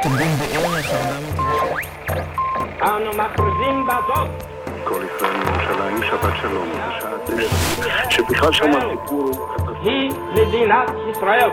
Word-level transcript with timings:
אתם 0.00 0.16
בין 0.16 0.36
בערך 0.36 0.90
400 0.90 1.84
אנו 2.82 3.10
מכריזים 3.10 3.86
בזאת 3.86 4.54
כל 4.84 5.00
ישראל 5.16 5.36
מירושלים, 5.36 6.02
שבת 6.02 6.32
שלום, 6.40 6.68
בשעה 6.68 7.10
תשע, 7.26 8.10
שבכלל 8.10 8.52
שם 8.52 8.70
הסיפור 8.70 9.30
הוא 9.58 9.70
היא 9.82 10.12
מדינת 10.32 10.90
ישראל. 11.10 11.50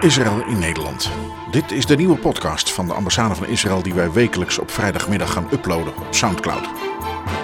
Israël 0.00 0.46
in 0.46 0.58
Nederland. 0.58 1.10
Dit 1.50 1.70
is 1.72 1.86
de 1.86 1.96
nieuwe 1.96 2.16
podcast 2.16 2.72
van 2.72 2.86
de 2.86 2.92
ambassade 2.92 3.34
van 3.34 3.46
Israël 3.46 3.82
die 3.82 3.94
wij 3.94 4.12
wekelijks 4.12 4.58
op 4.58 4.70
vrijdagmiddag 4.70 5.32
gaan 5.32 5.48
uploaden 5.52 5.96
op 5.96 6.06
Soundcloud. 6.10 6.68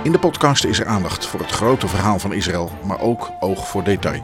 In 0.02 0.12
de 0.12 0.18
podcast 0.18 0.64
is 0.64 0.80
er 0.80 0.86
aandacht 0.86 1.26
voor 1.26 1.40
het 1.40 1.50
grote 1.50 1.88
verhaal 1.88 2.18
van 2.18 2.32
Israël, 2.32 2.70
maar 2.84 3.00
ook 3.00 3.30
oog 3.40 3.68
voor 3.68 3.84
detail. 3.84 4.22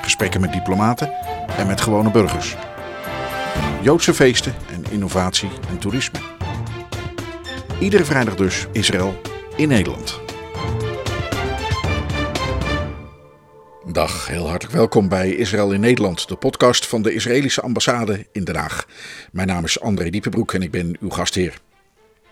Gesprekken 0.00 0.40
met 0.40 0.52
diplomaten 0.52 1.12
en 1.56 1.66
met 1.66 1.80
gewone 1.80 2.10
burgers. 2.10 2.56
Joodse 3.87 4.13
feesten 4.13 4.55
en 4.71 4.83
innovatie 4.91 5.49
en 5.69 5.77
toerisme. 5.77 6.19
Iedere 7.79 8.05
vrijdag 8.05 8.35
dus 8.35 8.67
Israël 8.71 9.21
in 9.55 9.67
Nederland. 9.67 10.21
Dag, 13.85 14.27
heel 14.27 14.49
hartelijk 14.49 14.77
welkom 14.77 15.09
bij 15.09 15.35
Israël 15.35 15.71
in 15.71 15.79
Nederland, 15.79 16.27
de 16.27 16.35
podcast 16.35 16.87
van 16.87 17.01
de 17.01 17.13
Israëlische 17.13 17.61
ambassade 17.61 18.25
in 18.31 18.43
Den 18.43 18.55
Haag. 18.55 18.87
Mijn 19.31 19.47
naam 19.47 19.63
is 19.63 19.79
André 19.79 20.09
Diepenbroek 20.09 20.53
en 20.53 20.61
ik 20.61 20.71
ben 20.71 20.97
uw 20.99 21.09
gastheer. 21.09 21.59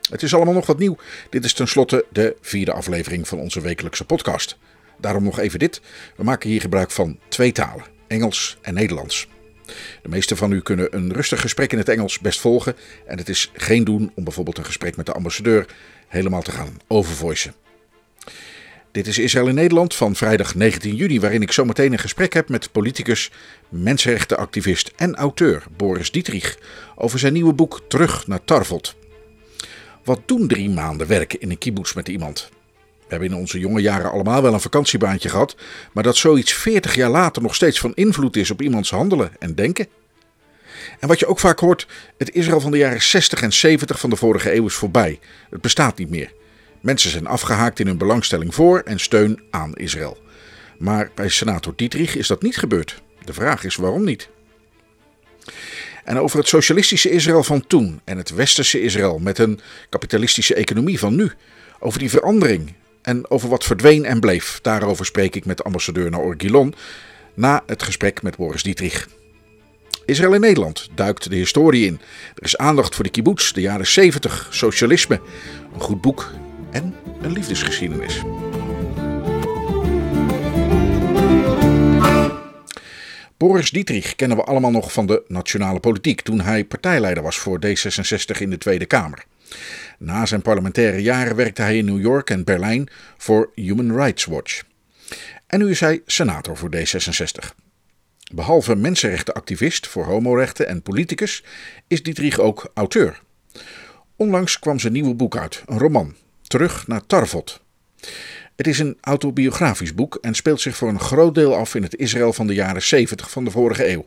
Het 0.10 0.24
is 0.24 0.34
allemaal 0.34 0.54
nog 0.54 0.66
wat 0.66 0.80
nieuw. 0.80 0.98
Dit 1.30 1.46
is 1.46 1.54
tenslotte 1.54 2.06
de 2.12 2.36
vierde 2.42 2.74
aflevering 2.74 3.28
van 3.28 3.40
onze 3.40 3.62
wekelijkse 3.62 4.06
podcast. 4.06 4.58
Daarom 5.00 5.24
nog 5.24 5.40
even 5.40 5.60
dit. 5.60 5.82
We 6.16 6.24
maken 6.24 6.50
hier 6.50 6.62
gebruik 6.62 6.92
van 6.92 7.20
twee 7.28 7.52
talen, 7.52 7.86
Engels 8.08 8.58
en 8.62 8.74
Nederlands. 8.74 9.28
De 10.02 10.10
meeste 10.10 10.36
van 10.36 10.52
u 10.52 10.62
kunnen 10.62 10.96
een 10.96 11.14
rustig 11.14 11.42
gesprek 11.42 11.72
in 11.72 11.78
het 11.78 11.90
Engels 11.90 12.20
best 12.20 12.40
volgen 12.40 12.76
en 13.06 13.18
het 13.18 13.30
is 13.30 13.52
geen 13.54 13.84
doen 13.84 14.12
om 14.16 14.24
bijvoorbeeld 14.24 14.58
een 14.58 14.66
gesprek 14.66 14.96
met 14.96 15.06
de 15.06 15.14
ambassadeur 15.14 15.66
helemaal 16.08 16.42
te 16.42 16.52
gaan 16.52 16.78
overvoicen. 16.88 17.54
Dit 18.92 19.08
is 19.08 19.18
Israël 19.18 19.48
in 19.48 19.56
Nederland 19.56 19.96
van 19.96 20.16
vrijdag 20.16 20.56
19 20.56 20.96
juni, 20.96 21.20
waarin 21.20 21.42
ik 21.42 21.52
zometeen 21.52 21.92
een 21.92 22.00
gesprek 22.00 22.34
heb 22.34 22.50
met 22.50 22.72
politicus, 22.72 23.32
mensenrechtenactivist 23.70 24.92
en 24.96 25.16
auteur 25.16 25.64
Boris 25.78 26.12
Dietrich 26.12 26.58
over 26.96 27.20
zijn 27.20 27.34
nieuwe 27.34 27.54
boek 27.54 27.82
Terug 27.88 28.28
naar 28.28 28.44
Tarvot. 28.44 28.96
Wat 30.04 30.22
doen 30.26 30.48
drie 30.48 30.70
maanden 30.70 31.08
werken 31.08 31.40
in 31.40 31.50
een 31.50 31.58
kibbutz 31.58 31.94
met 31.94 32.08
iemand? 32.08 32.50
Hebben 33.20 33.38
in 33.38 33.44
onze 33.44 33.60
jonge 33.60 33.82
jaren 33.82 34.12
allemaal 34.12 34.42
wel 34.42 34.54
een 34.54 34.60
vakantiebaantje 34.60 35.30
gehad, 35.30 35.56
maar 35.92 36.04
dat 36.04 36.16
zoiets 36.16 36.54
40 36.54 36.96
jaar 36.96 37.10
later 37.10 37.42
nog 37.42 37.56
steeds 37.56 37.80
van 37.80 37.94
invloed 37.94 38.36
is 38.36 38.52
op 38.52 38.62
iemands 38.62 38.90
handelen 38.90 39.32
en 39.40 39.56
denken. 39.56 39.88
En 41.00 41.08
wat 41.08 41.20
je 41.20 41.28
ook 41.28 41.40
vaak 41.40 41.60
hoort, 41.60 41.88
het 42.18 42.34
Israël 42.34 42.60
van 42.60 42.72
de 42.72 42.78
jaren 42.78 43.02
60 43.02 43.42
en 43.42 43.54
70 43.54 44.00
van 44.00 44.10
de 44.10 44.16
vorige 44.16 44.56
eeuw 44.56 44.66
is 44.66 44.74
voorbij. 44.74 45.20
Het 45.50 45.62
bestaat 45.62 45.98
niet 45.98 46.10
meer. 46.10 46.34
Mensen 46.82 47.10
zijn 47.10 47.28
afgehaakt 47.28 47.80
in 47.80 47.88
hun 47.88 47.98
belangstelling 47.98 48.56
voor 48.56 48.80
en 48.80 49.00
steun 49.00 49.44
aan 49.52 49.74
Israël. 49.74 50.18
Maar 50.78 51.12
bij 51.16 51.30
senator 51.30 51.74
Dietrich 51.76 52.16
is 52.16 52.28
dat 52.28 52.42
niet 52.42 52.58
gebeurd. 52.58 53.02
De 53.24 53.34
vraag 53.34 53.64
is 53.64 53.76
waarom 53.76 54.04
niet. 54.04 54.30
En 56.04 56.20
over 56.20 56.38
het 56.40 56.48
socialistische 56.48 57.10
Israël 57.10 57.44
van 57.44 57.68
toen 57.68 58.02
en 58.04 58.18
het 58.18 58.30
westerse 58.30 58.82
Israël 58.82 59.20
met 59.20 59.38
een 59.38 59.60
kapitalistische 59.90 60.56
economie 60.56 61.00
van 61.00 61.16
nu. 61.16 61.32
Over 61.80 62.00
die 62.00 62.10
verandering 62.10 62.74
en 63.06 63.30
over 63.30 63.50
wat 63.50 63.64
verdween 63.64 64.06
en 64.06 64.20
bleef. 64.20 64.60
Daarover 64.62 65.06
spreek 65.06 65.36
ik 65.36 65.46
met 65.46 65.64
ambassadeur 65.64 66.10
Naor 66.10 66.36
Gilon 66.38 66.74
na 67.34 67.64
het 67.66 67.84
gesprek 67.84 68.22
met 68.22 68.38
Boris 68.38 68.64
Dietrich. 68.64 69.08
Israël 70.06 70.34
in 70.34 70.42
Nederland 70.42 70.90
duikt 70.96 71.30
de 71.30 71.36
historie 71.36 71.86
in. 71.86 72.00
Er 72.36 72.44
is 72.44 72.58
aandacht 72.58 72.96
voor 72.96 73.04
de 73.04 73.10
kibbutz, 73.10 73.52
de 73.52 73.62
jaren 73.62 73.88
70, 73.88 74.48
socialisme, 74.50 75.22
een 75.74 75.82
goed 75.82 76.02
boek 76.02 76.32
en 76.72 76.96
een 77.22 77.32
liefdesgeschiedenis. 77.32 78.22
Boris 83.38 83.72
Dietrich 83.72 84.16
kennen 84.16 84.38
we 84.38 84.44
allemaal 84.44 84.72
nog 84.72 84.92
van 84.92 85.06
de 85.06 85.24
nationale 85.28 85.80
politiek 85.80 86.22
toen 86.22 86.42
hij 86.42 86.64
partijleider 86.64 87.24
was 87.24 87.38
voor 87.38 87.60
D66 87.66 88.40
in 88.40 88.50
de 88.50 88.58
Tweede 88.58 88.86
Kamer. 88.86 89.26
Na 90.00 90.26
zijn 90.26 90.42
parlementaire 90.42 91.02
jaren 91.02 91.36
werkte 91.36 91.62
hij 91.62 91.78
in 91.78 91.86
New 91.86 92.02
York 92.02 92.30
en 92.30 92.44
Berlijn 92.44 92.88
voor 93.18 93.52
Human 93.56 93.96
Rights 93.96 94.26
Watch. 94.26 94.64
En 95.48 95.60
nu 95.60 95.70
is 95.70 95.80
hij 95.80 96.02
senator 96.06 96.58
voor 96.58 96.70
D66. 96.76 97.64
Behalve 98.34 98.76
mensenrechtenactivist 98.76 99.88
voor 99.88 100.06
homorechten 100.06 100.68
en 100.68 100.82
politicus 100.82 101.44
is 101.88 102.04
Dietrich 102.04 102.40
ook 102.40 102.72
auteur. 102.74 103.22
Onlangs 104.16 104.60
kwam 104.60 104.80
zijn 104.80 104.94
nieuwe 104.94 105.14
boek 105.14 105.38
uit, 105.38 105.64
een 105.66 105.80
roman, 105.80 106.16
Terug 106.48 106.88
naar 106.88 107.06
Tarvot. 107.06 107.62
Het 108.56 108.68
is 108.68 108.80
een 108.80 108.98
autobiografisch 109.02 109.94
boek 109.94 110.18
en 110.22 110.34
speelt 110.34 110.62
zich 110.62 110.76
voor 110.76 110.90
een 110.90 111.00
groot 111.00 111.36
deel 111.36 111.56
af 111.56 111.76
in 111.76 111.84
het 111.84 111.96
Israël 111.96 112.34
van 112.34 112.48
de 112.48 112.54
jaren 112.54 112.82
70 112.82 113.30
van 113.30 113.44
de 113.44 113.52
vorige 113.52 113.90
eeuw. 113.90 114.06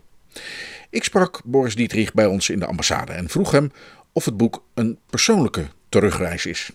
Ik 0.90 1.04
sprak 1.04 1.40
Boris 1.44 1.74
Dietrich 1.74 2.14
bij 2.14 2.26
ons 2.26 2.48
in 2.48 2.58
de 2.58 2.66
ambassade 2.66 3.12
en 3.12 3.28
vroeg 3.28 3.50
hem 3.50 3.72
of 4.12 4.24
het 4.24 4.36
boek 4.36 4.62
een 4.74 4.98
persoonlijke 5.10 5.66
terugreis 5.88 6.46
is. 6.46 6.70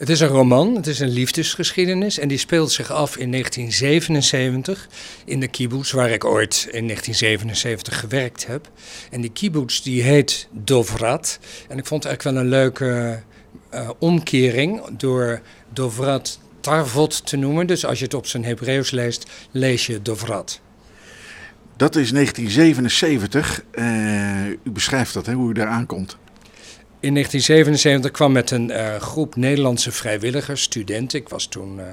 Het 0.00 0.08
is 0.08 0.20
een 0.20 0.28
roman, 0.28 0.74
het 0.74 0.86
is 0.86 1.00
een 1.00 1.08
liefdesgeschiedenis 1.08 2.18
en 2.18 2.28
die 2.28 2.38
speelt 2.38 2.72
zich 2.72 2.90
af 2.90 3.16
in 3.16 3.30
1977 3.30 4.88
in 5.24 5.40
de 5.40 5.48
kibbutz 5.48 5.92
waar 5.92 6.10
ik 6.10 6.24
ooit 6.24 6.68
in 6.70 6.86
1977 6.86 8.00
gewerkt 8.00 8.46
heb. 8.46 8.70
En 9.10 9.20
die 9.20 9.32
kibbutz 9.32 9.80
die 9.80 10.02
heet 10.02 10.48
Dovrat 10.50 11.38
en 11.68 11.78
ik 11.78 11.86
vond 11.86 12.02
het 12.02 12.12
eigenlijk 12.12 12.22
wel 12.22 12.44
een 12.44 12.60
leuke 12.60 13.22
uh, 13.74 13.90
omkering 13.98 14.82
door 14.96 15.40
Dovrat 15.72 16.38
Tarvot 16.60 17.26
te 17.26 17.36
noemen. 17.36 17.66
Dus 17.66 17.84
als 17.84 17.98
je 17.98 18.04
het 18.04 18.14
op 18.14 18.26
zijn 18.26 18.44
Hebreeuws 18.44 18.90
leest, 18.90 19.30
lees 19.50 19.86
je 19.86 20.02
Dovrat. 20.02 20.60
Dat 21.80 21.96
is 21.96 22.12
1977. 22.12 23.64
Uh, 23.72 24.48
u 24.48 24.70
beschrijft 24.70 25.14
dat, 25.14 25.26
hè, 25.26 25.32
hoe 25.32 25.50
u 25.50 25.52
daar 25.52 25.66
aankomt. 25.66 26.16
In 27.00 27.12
1977 27.14 28.10
kwam 28.10 28.32
met 28.32 28.50
een 28.50 28.70
uh, 28.70 28.96
groep 28.96 29.36
Nederlandse 29.36 29.92
vrijwilligers, 29.92 30.62
studenten, 30.62 31.18
ik 31.18 31.28
was 31.28 31.46
toen 31.46 31.78
uh, 31.78 31.84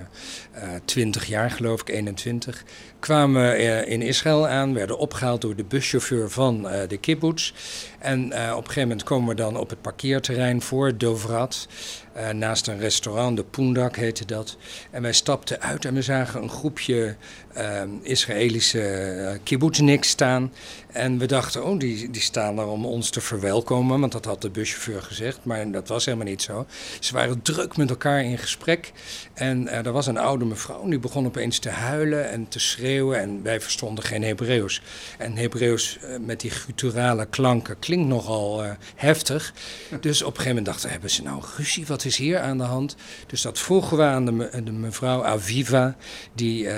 uh, 0.56 0.70
20 0.86 1.26
jaar 1.26 1.52
geloof 1.52 1.82
ik, 1.82 1.90
21, 1.90 2.64
kwamen 3.00 3.58
in 3.88 4.02
Israël 4.02 4.48
aan, 4.48 4.74
werden 4.74 4.98
opgehaald 4.98 5.42
door 5.42 5.56
de 5.56 5.64
buschauffeur 5.64 6.30
van 6.30 6.68
de 6.88 6.98
kibbutz. 6.98 7.54
En 8.00 8.26
op 8.26 8.34
een 8.34 8.54
gegeven 8.54 8.82
moment 8.82 9.04
komen 9.04 9.30
we 9.30 9.36
dan 9.36 9.58
op 9.58 9.70
het 9.70 9.82
parkeerterrein 9.82 10.62
voor 10.62 10.98
Dovrat. 10.98 11.68
Uh, 12.18 12.30
naast 12.30 12.68
een 12.68 12.80
restaurant, 12.80 13.38
de 13.38 13.44
Poendak 13.44 13.96
heette 13.96 14.26
dat. 14.26 14.58
En 14.92 15.02
wij 15.02 15.14
stapten 15.14 15.62
uit 15.62 15.86
en 15.86 15.94
we 15.94 16.02
zagen 16.02 16.42
een 16.42 16.50
groepje 16.50 17.16
uh, 17.58 17.82
Israëlische 18.02 19.40
uh, 19.50 20.00
staan. 20.02 20.54
En 20.92 21.18
we 21.18 21.26
dachten, 21.26 21.66
oh, 21.66 21.80
die, 21.80 22.12
die 22.12 22.22
staan 22.22 22.56
daar 22.56 22.68
om 22.68 22.86
ons 22.86 23.10
te 23.10 23.22
verwelkomen, 23.22 24.00
want 24.00 24.12
dat 24.12 24.26
had 24.26 24.42
de 24.42 24.50
buschauffeur 24.50 25.02
gezegd. 25.02 25.40
Maar 25.44 25.72
dat 25.72 25.88
was 25.88 26.06
helemaal 26.06 26.28
niet 26.28 26.42
zo. 26.42 26.66
Ze 27.00 27.14
waren 27.14 27.42
druk 27.42 27.78
met 27.78 27.90
elkaar 27.90 28.24
in 28.24 28.38
gesprek. 28.38 28.92
En 29.34 29.70
er 29.70 29.92
was 29.92 30.08
een 30.08 30.18
oude 30.18 30.46
mevrouw, 30.46 30.88
die 30.88 31.00
begon 31.00 31.26
opeens 31.26 31.60
te 31.60 31.70
huilen 31.70 32.30
en 32.30 32.48
te 32.48 32.60
schreeuwen. 32.60 33.20
En 33.20 33.44
wij 33.44 33.62
verstonden 33.62 34.04
geen 34.04 34.24
Hebreeuws. 34.24 34.82
En 35.18 35.36
Hebreeuws 35.36 36.00
met 36.22 36.40
die 36.40 36.52
gutturale 36.52 37.26
klanken 37.26 37.80
klinkt 37.80 38.08
nogal 38.08 38.64
heftig. 38.96 39.54
Dus 40.02 40.22
op 40.22 40.28
een 40.28 40.36
gegeven 40.36 40.48
moment 40.48 40.66
dachten 40.66 40.86
we, 40.86 40.92
hebben 40.92 41.10
ze 41.10 41.24
nou 41.24 41.44
ruzie? 41.58 41.86
Wat 41.86 42.06
is 42.06 42.18
hier 42.18 42.40
aan 42.40 42.58
de 42.58 42.64
hand? 42.64 42.96
Dus 43.28 43.42
dat 43.42 43.60
vroegen 43.60 43.98
we 43.98 44.04
aan 44.04 44.26
de, 44.26 44.32
me, 44.32 44.64
de 44.64 44.72
mevrouw 44.72 45.24
Aviva, 45.24 45.96
die 46.34 46.70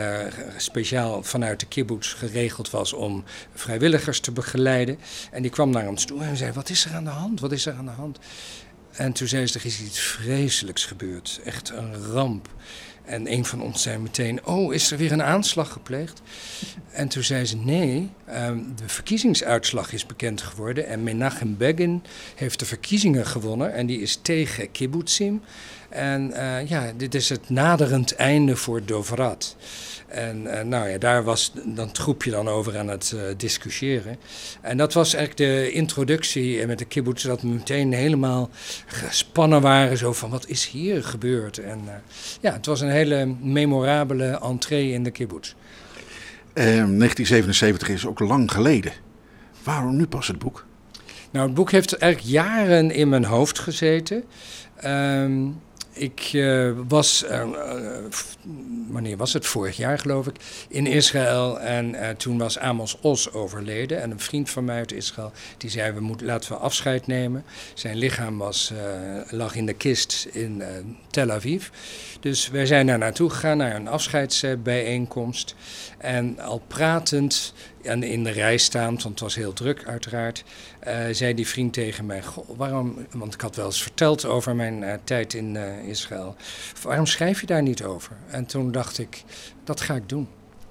speciaal 0.57 1.23
vanuit 1.23 1.59
de 1.59 1.65
kibbutz 1.65 2.15
geregeld 2.15 2.69
was 2.69 2.93
om 2.93 3.23
te 4.19 4.31
begeleiden. 4.31 4.99
En 5.31 5.41
die 5.41 5.51
kwam 5.51 5.69
naar 5.69 5.87
ons 5.87 6.05
toe 6.05 6.23
en 6.23 6.37
zei: 6.37 6.51
Wat 6.51 6.69
is 6.69 6.85
er 6.85 6.93
aan 6.93 7.03
de 7.03 7.09
hand? 7.09 7.39
Wat 7.39 7.51
is 7.51 7.65
er 7.65 7.73
aan 7.73 7.85
de 7.85 7.91
hand? 7.91 8.19
En 8.91 9.11
toen 9.11 9.27
zei 9.27 9.47
ze: 9.47 9.59
Er 9.59 9.65
is 9.65 9.81
iets 9.81 9.99
vreselijks 9.99 10.85
gebeurd. 10.85 11.39
Echt 11.43 11.69
een 11.69 11.95
ramp. 11.95 12.49
En 13.09 13.31
een 13.31 13.45
van 13.45 13.61
ons 13.61 13.81
zei 13.81 13.97
meteen: 13.97 14.45
Oh, 14.45 14.73
is 14.73 14.91
er 14.91 14.97
weer 14.97 15.11
een 15.11 15.23
aanslag 15.23 15.71
gepleegd? 15.71 16.21
En 16.91 17.07
toen 17.07 17.23
zei 17.23 17.45
ze: 17.45 17.57
Nee, 17.57 18.09
um, 18.33 18.75
de 18.75 18.87
verkiezingsuitslag 18.87 19.93
is 19.93 20.05
bekend 20.05 20.41
geworden. 20.41 20.87
En 20.87 21.03
Menachem 21.03 21.57
Begin 21.57 22.03
heeft 22.35 22.59
de 22.59 22.65
verkiezingen 22.65 23.25
gewonnen. 23.25 23.73
En 23.73 23.85
die 23.85 24.01
is 24.01 24.19
tegen 24.21 24.71
kibbutzim. 24.71 25.41
En 25.89 26.31
uh, 26.31 26.67
ja, 26.67 26.91
dit 26.97 27.15
is 27.15 27.29
het 27.29 27.49
naderend 27.49 28.15
einde 28.15 28.55
voor 28.55 28.85
Dovrat. 28.85 29.55
En 30.07 30.41
uh, 30.41 30.61
nou 30.61 30.89
ja, 30.89 30.97
daar 30.97 31.23
was 31.23 31.51
dan 31.65 31.87
het 31.87 31.97
groepje 31.97 32.31
dan 32.31 32.47
over 32.47 32.77
aan 32.77 32.87
het 32.87 33.11
uh, 33.15 33.21
discussiëren. 33.37 34.17
En 34.61 34.77
dat 34.77 34.93
was 34.93 35.13
eigenlijk 35.13 35.51
de 35.51 35.71
introductie 35.71 36.67
met 36.67 36.77
de 36.77 36.85
kibbutz, 36.85 37.23
dat 37.23 37.41
we 37.41 37.47
meteen 37.47 37.93
helemaal 37.93 38.49
gespannen 38.85 39.61
waren. 39.61 39.97
Zo 39.97 40.13
van, 40.13 40.29
wat 40.29 40.47
is 40.47 40.67
hier 40.67 41.03
gebeurd? 41.03 41.57
En 41.57 41.79
ja, 42.41 42.53
het 42.53 42.65
was 42.65 42.81
een 42.81 42.89
hele 42.89 43.35
memorabele 43.41 44.39
entree 44.41 44.91
in 44.91 45.03
de 45.03 45.11
kibbutz. 45.11 45.53
1977 46.53 47.89
is 47.89 48.05
ook 48.05 48.19
lang 48.19 48.51
geleden. 48.51 48.91
Waarom 49.63 49.95
nu 49.95 50.07
pas 50.07 50.27
het 50.27 50.39
boek? 50.39 50.65
Nou, 51.31 51.45
het 51.45 51.55
boek 51.55 51.71
heeft 51.71 51.97
eigenlijk 51.97 52.31
jaren 52.31 52.91
in 52.91 53.09
mijn 53.09 53.25
hoofd 53.25 53.59
gezeten. 53.59 54.23
Ehm, 54.75 55.47
ik 55.99 56.33
uh, 56.33 56.71
was, 56.87 57.25
uh, 57.31 57.43
wanneer 58.87 59.17
was 59.17 59.33
het? 59.33 59.45
Vorig 59.45 59.77
jaar 59.77 59.99
geloof 59.99 60.27
ik, 60.27 60.35
in 60.69 60.87
Israël. 60.87 61.59
En 61.59 62.17
toen 62.17 62.37
was 62.37 62.59
Amos 62.59 62.97
Os 63.01 63.33
overleden. 63.33 64.01
En 64.01 64.11
een 64.11 64.19
vriend 64.19 64.49
van 64.49 64.65
mij 64.65 64.77
uit 64.77 64.91
Israël, 64.91 65.31
die 65.57 65.69
zei, 65.69 65.91
we 65.91 65.99
moeten, 65.99 66.25
laten 66.25 66.51
we 66.51 66.57
afscheid 66.57 67.07
nemen. 67.07 67.43
Zijn 67.73 67.97
lichaam 67.97 68.37
was, 68.37 68.73
lag 69.29 69.55
in 69.55 69.65
de 69.65 69.73
kist 69.73 70.27
in 70.31 70.63
Tel 71.09 71.31
Aviv. 71.31 71.67
Dus 72.19 72.49
wij 72.49 72.65
zijn 72.65 72.87
daar 72.87 72.97
naartoe 72.97 73.29
gegaan, 73.29 73.57
naar 73.57 73.75
een 73.75 73.87
afscheidsbijeenkomst. 73.87 75.55
En 75.97 76.39
al 76.39 76.61
pratend 76.67 77.53
en 77.81 78.03
in 78.03 78.23
de 78.23 78.29
rij 78.29 78.57
staand, 78.57 79.03
want 79.03 79.13
het 79.13 79.19
was 79.19 79.35
heel 79.35 79.53
druk 79.53 79.83
uiteraard, 79.85 80.43
uh, 80.87 80.93
zei 81.11 81.33
die 81.33 81.47
vriend 81.47 81.73
tegen 81.73 82.05
mij: 82.05 82.23
Goh, 82.23 82.49
waarom, 82.57 83.05
want 83.11 83.33
ik 83.33 83.41
had 83.41 83.55
wel 83.55 83.65
eens 83.65 83.81
verteld 83.81 84.25
over 84.25 84.55
mijn 84.55 84.81
uh, 84.81 84.93
tijd 85.03 85.33
in 85.33 85.55
uh, 85.55 85.87
Israël, 85.87 86.35
waarom 86.83 87.05
schrijf 87.05 87.39
je 87.41 87.45
daar 87.45 87.61
niet 87.61 87.83
over? 87.83 88.11
En 88.27 88.45
toen 88.45 88.71
dacht 88.71 88.99
ik: 88.99 89.23
dat 89.63 89.81
ga 89.81 89.95
ik 89.95 90.09
doen. 90.09 90.27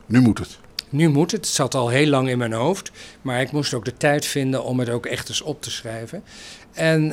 Nu 0.06 0.20
moet 0.20 0.38
het. 0.38 0.58
Nu 0.88 1.08
moet 1.08 1.30
het. 1.30 1.44
Het 1.44 1.54
zat 1.54 1.74
al 1.74 1.88
heel 1.88 2.06
lang 2.06 2.28
in 2.28 2.38
mijn 2.38 2.52
hoofd, 2.52 2.90
maar 3.22 3.40
ik 3.40 3.52
moest 3.52 3.74
ook 3.74 3.84
de 3.84 3.96
tijd 3.96 4.26
vinden 4.26 4.64
om 4.64 4.78
het 4.78 4.88
ook 4.88 5.06
echt 5.06 5.28
eens 5.28 5.42
op 5.42 5.62
te 5.62 5.70
schrijven. 5.70 6.22
En 6.72 7.06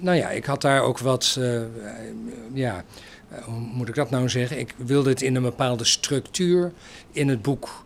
nou 0.00 0.16
ja, 0.16 0.30
ik 0.30 0.44
had 0.44 0.60
daar 0.60 0.82
ook 0.82 0.98
wat, 0.98 1.38
ja, 2.52 2.84
hoe 3.44 3.58
moet 3.58 3.88
ik 3.88 3.94
dat 3.94 4.10
nou 4.10 4.28
zeggen? 4.28 4.58
Ik 4.58 4.74
wilde 4.76 5.10
het 5.10 5.22
in 5.22 5.34
een 5.34 5.42
bepaalde 5.42 5.84
structuur 5.84 6.72
in 7.12 7.28
het 7.28 7.42
boek 7.42 7.84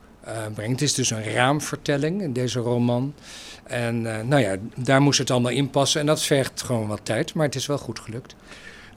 brengt. 0.55 0.81
Het 0.81 0.83
is 0.83 0.95
dus 0.95 1.11
een 1.11 1.33
raamvertelling 1.33 2.23
in 2.23 2.33
deze 2.33 2.59
roman. 2.59 3.15
En 3.65 4.03
uh, 4.03 4.21
nou 4.21 4.43
ja, 4.43 4.57
daar 4.77 5.01
moest 5.01 5.19
het 5.19 5.31
allemaal 5.31 5.51
in 5.51 5.71
passen. 5.71 6.01
En 6.01 6.07
dat 6.07 6.23
vergt 6.23 6.63
gewoon 6.63 6.87
wat 6.87 7.01
tijd, 7.03 7.35
maar 7.35 7.47
het 7.47 7.55
is 7.55 7.67
wel 7.67 7.79
goed 7.79 7.99
gelukt. 7.99 8.35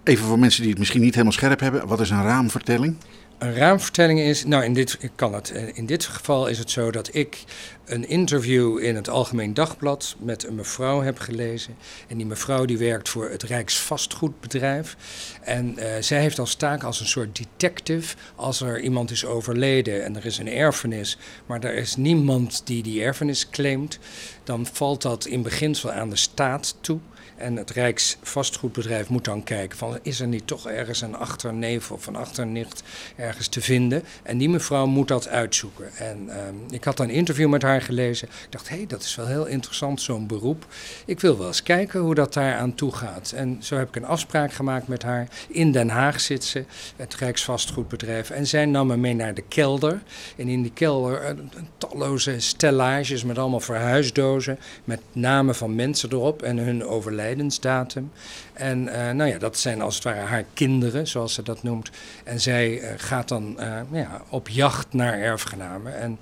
Even 0.04 0.26
voor 0.26 0.40
mensen 0.40 0.62
die 0.62 0.70
het 0.70 0.80
misschien 0.80 1.02
niet 1.02 1.12
helemaal 1.12 1.34
scherp 1.34 1.60
hebben, 1.60 1.88
wat 1.88 2.00
is 2.00 2.10
een 2.10 2.24
raamvertelling? 2.24 2.96
Een 3.38 3.54
raamvertelling 3.54 4.20
is, 4.20 4.46
nou 4.46 4.64
in 4.64 4.74
dit, 4.74 4.98
kan 5.16 5.34
het, 5.34 5.50
in 5.74 5.86
dit 5.86 6.06
geval 6.06 6.48
is 6.48 6.58
het 6.58 6.72
zo 6.72 6.92
dat 6.92 7.10
ik 7.16 7.44
een 7.88 8.08
interview 8.08 8.80
in 8.80 8.96
het 8.96 9.10
Algemeen 9.10 9.54
Dagblad 9.54 10.16
met 10.20 10.44
een 10.44 10.56
mevrouw 10.56 11.02
heb 11.02 11.20
gelezen. 11.20 11.76
En 12.08 12.18
die 12.18 12.26
mevrouw 12.26 12.66
die 12.66 12.78
werkt 12.78 13.10
voor 13.10 13.30
het 13.30 13.44
Rijksvastgoedbedrijf. 13.44 14.96
En 15.42 15.76
uh, 15.78 15.86
zij 16.00 16.22
heeft 16.22 16.40
als 16.40 16.56
taak 16.56 16.84
als 16.84 17.00
een 17.00 17.08
soort 17.08 17.38
detective, 17.38 18.16
als 18.36 18.62
er 18.62 18.82
iemand 18.82 19.12
is 19.12 19.26
overleden 19.26 20.04
en 20.04 20.16
er 20.16 20.26
is 20.26 20.38
een 20.38 20.52
erfenis, 20.52 21.18
maar 21.46 21.64
er 21.64 21.76
is 21.76 21.96
niemand 21.96 22.62
die 22.66 22.84
die 22.84 23.04
erfenis 23.04 23.50
claimt, 23.50 24.00
dan 24.44 24.66
valt 24.66 25.02
dat 25.02 25.26
in 25.26 25.42
beginsel 25.42 25.92
aan 25.92 26.10
de 26.10 26.16
staat 26.16 26.76
toe. 26.82 27.00
En 27.38 27.56
het 27.56 27.70
Rijksvastgoedbedrijf 27.70 29.10
moet 29.10 29.26
dan 29.26 29.44
kijken 29.44 29.78
van 29.78 30.00
is 30.02 30.20
er 30.20 30.28
niet 30.28 30.48
toch 30.48 30.68
ergens 30.68 31.02
een 31.02 31.16
achterneef 31.16 31.92
of 31.92 32.08
een 32.08 32.16
achternicht 32.16 32.84
ergens 33.16 33.48
te 33.48 33.62
vinden. 33.62 34.04
En 34.24 34.38
die 34.38 34.50
mevrouw 34.50 34.86
moet 34.86 35.08
dat 35.08 35.28
uitzoeken. 35.28 35.96
En 35.96 36.30
um, 36.48 36.64
ik 36.70 36.84
had 36.84 37.00
een 37.00 37.10
interview 37.10 37.50
met 37.50 37.62
haar 37.62 37.77
gelezen. 37.82 38.28
Ik 38.28 38.48
dacht, 38.52 38.70
hé, 38.70 38.76
hey, 38.76 38.88
dat 38.88 39.04
is 39.04 39.16
wel 39.16 39.28
heel 39.28 39.46
interessant, 39.46 40.02
zo'n 40.02 40.28
beroep. 40.28 40.66
Ik 41.06 41.20
wil 41.20 41.38
wel 41.38 41.48
eens 41.48 41.64
kijken 41.64 42.00
hoe 42.00 42.16
dat 42.16 42.34
daar 42.34 42.56
aan 42.56 42.76
toe 42.76 42.96
gaat. 42.96 43.32
En 43.36 43.58
zo 43.62 43.76
heb 43.76 43.88
ik 43.88 43.96
een 43.96 44.06
afspraak 44.06 44.54
gemaakt 44.54 44.88
met 44.88 45.04
haar. 45.04 45.28
In 45.48 45.72
Den 45.72 45.90
Haag 45.90 46.20
zit 46.20 46.44
ze, 46.44 46.66
het 46.96 47.16
Rijksvastgoedbedrijf. 47.16 48.30
En 48.30 48.48
zij 48.48 48.66
nam 48.66 48.88
me 48.88 48.98
mee 48.98 49.14
naar 49.14 49.34
de 49.34 49.44
kelder. 49.48 50.02
En 50.36 50.48
in 50.48 50.62
die 50.62 50.72
kelder 50.72 51.36
uh, 51.36 51.44
talloze 51.78 52.40
stellages 52.40 53.24
met 53.24 53.38
allemaal 53.38 53.60
verhuisdozen. 53.60 54.60
Met 54.84 55.02
namen 55.12 55.56
van 55.56 55.76
mensen 55.76 56.12
erop 56.12 56.42
en 56.42 56.58
hun 56.58 56.86
overlijdensdatum. 56.86 58.12
En 58.54 58.84
uh, 58.84 59.12
nou 59.12 59.30
ja, 59.30 59.38
dat 59.38 59.58
zijn 59.58 59.82
als 59.82 59.96
het 59.96 60.04
ware 60.04 60.20
haar 60.20 60.46
kinderen, 60.54 61.08
zoals 61.08 61.34
ze 61.34 61.44
dat 61.44 61.64
noemt. 61.64 61.90
En 62.24 62.42
zij 62.42 62.82
uh, 62.82 62.90
gaat 62.98 63.28
dan 63.28 63.58
ja, 63.92 64.22
op 64.30 64.50
jacht 64.50 64.94
naar 64.94 65.14
erfgenamen. 65.14 66.00
En 66.00 66.20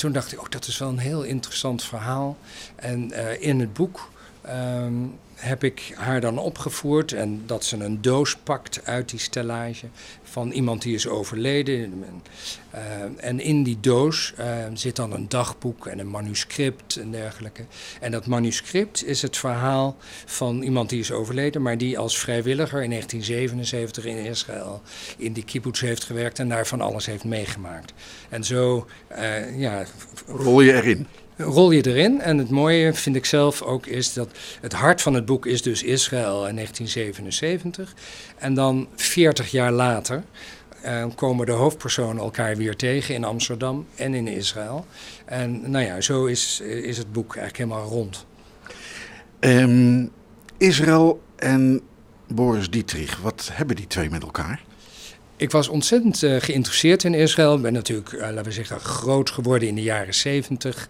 toen 0.00 0.12
dacht 0.12 0.32
ik, 0.32 0.40
oh, 0.40 0.48
dat 0.48 0.66
is 0.66 0.78
wel 0.78 0.88
een 0.88 0.98
heel 0.98 1.22
interessant 1.22 1.82
verhaal. 1.82 2.36
En 2.76 3.12
in 3.40 3.60
het 3.60 3.72
boek 3.72 4.10
um, 4.48 5.18
heb 5.40 5.64
ik 5.64 5.92
haar 5.94 6.20
dan 6.20 6.38
opgevoerd 6.38 7.12
en 7.12 7.42
dat 7.46 7.64
ze 7.64 7.76
een 7.76 8.02
doos 8.02 8.36
pakt 8.36 8.80
uit 8.84 9.08
die 9.08 9.18
stellage 9.18 9.86
van 10.22 10.50
iemand 10.50 10.82
die 10.82 10.94
is 10.94 11.08
overleden. 11.08 12.04
Uh, 12.74 12.80
en 13.16 13.40
in 13.40 13.62
die 13.62 13.78
doos 13.80 14.34
uh, 14.38 14.46
zit 14.74 14.96
dan 14.96 15.12
een 15.12 15.28
dagboek 15.28 15.86
en 15.86 15.98
een 15.98 16.10
manuscript 16.10 16.96
en 16.96 17.10
dergelijke. 17.10 17.64
En 18.00 18.10
dat 18.10 18.26
manuscript 18.26 19.04
is 19.04 19.22
het 19.22 19.36
verhaal 19.36 19.96
van 20.24 20.62
iemand 20.62 20.88
die 20.88 21.00
is 21.00 21.12
overleden, 21.12 21.62
maar 21.62 21.78
die 21.78 21.98
als 21.98 22.18
vrijwilliger 22.18 22.82
in 22.82 22.90
1977 22.90 24.04
in 24.04 24.16
Israël 24.16 24.82
in 25.16 25.32
die 25.32 25.44
kibbutz 25.44 25.80
heeft 25.80 26.04
gewerkt 26.04 26.38
en 26.38 26.48
daar 26.48 26.66
van 26.66 26.80
alles 26.80 27.06
heeft 27.06 27.24
meegemaakt. 27.24 27.92
En 28.28 28.44
zo, 28.44 28.86
uh, 29.12 29.58
ja. 29.58 29.84
Rol 30.26 30.60
je 30.60 30.72
erin? 30.72 31.06
Rol 31.40 31.70
je 31.70 31.86
erin. 31.86 32.20
En 32.20 32.38
het 32.38 32.50
mooie 32.50 32.94
vind 32.94 33.16
ik 33.16 33.24
zelf 33.24 33.62
ook 33.62 33.86
is 33.86 34.12
dat 34.12 34.28
het 34.60 34.72
hart 34.72 35.02
van 35.02 35.14
het 35.14 35.24
boek 35.24 35.46
is 35.46 35.62
dus 35.62 35.82
Israël 35.82 36.46
in 36.46 36.54
1977. 36.54 37.94
En 38.38 38.54
dan 38.54 38.88
40 38.96 39.50
jaar 39.50 39.72
later 39.72 40.22
uh, 40.84 41.06
komen 41.14 41.46
de 41.46 41.52
hoofdpersonen 41.52 42.22
elkaar 42.22 42.56
weer 42.56 42.76
tegen 42.76 43.14
in 43.14 43.24
Amsterdam 43.24 43.86
en 43.94 44.14
in 44.14 44.28
Israël. 44.28 44.86
En 45.24 45.70
nou 45.70 45.84
ja, 45.84 46.00
zo 46.00 46.24
is, 46.24 46.60
is 46.60 46.98
het 46.98 47.12
boek 47.12 47.36
eigenlijk 47.36 47.70
helemaal 47.70 47.88
rond. 47.88 48.26
Um, 49.40 50.10
Israël 50.56 51.22
en 51.36 51.80
Boris 52.28 52.70
Dietrich, 52.70 53.20
wat 53.20 53.50
hebben 53.52 53.76
die 53.76 53.86
twee 53.86 54.10
met 54.10 54.22
elkaar? 54.22 54.62
Ik 55.36 55.50
was 55.50 55.68
ontzettend 55.68 56.22
uh, 56.22 56.36
geïnteresseerd 56.40 57.04
in 57.04 57.14
Israël. 57.14 57.56
Ik 57.56 57.62
ben 57.62 57.72
natuurlijk, 57.72 58.12
uh, 58.12 58.20
laten 58.20 58.44
we 58.44 58.52
zeggen, 58.52 58.80
groot 58.80 59.30
geworden 59.30 59.68
in 59.68 59.74
de 59.74 59.82
jaren 59.82 60.14
zeventig. 60.14 60.88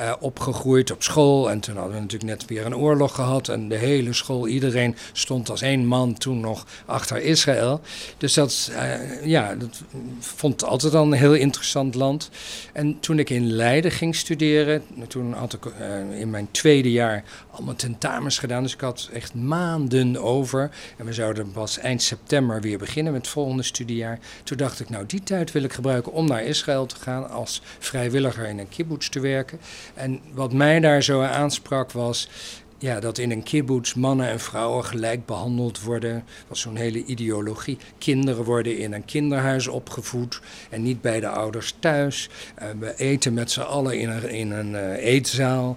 Uh, 0.00 0.12
opgegroeid 0.20 0.90
op 0.90 1.02
school. 1.02 1.50
En 1.50 1.60
toen 1.60 1.76
hadden 1.76 1.94
we 1.94 2.00
natuurlijk 2.00 2.30
net 2.30 2.48
weer 2.48 2.66
een 2.66 2.76
oorlog 2.76 3.14
gehad. 3.14 3.48
En 3.48 3.68
de 3.68 3.76
hele 3.76 4.12
school, 4.12 4.48
iedereen 4.48 4.96
stond 5.12 5.50
als 5.50 5.62
één 5.62 5.86
man 5.86 6.14
toen 6.14 6.40
nog 6.40 6.66
achter 6.86 7.22
Israël. 7.22 7.80
Dus 8.18 8.34
dat, 8.34 8.70
uh, 8.72 9.26
ja, 9.26 9.54
dat 9.54 9.82
vond 10.18 10.64
altijd 10.64 10.94
al 10.94 11.02
een 11.02 11.12
heel 11.12 11.34
interessant 11.34 11.94
land. 11.94 12.30
En 12.72 13.00
toen 13.00 13.18
ik 13.18 13.30
in 13.30 13.52
Leiden 13.52 13.90
ging 13.90 14.16
studeren, 14.16 14.82
toen 15.08 15.32
had 15.32 15.52
ik 15.52 15.64
uh, 15.64 16.20
in 16.20 16.30
mijn 16.30 16.48
tweede 16.50 16.92
jaar 16.92 17.24
allemaal 17.50 17.74
tentamens 17.74 18.38
gedaan. 18.38 18.62
Dus 18.62 18.74
ik 18.74 18.80
had 18.80 19.08
echt 19.12 19.34
maanden 19.34 20.22
over. 20.22 20.70
En 20.96 21.06
we 21.06 21.12
zouden 21.12 21.52
pas 21.52 21.78
eind 21.78 22.02
september 22.02 22.60
weer 22.60 22.78
beginnen 22.78 23.12
met 23.12 23.22
het 23.22 23.30
volgende 23.30 23.62
studiejaar. 23.62 24.18
Toen 24.44 24.56
dacht 24.56 24.80
ik, 24.80 24.88
nou, 24.88 25.06
die 25.06 25.22
tijd 25.22 25.52
wil 25.52 25.62
ik 25.62 25.72
gebruiken 25.72 26.12
om 26.12 26.26
naar 26.26 26.42
Israël 26.42 26.86
te 26.86 26.96
gaan 26.96 27.30
als 27.30 27.62
vrijwilliger 27.78 28.46
in 28.46 28.58
een 28.58 28.68
kibbutz 28.68 29.08
te 29.08 29.20
werken. 29.20 29.60
En 29.94 30.20
wat 30.32 30.52
mij 30.52 30.80
daar 30.80 31.02
zo 31.02 31.22
aansprak 31.22 31.92
was 31.92 32.28
ja, 32.80 33.00
dat 33.00 33.18
in 33.18 33.30
een 33.30 33.42
kibbutz 33.42 33.94
mannen 33.94 34.28
en 34.28 34.40
vrouwen 34.40 34.84
gelijk 34.84 35.26
behandeld 35.26 35.82
worden. 35.82 36.24
Was 36.48 36.60
zo'n 36.60 36.76
hele 36.76 37.04
ideologie. 37.04 37.78
Kinderen 37.98 38.44
worden 38.44 38.78
in 38.78 38.92
een 38.92 39.04
kinderhuis 39.04 39.66
opgevoed 39.66 40.40
en 40.70 40.82
niet 40.82 41.00
bij 41.00 41.20
de 41.20 41.28
ouders 41.28 41.74
thuis. 41.78 42.28
Uh, 42.62 42.68
we 42.78 42.94
eten 42.96 43.34
met 43.34 43.50
z'n 43.50 43.60
allen 43.60 43.98
in 43.98 44.08
een, 44.08 44.30
in 44.30 44.50
een 44.50 44.72
uh, 44.72 45.04
eetzaal. 45.04 45.76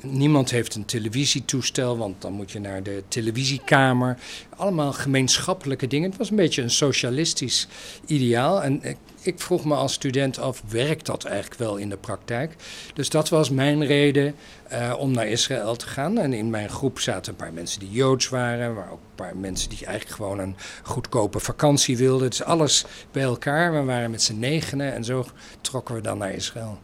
Niemand 0.00 0.50
heeft 0.50 0.74
een 0.74 0.84
televisietoestel, 0.84 1.96
want 1.96 2.22
dan 2.22 2.32
moet 2.32 2.52
je 2.52 2.60
naar 2.60 2.82
de 2.82 3.02
televisiekamer. 3.08 4.18
Allemaal 4.56 4.92
gemeenschappelijke 4.92 5.86
dingen. 5.86 6.08
Het 6.08 6.18
was 6.18 6.30
een 6.30 6.36
beetje 6.36 6.62
een 6.62 6.70
socialistisch 6.70 7.68
ideaal. 8.06 8.62
En 8.62 8.82
ik, 8.82 8.96
ik 9.26 9.40
vroeg 9.40 9.64
me 9.64 9.74
als 9.74 9.92
student 9.92 10.38
af, 10.38 10.62
werkt 10.68 11.06
dat 11.06 11.24
eigenlijk 11.24 11.60
wel 11.60 11.76
in 11.76 11.88
de 11.88 11.96
praktijk? 11.96 12.54
Dus 12.94 13.08
dat 13.08 13.28
was 13.28 13.50
mijn 13.50 13.86
reden 13.86 14.34
uh, 14.72 14.94
om 14.98 15.10
naar 15.10 15.26
Israël 15.26 15.76
te 15.76 15.86
gaan. 15.86 16.18
En 16.18 16.32
in 16.32 16.50
mijn 16.50 16.68
groep 16.68 17.00
zaten 17.00 17.32
een 17.32 17.38
paar 17.38 17.52
mensen 17.52 17.80
die 17.80 17.90
Joods 17.90 18.28
waren, 18.28 18.74
maar 18.74 18.90
ook 18.90 19.00
een 19.00 19.14
paar 19.14 19.36
mensen 19.36 19.68
die 19.68 19.86
eigenlijk 19.86 20.16
gewoon 20.16 20.38
een 20.38 20.56
goedkope 20.82 21.38
vakantie 21.40 21.96
wilden. 21.96 22.30
Dus 22.30 22.42
alles 22.42 22.84
bij 23.10 23.22
elkaar. 23.22 23.72
We 23.72 23.82
waren 23.82 24.10
met 24.10 24.22
z'n 24.22 24.38
negenen 24.38 24.94
en 24.94 25.04
zo 25.04 25.26
trokken 25.60 25.94
we 25.94 26.00
dan 26.00 26.18
naar 26.18 26.32
Israël. 26.32 26.78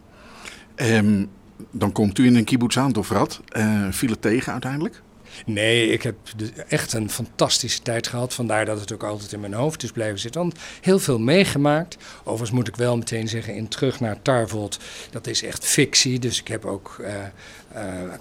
Um, 0.77 1.31
dan 1.71 1.93
komt 1.93 2.19
u 2.19 2.27
in 2.27 2.37
een 2.37 2.45
kibbutz 2.45 2.77
aan, 2.77 2.93
Dofrat. 2.93 3.41
Uh, 3.57 3.87
viel 3.91 4.11
het 4.11 4.23
tegen 4.23 4.53
uiteindelijk? 4.53 5.03
Nee, 5.47 5.89
ik 5.89 6.03
heb 6.03 6.17
echt 6.69 6.93
een 6.93 7.11
fantastische 7.11 7.83
tijd 7.83 8.07
gehad. 8.07 8.35
Vandaar 8.35 8.65
dat 8.65 8.81
het 8.81 8.93
ook 8.93 9.03
altijd 9.03 9.33
in 9.33 9.41
mijn 9.41 9.53
hoofd 9.53 9.83
is 9.83 9.91
blijven 9.93 10.19
zitten. 10.19 10.53
Heel 10.81 10.99
veel 10.99 11.19
meegemaakt. 11.19 11.97
Overigens 12.21 12.51
moet 12.51 12.69
ik 12.69 12.77
wel 12.77 12.97
meteen 12.97 13.29
zeggen, 13.29 13.55
in 13.55 13.69
Terug 13.69 14.01
naar 14.01 14.23
Tarvold, 14.23 14.79
dat 15.11 15.27
is 15.27 15.43
echt 15.43 15.65
fictie. 15.65 16.19
Dus 16.19 16.41
ik 16.41 16.49
heb 16.49 16.65
ook 16.65 16.97
eh, 17.03 17.15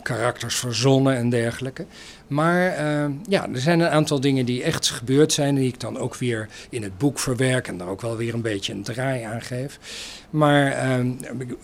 karakters 0.03 0.55
verzonnen 0.55 1.15
en 1.15 1.29
dergelijke. 1.29 1.85
Maar 2.29 2.67
eh, 2.67 3.05
ja, 3.27 3.47
er 3.53 3.59
zijn 3.59 3.79
een 3.79 3.89
aantal 3.89 4.19
dingen 4.19 4.45
die 4.45 4.63
echt 4.63 4.89
gebeurd 4.89 5.33
zijn, 5.33 5.55
die 5.55 5.67
ik 5.67 5.79
dan 5.79 5.97
ook 5.97 6.15
weer 6.15 6.49
in 6.69 6.83
het 6.83 6.97
boek 6.97 7.19
verwerk 7.19 7.67
en 7.67 7.77
daar 7.77 7.87
ook 7.87 8.01
wel 8.01 8.17
weer 8.17 8.33
een 8.33 8.41
beetje 8.41 8.73
een 8.73 8.83
draai 8.83 9.23
aan 9.23 9.41
geef. 9.41 9.79
Maar 10.29 10.71
eh, 10.71 10.99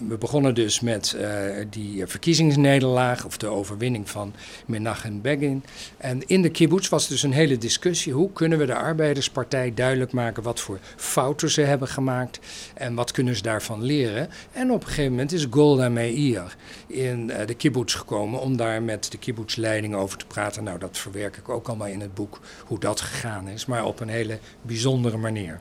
we 0.08 0.18
begonnen 0.18 0.56
dus 0.56 0.80
met 0.80 1.14
eh, 1.14 1.30
die 1.70 2.08
verkiezingsnederlaag 2.08 3.26
of 3.26 3.38
de 3.38 3.48
overwinning 3.48 4.10
van 4.10 4.34
Menachem 4.66 5.22
Begin. 5.22 5.64
En 5.98 6.28
in 6.28 6.42
de 6.42 6.50
kibbutz 6.50 6.90
was 6.90 7.08
dus 7.08 7.24
een 7.24 7.34
hele 7.34 7.58
discussie. 7.58 8.14
Hoe 8.14 8.32
kunnen 8.32 8.58
we 8.58 8.66
de 8.66 8.76
arbeiderspartij 8.76 9.74
duidelijk 9.74 10.12
maken 10.12 10.44
wat 10.44 10.60
voor 10.60 10.80
fouten 10.96 11.50
ze 11.50 11.62
hebben 11.62 11.88
gemaakt 11.88 12.40
en 12.74 12.96
wat 12.96 13.12
kunnen 13.12 13.36
ze 13.36 13.42
daarvan 13.42 13.84
leren? 13.84 14.30
En 14.52 14.72
op 14.72 14.82
een 14.82 14.88
gegeven 14.88 15.12
moment 15.12 15.32
is 15.32 15.48
Golda 15.50 15.90
Meir 15.90 16.56
in 16.88 17.30
eh, 17.30 17.48
de 17.48 17.54
kibbutz 17.54 17.74
gekomen 17.84 18.40
om 18.40 18.58
daar 18.58 18.82
met 18.82 19.12
de 19.12 19.18
kibbutzleiding 19.18 19.96
over 19.96 20.18
te 20.18 20.26
praten. 20.26 20.64
Nou, 20.64 20.80
dat 20.80 20.98
verwerk 20.98 21.38
ik 21.38 21.50
ook 21.50 21.68
allemaal 21.68 21.88
in 21.88 22.02
het 22.02 22.14
boek, 22.14 22.40
hoe 22.66 22.80
dat 22.80 23.02
gegaan 23.02 23.48
is, 23.48 23.66
maar 23.66 23.86
op 23.86 24.00
een 24.00 24.08
hele 24.08 24.40
bijzondere 24.62 25.18
manier. 25.18 25.60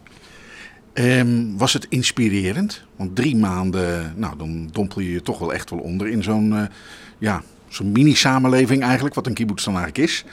Ehm, 0.92 1.56
was 1.56 1.72
het 1.72 1.86
inspirerend? 1.88 2.84
Want 2.96 3.16
drie 3.16 3.36
maanden, 3.36 4.12
nou, 4.16 4.36
dan 4.36 4.68
dompel 4.72 5.00
je 5.00 5.12
je 5.12 5.22
toch 5.22 5.38
wel 5.38 5.52
echt 5.52 5.70
wel 5.70 5.78
onder 5.78 6.08
in 6.08 6.22
zo'n 6.22 6.56
eh, 6.56 6.64
ja, 7.18 7.42
zo'n 7.68 7.92
mini-samenleving 7.92 8.82
eigenlijk, 8.82 9.14
wat 9.14 9.26
een 9.26 9.34
kibbutz 9.34 9.64
dan 9.64 9.76
eigenlijk 9.76 10.10
is. 10.10 10.24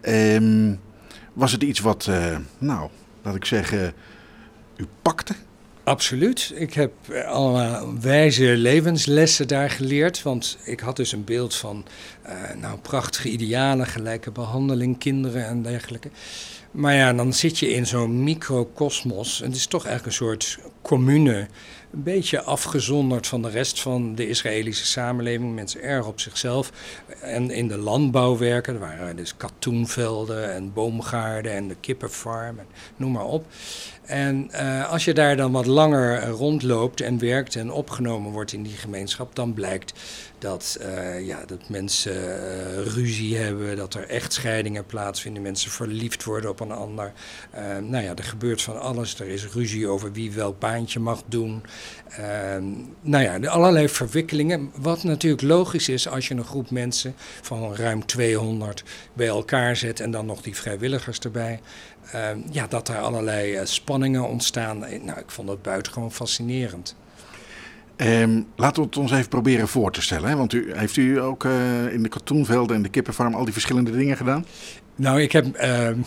Ehm, 0.00 0.74
was 1.32 1.52
het 1.52 1.62
iets 1.62 1.80
wat, 1.80 2.06
eh, 2.06 2.36
nou, 2.58 2.90
laat 3.22 3.34
ik 3.34 3.44
zeggen, 3.44 3.92
u 4.76 4.86
pakte? 5.02 5.34
Absoluut. 5.84 6.52
Ik 6.54 6.74
heb 6.74 6.92
eh, 7.08 7.26
allemaal 7.26 8.00
wijze 8.00 8.44
levenslessen 8.44 9.48
daar 9.48 9.70
geleerd. 9.70 10.22
Want 10.22 10.58
ik 10.64 10.80
had 10.80 10.96
dus 10.96 11.12
een 11.12 11.24
beeld 11.24 11.54
van 11.54 11.84
eh, 12.22 12.34
nou, 12.60 12.78
prachtige 12.78 13.28
idealen, 13.28 13.86
gelijke 13.86 14.30
behandeling, 14.30 14.98
kinderen 14.98 15.46
en 15.46 15.62
dergelijke. 15.62 16.10
Maar 16.70 16.94
ja, 16.94 17.12
dan 17.12 17.32
zit 17.32 17.58
je 17.58 17.68
in 17.68 17.86
zo'n 17.86 18.24
microcosmos. 18.24 19.38
Het 19.38 19.56
is 19.56 19.66
toch 19.66 19.84
eigenlijk 19.84 20.06
een 20.06 20.26
soort 20.26 20.58
commune. 20.82 21.48
Een 21.92 22.02
beetje 22.02 22.42
afgezonderd 22.42 23.26
van 23.26 23.42
de 23.42 23.48
rest 23.48 23.80
van 23.80 24.14
de 24.14 24.28
Israëlische 24.28 24.86
samenleving. 24.86 25.54
Mensen 25.54 25.82
erg 25.82 26.06
op 26.06 26.20
zichzelf. 26.20 26.72
En 27.20 27.50
in 27.50 27.68
de 27.68 27.78
landbouw 27.78 28.38
werken. 28.38 28.74
Er 28.74 28.80
waren 28.80 29.16
dus 29.16 29.36
katoenvelden 29.36 30.52
en 30.52 30.72
boomgaarden 30.72 31.52
en 31.52 31.68
de 31.68 31.76
kippenfarm. 31.80 32.58
En 32.58 32.66
noem 32.96 33.12
maar 33.12 33.26
op. 33.26 33.46
En 34.06 34.50
uh, 34.52 34.90
als 34.90 35.04
je 35.04 35.14
daar 35.14 35.36
dan 35.36 35.52
wat 35.52 35.66
langer 35.66 36.26
rondloopt 36.26 37.00
en 37.00 37.18
werkt 37.18 37.56
en 37.56 37.72
opgenomen 37.72 38.32
wordt 38.32 38.52
in 38.52 38.62
die 38.62 38.76
gemeenschap, 38.76 39.34
dan 39.34 39.54
blijkt 39.54 39.92
dat, 40.44 40.78
uh, 40.80 41.26
ja, 41.26 41.44
dat 41.46 41.68
mensen 41.68 42.14
uh, 42.14 42.86
ruzie 42.86 43.36
hebben, 43.36 43.76
dat 43.76 43.94
er 43.94 44.08
echtscheidingen 44.08 44.86
plaatsvinden, 44.86 45.42
mensen 45.42 45.70
verliefd 45.70 46.24
worden 46.24 46.50
op 46.50 46.60
een 46.60 46.72
ander. 46.72 47.12
nou 47.80 48.04
ja, 48.04 48.14
er 48.14 48.24
gebeurt 48.24 48.62
van 48.62 48.80
alles. 48.80 49.20
Er 49.20 49.28
is 49.28 49.46
ruzie 49.46 49.88
over 49.88 50.12
wie 50.12 50.32
welk 50.32 50.58
baantje 50.58 51.00
mag 51.00 51.22
doen. 51.26 51.62
nou 53.00 53.24
ja, 53.24 53.48
allerlei 53.48 53.88
verwikkelingen. 53.88 54.70
Wat 54.76 55.02
natuurlijk 55.02 55.42
logisch 55.42 55.88
is 55.88 56.08
als 56.08 56.28
je 56.28 56.34
een 56.34 56.44
groep 56.44 56.70
mensen 56.70 57.14
van 57.42 57.74
ruim 57.74 58.06
200 58.06 58.84
bij 59.12 59.26
elkaar 59.26 59.76
zet 59.76 60.00
en 60.00 60.10
dan 60.10 60.26
nog 60.26 60.42
die 60.42 60.56
vrijwilligers 60.56 61.18
erbij. 61.18 61.60
Uh, 62.14 62.30
ja, 62.50 62.66
dat 62.66 62.88
er 62.88 62.98
allerlei 62.98 63.60
uh, 63.60 63.64
spanningen 63.64 64.28
ontstaan. 64.28 64.78
Nou, 64.78 65.18
ik 65.18 65.30
vond 65.30 65.48
dat 65.48 65.62
buitengewoon 65.62 66.12
fascinerend. 66.12 66.96
Um, 67.96 68.46
laten 68.56 68.82
we 68.82 68.88
het 68.88 68.96
ons 68.96 69.12
even 69.12 69.28
proberen 69.28 69.68
voor 69.68 69.92
te 69.92 70.02
stellen. 70.02 70.28
Hè? 70.28 70.36
Want 70.36 70.52
u, 70.52 70.72
heeft 70.74 70.96
u 70.96 71.20
ook 71.20 71.44
uh, 71.44 71.92
in 71.92 72.02
de 72.02 72.08
katoenvelden 72.08 72.76
en 72.76 72.82
de 72.82 72.88
kippenfarm 72.88 73.34
al 73.34 73.44
die 73.44 73.52
verschillende 73.52 73.90
dingen 73.90 74.16
gedaan? 74.16 74.46
Nou, 74.96 75.22
ik 75.22 75.32
heb. 75.32 75.54
ehm, 75.54 75.98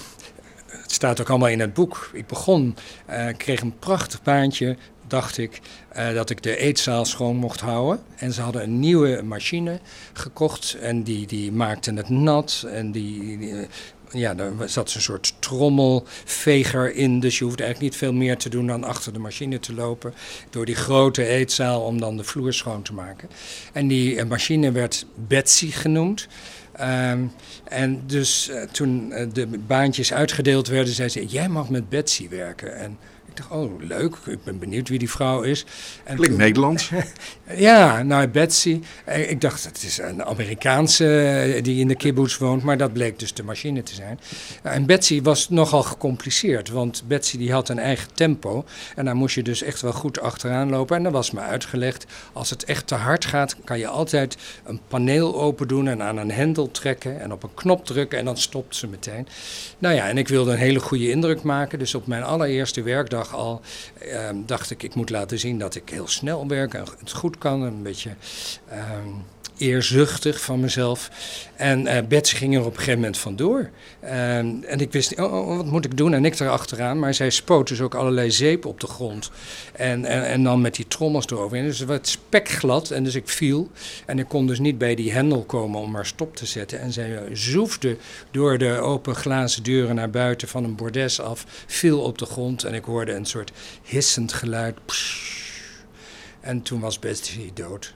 het 0.68 0.92
staat 0.92 1.22
ook 1.22 1.30
allemaal 1.30 1.48
in 1.48 1.60
het 1.60 1.74
boek. 1.74 2.10
Ik 2.14 2.28
begon, 2.28 2.76
eh, 3.06 3.28
kreeg 3.38 3.62
een 3.62 3.80
prachtig 3.80 4.22
baantje 4.22 4.78
dacht 5.08 5.38
ik 5.38 5.62
uh, 5.98 6.14
dat 6.14 6.30
ik 6.30 6.44
de 6.44 6.58
eetzaal 6.58 7.06
schoon 7.06 7.36
mocht 7.36 7.60
houden. 7.60 8.04
En 8.16 8.34
ze 8.34 8.42
hadden 8.42 8.64
een 8.64 8.80
nieuwe 8.80 9.22
machine 9.22 9.80
gekocht 10.14 10.78
en 10.82 11.04
die, 11.04 11.28
die 11.28 11.52
maakte 11.52 11.94
het 11.94 12.10
nat. 12.10 12.66
En 12.72 12.92
die, 12.92 13.68
ja, 14.12 14.34
daar 14.34 14.52
zat 14.66 14.94
een 14.94 15.02
soort 15.02 15.34
trommelveger 15.40 16.96
in. 16.96 17.20
Dus 17.20 17.38
je 17.38 17.44
hoeft 17.44 17.60
eigenlijk 17.60 17.92
niet 17.92 18.00
veel 18.00 18.14
meer 18.14 18.38
te 18.38 18.50
doen 18.50 18.68
dan 18.68 18.84
achter 18.84 19.14
de 19.14 19.20
machine 19.20 19.60
te 19.60 19.74
lopen. 19.74 20.14
Door 20.50 20.66
die 20.66 20.76
grote 20.76 21.26
eetzaal 21.26 21.82
om 21.82 22.00
dan 22.00 22.18
de 22.18 22.24
vloer 22.24 22.54
schoon 22.54 22.82
te 22.82 22.94
maken. 22.94 23.30
En 23.74 23.88
die 23.88 24.26
machine 24.26 24.72
werd 24.72 25.06
Betsy 25.16 25.72
genoemd. 25.72 26.28
Um, 26.82 27.32
en 27.64 28.04
dus 28.06 28.50
uh, 28.50 28.62
toen 28.62 29.12
uh, 29.12 29.26
de 29.34 29.48
baantjes 29.48 30.14
uitgedeeld 30.14 30.68
werden, 30.68 30.94
zei 30.94 31.10
ze: 31.10 31.26
Jij 31.26 31.50
mag 31.50 31.70
met 31.70 31.90
Betsy 31.90 32.30
werken. 32.30 32.78
En 32.78 32.98
dacht, 33.38 33.52
oh 33.52 33.82
leuk, 33.82 34.16
ik 34.26 34.44
ben 34.44 34.60
benieuwd 34.60 34.90
wie 34.90 35.00
die 35.00 35.10
vrouw 35.10 35.42
is. 35.42 35.66
En 36.04 36.16
Klinkt 36.16 36.36
toen, 36.36 36.46
Nederlands. 36.46 36.92
ja, 37.56 38.04
nou 38.04 38.28
Betsy. 38.28 38.82
Ik 39.06 39.42
dacht, 39.42 39.64
het 39.64 39.84
is 39.84 39.98
een 39.98 40.24
Amerikaanse 40.24 41.60
die 41.64 41.80
in 41.80 41.88
de 41.88 41.96
kibbutz 41.96 42.38
woont, 42.38 42.64
maar 42.64 42.78
dat 42.78 42.94
bleek 42.94 43.20
dus 43.20 43.34
de 43.34 43.44
machine 43.44 43.84
te 43.84 43.96
zijn. 43.96 44.20
En 44.62 44.86
Betsy 44.86 45.22
was 45.22 45.50
nogal 45.50 45.84
gecompliceerd, 45.84 46.70
want 46.70 47.04
Betsy 47.08 47.38
die 47.38 47.52
had 47.52 47.70
een 47.70 47.80
eigen 47.80 48.14
tempo. 48.14 48.66
En 48.96 49.06
daar 49.06 49.16
moest 49.16 49.36
je 49.36 49.44
dus 49.44 49.62
echt 49.62 49.82
wel 49.82 49.94
goed 49.94 50.20
achteraan 50.20 50.70
lopen. 50.70 50.96
En 50.96 51.04
dan 51.04 51.12
was 51.12 51.32
me 51.32 51.40
uitgelegd, 51.40 52.06
als 52.34 52.50
het 52.50 52.64
echt 52.64 52.88
te 52.88 52.96
hard 52.96 53.26
gaat, 53.26 53.56
kan 53.64 53.80
je 53.80 53.88
altijd 53.88 54.38
een 54.66 54.80
paneel 54.88 55.42
open 55.42 55.68
doen 55.68 55.88
en 55.88 56.04
aan 56.04 56.18
een 56.18 56.32
hendel 56.32 56.72
trekken 56.72 57.22
en 57.22 57.32
op 57.32 57.44
een 57.44 57.54
knop 57.54 57.86
drukken 57.86 58.20
en 58.20 58.26
dan 58.26 58.38
stopt 58.38 58.76
ze 58.76 58.88
meteen. 58.88 59.28
Nou 59.78 59.96
ja, 59.96 60.08
en 60.08 60.18
ik 60.18 60.28
wilde 60.28 60.52
een 60.52 60.58
hele 60.58 60.80
goede 60.80 61.10
indruk 61.10 61.44
maken, 61.44 61.80
dus 61.80 61.96
op 61.96 62.08
mijn 62.08 62.24
allereerste 62.24 62.82
werkdag 62.82 63.27
al 63.34 63.62
uh, 64.06 64.30
dacht 64.34 64.72
ik, 64.72 64.84
ik 64.84 64.96
moet 64.96 65.10
laten 65.10 65.40
zien 65.40 65.60
dat 65.60 65.76
ik 65.76 65.90
heel 65.90 66.08
snel 66.08 66.48
werk 66.48 66.74
en 66.74 66.86
het 67.00 67.12
goed 67.12 67.38
kan. 67.38 67.62
Een 67.62 67.84
beetje 67.84 68.16
uh, 68.72 68.78
eerzuchtig 69.58 70.42
van 70.42 70.60
mezelf. 70.60 71.10
En 71.56 71.86
uh, 71.86 72.20
ging 72.22 72.56
er 72.56 72.60
op 72.60 72.66
een 72.66 72.78
gegeven 72.78 73.00
moment 73.00 73.18
vandoor. 73.18 73.70
en 74.00 74.80
ik 74.80 74.92
wist 74.92 75.10
niet, 75.10 75.20
oh, 75.20 75.34
oh, 75.34 75.58
wat 75.58 75.66
moet 75.66 75.86
ik 75.86 75.98
doen? 75.98 76.14
En 76.14 76.26
ik 76.26 76.40
erachteraan. 76.40 77.00
Maar 77.00 77.14
zij 77.14 77.30
spoot 77.30 77.68
dus 77.68 77.82
ook 77.82 77.96
allerlei 77.96 78.32
zeep 78.32 78.66
op 78.66 78.80
de 78.80 78.88
grond. 78.88 79.32
En, 79.74 80.06
en, 80.06 80.26
en 80.26 80.44
dan 80.44 80.62
met 80.62 80.76
die 80.76 80.88
trommels 80.88 81.26
eroverheen. 81.26 81.66
Dus 81.66 81.80
het 81.80 81.88
werd 81.88 82.08
spekglad 82.08 82.92
en 82.92 83.04
dus 83.04 83.16
ik 83.16 83.30
viel. 83.30 83.70
En 84.06 84.20
ik 84.20 84.28
kon 84.28 84.48
dus 84.48 84.60
niet 84.60 84.78
bij 84.78 84.96
die 84.96 85.12
hendel 85.12 85.44
komen 85.44 85.82
om 85.82 85.92
maar 85.92 86.06
stop 86.06 86.36
te 86.36 86.46
zetten. 86.46 86.80
En 86.80 86.94
zij 86.94 87.20
zoefde 87.34 87.98
door 88.32 88.58
de 88.58 88.72
open 88.80 89.16
glazen 89.16 89.64
deuren 89.64 89.96
naar 89.96 90.10
buiten 90.10 90.48
van 90.48 90.64
een 90.64 90.76
bordes 90.76 91.20
af. 91.22 91.46
Viel 91.68 92.02
op 92.02 92.18
de 92.18 92.26
grond 92.26 92.64
en 92.64 92.74
ik 92.74 92.84
hoorde 92.84 93.14
een 93.14 93.26
soort 93.26 93.52
hissend 93.84 94.34
geluid. 94.34 94.76
En 96.40 96.62
toen 96.62 96.80
was 96.80 97.00
Betsy 97.00 97.52
dood. 97.54 97.94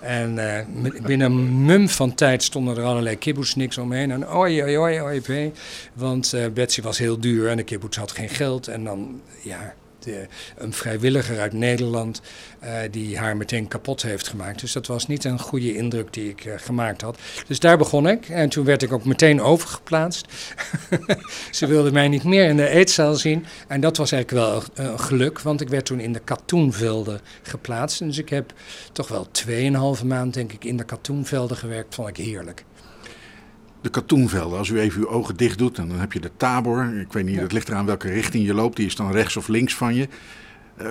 En 0.00 0.36
uh, 0.36 0.92
binnen 1.06 1.30
een 1.30 1.64
mum 1.64 1.88
van 1.88 2.14
tijd 2.14 2.42
stonden 2.42 2.76
er 2.76 2.84
allerlei 2.84 3.18
kibbutzniks 3.18 3.78
omheen. 3.78 4.10
En 4.10 4.28
oi, 4.28 4.62
oi, 4.62 4.78
oi, 4.78 5.00
oi 5.00 5.52
Want 5.92 6.32
uh, 6.34 6.46
Betsy 6.54 6.82
was 6.82 6.98
heel 6.98 7.20
duur 7.20 7.48
en 7.48 7.56
de 7.56 7.62
kibbutz 7.62 7.96
had 7.96 8.12
geen 8.12 8.28
geld. 8.28 8.68
En 8.68 8.84
dan, 8.84 9.20
ja, 9.42 9.74
de, 10.06 10.26
een 10.56 10.72
vrijwilliger 10.72 11.40
uit 11.40 11.52
Nederland 11.52 12.20
uh, 12.64 12.70
die 12.90 13.18
haar 13.18 13.36
meteen 13.36 13.68
kapot 13.68 14.02
heeft 14.02 14.28
gemaakt. 14.28 14.60
Dus 14.60 14.72
dat 14.72 14.86
was 14.86 15.06
niet 15.06 15.24
een 15.24 15.38
goede 15.38 15.76
indruk 15.76 16.12
die 16.12 16.28
ik 16.28 16.44
uh, 16.44 16.54
gemaakt 16.56 17.02
had. 17.02 17.18
Dus 17.46 17.60
daar 17.60 17.78
begon 17.78 18.08
ik 18.08 18.28
en 18.28 18.48
toen 18.48 18.64
werd 18.64 18.82
ik 18.82 18.92
ook 18.92 19.04
meteen 19.04 19.42
overgeplaatst. 19.42 20.26
Ze 21.50 21.66
wilden 21.66 21.92
mij 21.92 22.08
niet 22.08 22.24
meer 22.24 22.48
in 22.48 22.56
de 22.56 22.68
eetzaal 22.68 23.14
zien 23.14 23.46
en 23.68 23.80
dat 23.80 23.96
was 23.96 24.12
eigenlijk 24.12 24.46
wel 24.46 24.62
een 24.86 25.00
geluk, 25.00 25.40
want 25.40 25.60
ik 25.60 25.68
werd 25.68 25.86
toen 25.86 26.00
in 26.00 26.12
de 26.12 26.20
katoenvelden 26.24 27.20
geplaatst. 27.42 27.98
Dus 27.98 28.18
ik 28.18 28.28
heb 28.28 28.52
toch 28.92 29.08
wel 29.08 29.26
2,5 29.98 30.06
maand 30.06 30.34
denk 30.34 30.52
ik 30.52 30.64
in 30.64 30.76
de 30.76 30.84
katoenvelden 30.84 31.56
gewerkt, 31.56 31.94
vond 31.94 32.08
ik 32.08 32.16
heerlijk 32.16 32.64
de 33.86 34.00
katoenvelden. 34.00 34.58
Als 34.58 34.68
u 34.68 34.80
even 34.80 35.00
uw 35.00 35.08
ogen 35.08 35.36
dicht 35.36 35.58
doet, 35.58 35.78
en 35.78 35.88
dan 35.88 35.98
heb 35.98 36.12
je 36.12 36.20
de 36.20 36.30
tabor. 36.36 36.98
Ik 37.00 37.12
weet 37.12 37.24
niet, 37.24 37.34
ja. 37.34 37.40
het 37.40 37.52
ligt 37.52 37.68
eraan 37.68 37.86
welke 37.86 38.08
richting 38.08 38.46
je 38.46 38.54
loopt. 38.54 38.76
Die 38.76 38.86
is 38.86 38.96
dan 38.96 39.12
rechts 39.12 39.36
of 39.36 39.48
links 39.48 39.74
van 39.74 39.94
je. 39.94 40.08
Uh, 40.82 40.88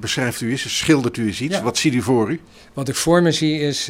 beschrijft 0.00 0.40
u 0.40 0.50
eens, 0.50 0.78
schildert 0.78 1.16
u 1.16 1.26
eens 1.26 1.40
iets. 1.40 1.54
Ja. 1.54 1.62
Wat 1.62 1.78
ziet 1.78 1.94
u 1.94 2.02
voor 2.02 2.30
u? 2.30 2.40
Wat 2.72 2.88
ik 2.88 2.94
voor 2.94 3.22
me 3.22 3.32
zie 3.32 3.60
is 3.60 3.88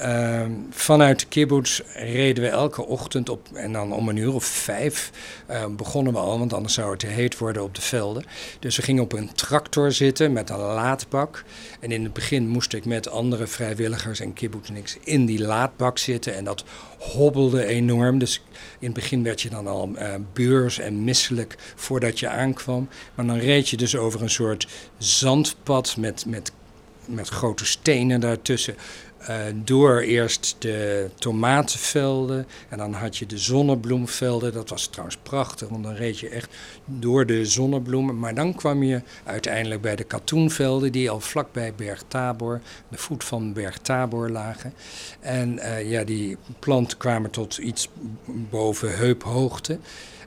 uh, 0.00 0.32
Ehm, 0.42 0.52
vanuit 0.70 1.20
de 1.20 1.26
kibbutz 1.26 1.80
reden 1.94 2.44
we 2.44 2.50
elke 2.50 2.86
ochtend 2.86 3.28
op, 3.28 3.48
en 3.54 3.72
dan 3.72 3.92
om 3.92 4.08
een 4.08 4.16
uur 4.16 4.34
of 4.34 4.44
vijf 4.44 5.10
uh, 5.50 5.66
begonnen 5.66 6.12
we 6.12 6.18
al, 6.18 6.38
want 6.38 6.52
anders 6.52 6.74
zou 6.74 6.90
het 6.90 6.98
te 6.98 7.06
heet 7.06 7.38
worden 7.38 7.62
op 7.62 7.74
de 7.74 7.80
velden. 7.80 8.24
Dus 8.58 8.76
we 8.76 8.82
gingen 8.82 9.02
op 9.02 9.12
een 9.12 9.32
tractor 9.32 9.92
zitten 9.92 10.32
met 10.32 10.50
een 10.50 10.58
laadbak. 10.58 11.44
En 11.80 11.92
in 11.92 12.02
het 12.02 12.12
begin 12.12 12.48
moest 12.48 12.72
ik 12.72 12.84
met 12.84 13.08
andere 13.08 13.46
vrijwilligers 13.46 14.20
en 14.20 14.32
kibbutzniks 14.32 14.96
in 15.04 15.26
die 15.26 15.40
laadbak 15.40 15.98
zitten. 15.98 16.34
En 16.34 16.44
dat 16.44 16.64
hobbelde 16.98 17.66
enorm. 17.66 18.18
Dus 18.18 18.42
in 18.78 18.86
het 18.86 18.94
begin 18.94 19.22
werd 19.22 19.40
je 19.40 19.50
dan 19.50 19.66
al 19.66 19.90
uh, 19.94 20.14
beurs 20.32 20.78
en 20.78 21.04
misselijk 21.04 21.56
voordat 21.74 22.20
je 22.20 22.28
aankwam. 22.28 22.88
Maar 23.14 23.26
dan 23.26 23.38
reed 23.38 23.68
je 23.68 23.76
dus 23.76 23.96
over 23.96 24.22
een 24.22 24.30
soort 24.30 24.68
zandpad 24.98 25.96
met, 25.96 26.26
met, 26.26 26.52
met 27.04 27.28
grote 27.28 27.64
stenen 27.64 28.20
daartussen. 28.20 28.74
Uh, 29.30 29.36
door 29.54 30.00
eerst 30.00 30.56
de 30.58 31.10
tomatenvelden 31.14 32.46
en 32.68 32.78
dan 32.78 32.92
had 32.92 33.16
je 33.16 33.26
de 33.26 33.38
zonnebloemvelden. 33.38 34.52
Dat 34.52 34.68
was 34.68 34.86
trouwens 34.86 35.16
prachtig, 35.22 35.68
want 35.68 35.84
dan 35.84 35.94
reed 35.94 36.18
je 36.18 36.28
echt 36.28 36.54
door 36.84 37.26
de 37.26 37.44
zonnebloemen. 37.44 38.18
Maar 38.18 38.34
dan 38.34 38.54
kwam 38.54 38.82
je 38.82 39.02
uiteindelijk 39.24 39.80
bij 39.80 39.96
de 39.96 40.04
katoenvelden 40.04 40.92
die 40.92 41.10
al 41.10 41.20
vlakbij 41.20 41.74
Berg 41.74 42.04
Tabor, 42.08 42.60
de 42.88 42.98
voet 42.98 43.24
van 43.24 43.52
Berg 43.52 43.78
Tabor 43.78 44.30
lagen. 44.30 44.74
En 45.20 45.54
uh, 45.54 45.90
ja, 45.90 46.04
die 46.04 46.36
planten 46.58 46.98
kwamen 46.98 47.30
tot 47.30 47.58
iets 47.58 47.88
boven 48.24 48.96
heuphoogte. 48.96 49.78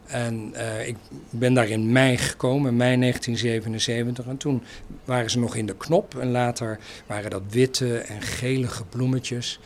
En 0.08 0.54
uh, 0.56 0.88
ik 0.88 0.96
ben 1.30 1.54
daar 1.54 1.70
in 1.70 1.92
mei 1.92 2.18
gekomen, 2.18 2.76
mei 2.76 3.00
1977. 3.00 4.26
En 4.26 4.38
toen 4.38 4.64
waren 5.06 5.30
ze 5.30 5.40
nog 5.40 5.56
in 5.56 5.66
de 5.66 5.78
knop. 5.78 6.18
En 6.20 6.32
later 6.32 6.80
waren 7.06 7.30
dat 7.30 7.42
witte 7.50 7.98
en 7.98 8.22
gelige 8.22 8.86
bloemetjes. 8.86 9.60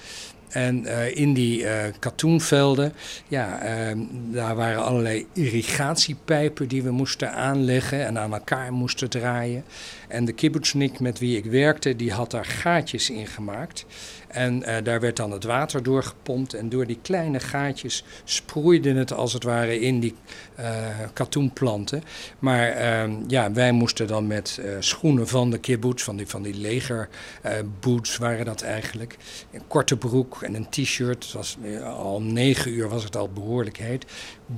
En 0.49 0.83
uh, 0.83 1.15
in 1.15 1.33
die 1.33 1.61
uh, 1.61 1.71
katoenvelden, 1.99 2.93
ja, 3.27 3.63
uh, 3.63 4.01
daar 4.31 4.55
waren 4.55 4.83
allerlei 4.83 5.27
irrigatiepijpen 5.33 6.67
die 6.67 6.83
we 6.83 6.91
moesten 6.91 7.33
aanleggen 7.33 8.05
en 8.05 8.19
aan 8.19 8.33
elkaar 8.33 8.73
moesten 8.73 9.09
draaien. 9.09 9.63
En 10.09 10.25
de 10.25 10.31
kibbutznik 10.31 10.99
met 10.99 11.19
wie 11.19 11.37
ik 11.37 11.45
werkte, 11.45 11.95
die 11.95 12.11
had 12.11 12.31
daar 12.31 12.45
gaatjes 12.45 13.09
in 13.09 13.27
gemaakt. 13.27 13.85
En 14.27 14.61
uh, 14.61 14.75
daar 14.83 14.99
werd 14.99 15.17
dan 15.17 15.31
het 15.31 15.43
water 15.43 15.83
doorgepompt. 15.83 16.53
En 16.53 16.69
door 16.69 16.87
die 16.87 16.99
kleine 17.01 17.39
gaatjes 17.39 18.03
sproeide 18.23 18.93
het 18.93 19.13
als 19.13 19.33
het 19.33 19.43
ware 19.43 19.79
in 19.79 19.99
die 19.99 20.15
uh, 20.59 20.87
katoenplanten. 21.13 22.03
Maar 22.39 22.77
uh, 23.07 23.15
ja, 23.27 23.51
wij 23.51 23.71
moesten 23.71 24.07
dan 24.07 24.27
met 24.27 24.61
schoenen 24.79 25.27
van 25.27 25.49
de 25.49 25.57
kibbutz, 25.57 26.03
van 26.03 26.17
die, 26.17 26.27
van 26.27 26.41
die 26.41 26.53
legerboots 26.53 28.17
waren 28.17 28.45
dat 28.45 28.61
eigenlijk. 28.61 29.17
Een 29.51 29.67
korte 29.67 29.97
broek 29.97 30.41
en 30.41 30.53
een 30.53 30.69
t-shirt. 30.69 31.35
al 31.83 32.21
negen 32.21 32.71
uur 32.71 32.89
was 32.89 33.03
het 33.03 33.15
al 33.15 33.29
behoorlijk 33.29 33.77
heet. 33.77 34.05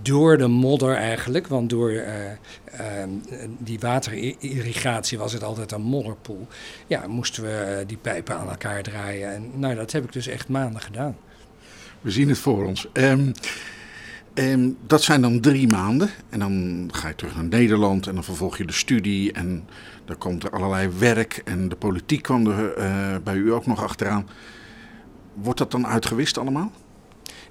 Door 0.02 0.38
de 0.38 0.48
modder 0.48 0.96
eigenlijk, 0.96 1.48
want 1.48 1.70
door 1.70 2.04
die 3.58 3.80
waterirrigatie 3.80 5.18
was 5.18 5.34
het 5.34 5.44
altijd 5.44 5.72
een 5.72 5.82
modderpoel. 5.82 6.48
Ja, 6.88 7.08
moesten 7.08 7.44
we 7.44 7.84
die 7.88 7.98
pijpen 7.98 8.38
aan 8.38 8.50
elkaar 8.50 8.84
draaien. 8.84 9.34
En 9.34 9.60
nou, 9.60 9.76
dat 9.76 9.92
heb 9.92 10.04
ik 10.04 10.14
dus 10.14 10.28
echt 10.28 10.48
maanden 10.48 10.82
gedaan. 10.82 11.16
We 12.02 12.12
zien 12.12 12.30
het 12.30 12.38
voor 12.38 12.66
ons. 12.66 12.88
Um, 12.94 13.32
um, 14.34 14.78
dat 14.88 15.04
zijn 15.04 15.22
dan 15.22 15.40
drie 15.40 15.68
maanden. 15.68 16.10
En 16.30 16.40
dan 16.40 16.88
ga 16.92 17.08
je 17.08 17.16
terug 17.16 17.36
naar 17.36 17.44
Nederland 17.44 18.08
en 18.08 18.14
dan 18.14 18.24
vervolg 18.24 18.58
je 18.58 18.66
de 18.66 18.74
studie. 18.74 19.32
En 19.32 19.68
dan 20.06 20.18
komt 20.18 20.44
er 20.44 20.50
allerlei 20.50 20.90
werk. 20.98 21.42
En 21.46 21.70
de 21.70 21.76
politiek 21.76 22.22
kwam 22.22 22.48
er 22.48 22.78
uh, 22.78 23.16
bij 23.24 23.36
u 23.36 23.54
ook 23.54 23.66
nog 23.66 23.84
achteraan. 23.84 24.30
Wordt 25.34 25.60
dat 25.60 25.72
dan 25.72 25.88
uitgewist 25.88 26.38
allemaal? 26.38 26.72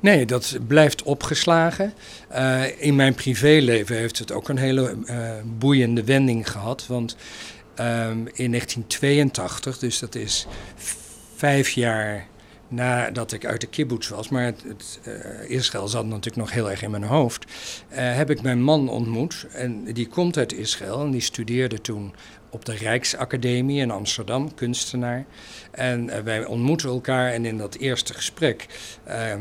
Nee, 0.01 0.27
dat 0.27 0.59
blijft 0.67 1.03
opgeslagen. 1.03 1.93
Uh, 2.33 2.63
in 2.79 2.97
mijn 2.97 3.15
privéleven 3.15 3.97
heeft 3.97 4.19
het 4.19 4.33
ook 4.33 4.49
een 4.49 4.59
hele 4.59 4.97
uh, 5.05 5.31
boeiende 5.59 6.05
wending 6.05 6.51
gehad. 6.51 6.87
Want 6.87 7.17
um, 7.81 8.29
in 8.33 8.51
1982, 8.51 9.79
dus 9.79 9.99
dat 9.99 10.15
is 10.15 10.47
vijf 11.37 11.71
jaar 11.71 12.27
nadat 12.69 13.33
ik 13.33 13.45
uit 13.45 13.61
de 13.61 13.67
kibbutz 13.67 14.09
was, 14.09 14.29
maar 14.29 14.45
het, 14.45 14.63
het 14.69 15.01
uh, 15.07 15.51
Israël 15.51 15.89
zat 15.89 16.05
natuurlijk 16.05 16.37
nog 16.37 16.53
heel 16.53 16.71
erg 16.71 16.83
in 16.83 16.91
mijn 16.91 17.03
hoofd, 17.03 17.45
heb 17.89 18.31
ik 18.31 18.43
mijn 18.43 18.63
man 18.63 18.89
ontmoet. 18.89 19.47
En 19.53 19.85
die 19.93 20.09
komt 20.09 20.37
uit 20.37 20.53
Israël 20.53 21.01
en 21.01 21.11
die 21.11 21.21
studeerde 21.21 21.81
toen 21.81 22.15
op 22.51 22.65
de 22.65 22.75
Rijksacademie 22.75 23.81
in 23.81 23.91
Amsterdam, 23.91 24.55
kunstenaar. 24.55 25.25
En 25.71 26.25
wij 26.25 26.45
ontmoeten 26.45 26.89
elkaar 26.89 27.33
en 27.33 27.45
in 27.45 27.59
dat 27.59 27.75
eerste 27.75 28.15
gesprek 28.15 28.67
ehm, 29.05 29.41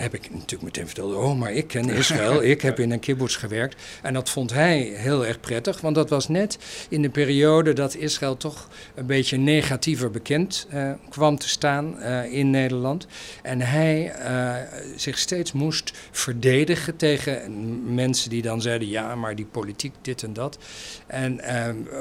heb 0.00 0.14
ik 0.14 0.30
natuurlijk 0.30 0.62
meteen 0.62 0.86
verteld, 0.86 1.14
oh, 1.14 1.38
maar 1.38 1.52
ik 1.52 1.66
ken 1.66 1.88
Israël, 1.88 2.42
ik 2.54 2.60
heb 2.60 2.78
in 2.78 2.90
een 2.90 3.00
kibbutz 3.00 3.38
gewerkt. 3.38 3.82
En 4.02 4.14
dat 4.14 4.30
vond 4.30 4.52
hij 4.52 4.78
heel 4.78 5.26
erg 5.26 5.40
prettig, 5.40 5.80
want 5.80 5.94
dat 5.94 6.10
was 6.10 6.28
net 6.28 6.58
in 6.88 7.02
de 7.02 7.10
periode 7.10 7.72
dat 7.72 7.94
Israël 7.94 8.36
toch 8.36 8.68
een 8.94 9.06
beetje 9.06 9.36
negatiever 9.36 10.10
bekend 10.10 10.66
uh, 10.74 10.90
kwam 11.08 11.38
te 11.38 11.48
staan 11.48 11.96
uh, 11.98 12.32
in 12.32 12.50
Nederland. 12.50 13.06
En 13.42 13.60
hij 13.60 14.14
uh, 14.18 14.54
zich 14.96 15.18
steeds 15.18 15.52
moest 15.52 15.92
verdedigen 16.10 16.96
tegen 16.96 17.94
mensen 17.94 18.30
die 18.30 18.42
dan 18.42 18.62
zeiden, 18.62 18.88
ja, 18.88 19.14
maar 19.14 19.34
die 19.34 19.46
politiek, 19.46 19.92
dit 20.02 20.22
en 20.22 20.32
dat. 20.32 20.58
En 21.06 21.40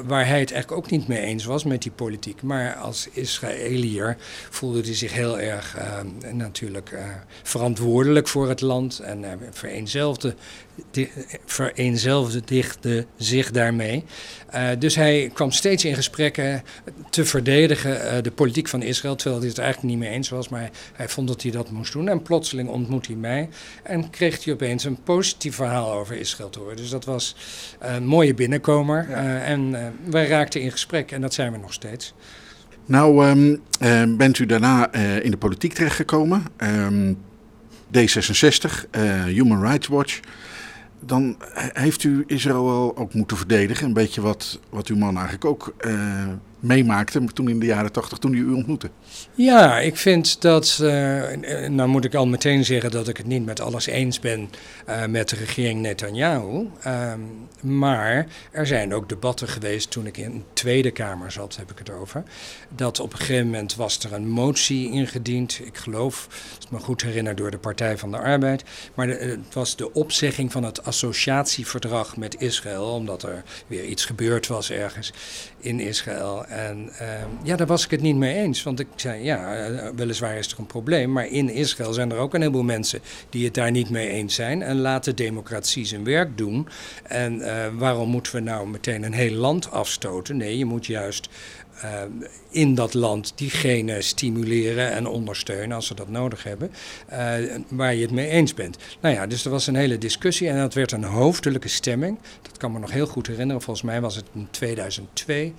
waar 0.06 0.28
hij 0.28 0.39
het 0.39 0.52
eigenlijk 0.52 0.71
ook 0.71 0.91
niet 0.91 1.08
mee 1.08 1.19
eens 1.19 1.45
was 1.45 1.63
met 1.63 1.82
die 1.82 1.91
politiek. 1.91 2.41
Maar 2.41 2.76
als 2.76 3.10
Israëliër 3.12 4.17
voelde 4.50 4.82
hij 4.82 4.95
zich 4.95 5.13
heel 5.13 5.39
erg 5.39 5.78
natuurlijk 6.32 6.97
verantwoordelijk 7.43 7.88
verantwoordelijk 7.89 8.28
voor 8.28 8.49
het 8.49 8.62
land 8.62 8.99
en 8.99 9.21
uh, 9.21 9.30
vereenzelvigde, 9.52 10.36
vereenzelvigde 11.45 13.06
zich 13.17 13.52
daarmee. 13.52 14.04
Uh, 14.54 14.67
dus 14.80 14.95
hij 14.95 15.32
kwam 15.34 15.52
steeds 15.52 15.86
in 15.86 15.95
gesprekken 15.95 16.63
te 17.10 17.25
verdedigen 17.25 17.91
uh, 17.91 18.21
de 18.21 18.32
politiek 18.32 18.67
van 18.67 18.82
Israël, 18.82 19.15
terwijl 19.15 19.39
hij 19.39 19.49
het 19.49 19.58
eigenlijk 19.58 19.93
niet 19.93 20.04
mee 20.04 20.13
eens 20.13 20.30
was, 20.30 20.49
maar 20.49 20.69
hij 20.93 21.10
vond 21.10 21.28
dat 21.28 21.41
hij 21.41 21.52
dat 21.52 21.71
moest 21.71 21.93
doen. 21.93 22.08
En 22.08 22.21
plotseling 22.21 22.69
ontmoet 22.69 23.08
hij 23.08 23.15
mij 23.15 23.49
en 23.84 24.10
kreeg 24.10 24.43
hij 24.43 24.54
opeens 24.54 24.84
een 24.84 25.04
positief 25.04 25.56
verhaal 25.56 25.91
over 25.91 26.15
Israël 26.15 26.49
te 26.49 26.60
horen. 26.60 26.75
Dus 26.75 26.89
dat 26.89 27.06
was 27.06 27.36
een 27.80 28.06
mooie 28.06 28.34
binnenkomer 28.34 29.10
ja. 29.10 29.39
en 29.39 29.93
wij 30.10 30.28
raakten 30.28 30.62
in 30.62 30.71
gesprek 30.71 31.12
en 31.12 31.21
dat 31.21 31.34
zijn 31.34 31.52
we 31.52 31.58
nog 31.58 31.73
steeds. 31.73 32.13
Nou, 32.86 33.28
um, 33.28 33.62
uh, 33.82 34.17
bent 34.17 34.39
u 34.39 34.45
daarna 34.45 34.95
uh, 34.95 35.23
in 35.23 35.32
de 35.32 35.38
politiek 35.38 35.73
terechtgekomen. 35.73 36.43
Um, 36.58 37.17
D66, 37.97 38.89
uh, 38.91 39.23
Human 39.23 39.62
Rights 39.62 39.88
Watch. 39.88 40.19
Dan 40.99 41.38
heeft 41.73 42.04
u 42.04 42.23
Israël 42.28 42.97
ook 42.97 43.13
moeten 43.13 43.38
verdedigen. 43.38 43.86
Een 43.86 43.93
beetje 43.93 44.21
wat, 44.21 44.60
wat 44.69 44.88
uw 44.88 44.95
man 44.95 45.15
eigenlijk 45.15 45.45
ook 45.45 45.73
uh, 45.86 46.28
meemaakte 46.60 47.26
toen 47.34 47.50
in 47.50 47.60
de 47.60 47.65
jaren 47.65 47.91
tachtig, 47.91 48.17
toen 48.17 48.34
u 48.34 48.39
u 48.39 48.54
ontmoette. 48.54 48.89
Ja, 49.34 49.80
ik 49.80 49.98
vind 49.98 50.41
dat, 50.41 50.78
nou 51.69 51.88
moet 51.88 52.06
ik 52.06 52.15
al 52.15 52.28
meteen 52.28 52.65
zeggen 52.65 52.91
dat 52.91 53.08
ik 53.08 53.17
het 53.17 53.26
niet 53.26 53.45
met 53.45 53.62
alles 53.62 53.86
eens 53.86 54.19
ben 54.19 54.50
uh, 54.89 55.06
met 55.06 55.30
de 55.30 55.36
regering 55.36 55.82
Netanyahu. 55.82 56.67
Uh, 56.88 57.13
maar 57.62 58.28
er 58.52 58.67
zijn 58.67 58.93
ook 58.93 59.10
debatten 59.10 59.48
geweest 59.48 59.91
toen 59.91 60.06
ik 60.06 60.17
in 60.17 60.32
de 60.32 60.41
Tweede 60.54 60.91
Kamer 60.91 61.32
zat, 61.32 61.56
heb 61.56 61.72
ik 61.72 61.78
het 61.78 61.89
over. 61.89 62.24
Dat 62.76 63.00
op 63.00 63.12
een 63.12 63.19
gegeven 63.19 63.45
moment 63.45 63.76
was 63.76 64.00
er 64.00 64.13
een 64.13 64.30
motie 64.30 64.91
ingediend, 64.91 65.60
ik 65.63 65.78
geloof, 65.78 66.28
als 66.56 66.65
ik 66.65 66.72
me 66.72 66.80
goed 66.80 67.02
herinner, 67.02 67.36
door 67.36 67.52
de 67.52 67.58
Partij 67.58 67.98
van 67.98 68.12
de 68.12 68.17
Arbeid. 68.17 68.63
Maar 68.93 69.08
de, 69.08 69.13
het 69.13 69.54
was 69.54 69.76
de 69.76 69.93
opzegging 69.93 70.52
van 70.52 70.63
het 70.63 70.84
associatieverdrag 70.84 72.17
met 72.17 72.41
Israël, 72.41 72.93
omdat 72.93 73.24
er 73.24 73.43
weer 73.67 73.86
iets 73.86 74.06
gebeurd 74.06 74.48
was 74.48 74.72
ergens 74.72 75.13
in 75.60 75.80
Israël. 75.80 76.45
En 76.45 76.89
uh, 77.02 77.08
ja, 77.43 77.56
daar 77.56 77.67
was 77.67 77.84
ik 77.86 77.91
het 77.91 78.02
niet 78.02 78.15
mee 78.15 78.36
eens. 78.36 78.63
Want 78.63 78.80
ik 78.80 78.88
zei, 78.95 79.24
ja, 79.24 79.69
uh, 79.69 79.89
weliswaar 79.95 80.38
is 80.38 80.52
er 80.52 80.60
een 80.60 80.65
probleem. 80.65 81.12
Maar 81.12 81.28
in 81.28 81.50
Israël 81.50 81.93
zijn 81.93 82.12
er 82.12 82.17
ook 82.17 82.34
een 82.34 82.39
heleboel 82.39 82.63
mensen 82.63 83.00
die 83.30 83.45
het 83.45 83.54
daar 83.54 83.72
niet 83.72 83.89
mee 83.89 84.10
eens 84.10 84.36
zijn. 84.36 84.62
En 84.62 84.80
laat 84.80 85.04
de 85.04 85.13
democratie 85.13 85.86
zijn 85.86 86.04
werk 86.04 86.38
doen. 86.38 86.67
En 87.04 87.39
uh, 87.39 87.67
waarom 87.74 88.10
moeten 88.10 88.34
we 88.34 88.39
nou 88.39 88.67
meteen 88.67 89.04
een 89.04 89.13
heel 89.13 89.34
land 89.34 89.72
afstoten? 89.72 90.38
Nee, 90.38 90.58
je 90.58 90.65
moet 90.65 90.86
juist 90.86 91.30
in 92.50 92.76
dat 92.76 92.94
land 92.94 93.34
diegenen 93.36 94.04
stimuleren 94.04 94.92
en 94.92 95.08
ondersteunen 95.08 95.76
als 95.76 95.88
ze 95.88 95.96
dat 95.96 96.10
nodig 96.10 96.44
hebben, 96.44 96.72
uh, 97.12 97.34
waar 97.70 97.96
je 97.96 98.02
het 98.02 98.12
mee 98.12 98.28
eens 98.28 98.54
bent. 98.54 98.78
Nou 99.02 99.15
ja, 99.15 99.28
dus 99.28 99.46
er 99.46 99.52
was 99.52 99.68
een 99.68 99.76
hele 99.76 99.98
discussie 99.98 100.50
en 100.50 100.58
dat 100.58 100.74
werd 100.74 100.92
een 100.92 101.04
hoofdelijke 101.04 101.68
stemming. 101.68 102.18
Dat 102.42 102.58
kan 102.58 102.72
me 102.72 102.80
nog 102.80 102.92
heel 102.92 103.08
goed 103.08 103.28
herinneren, 103.28 103.62
volgens 103.62 103.86
mij 103.86 104.02
was 104.02 104.15
het 104.15 104.26
in 104.34 104.48
2002. 104.52 105.54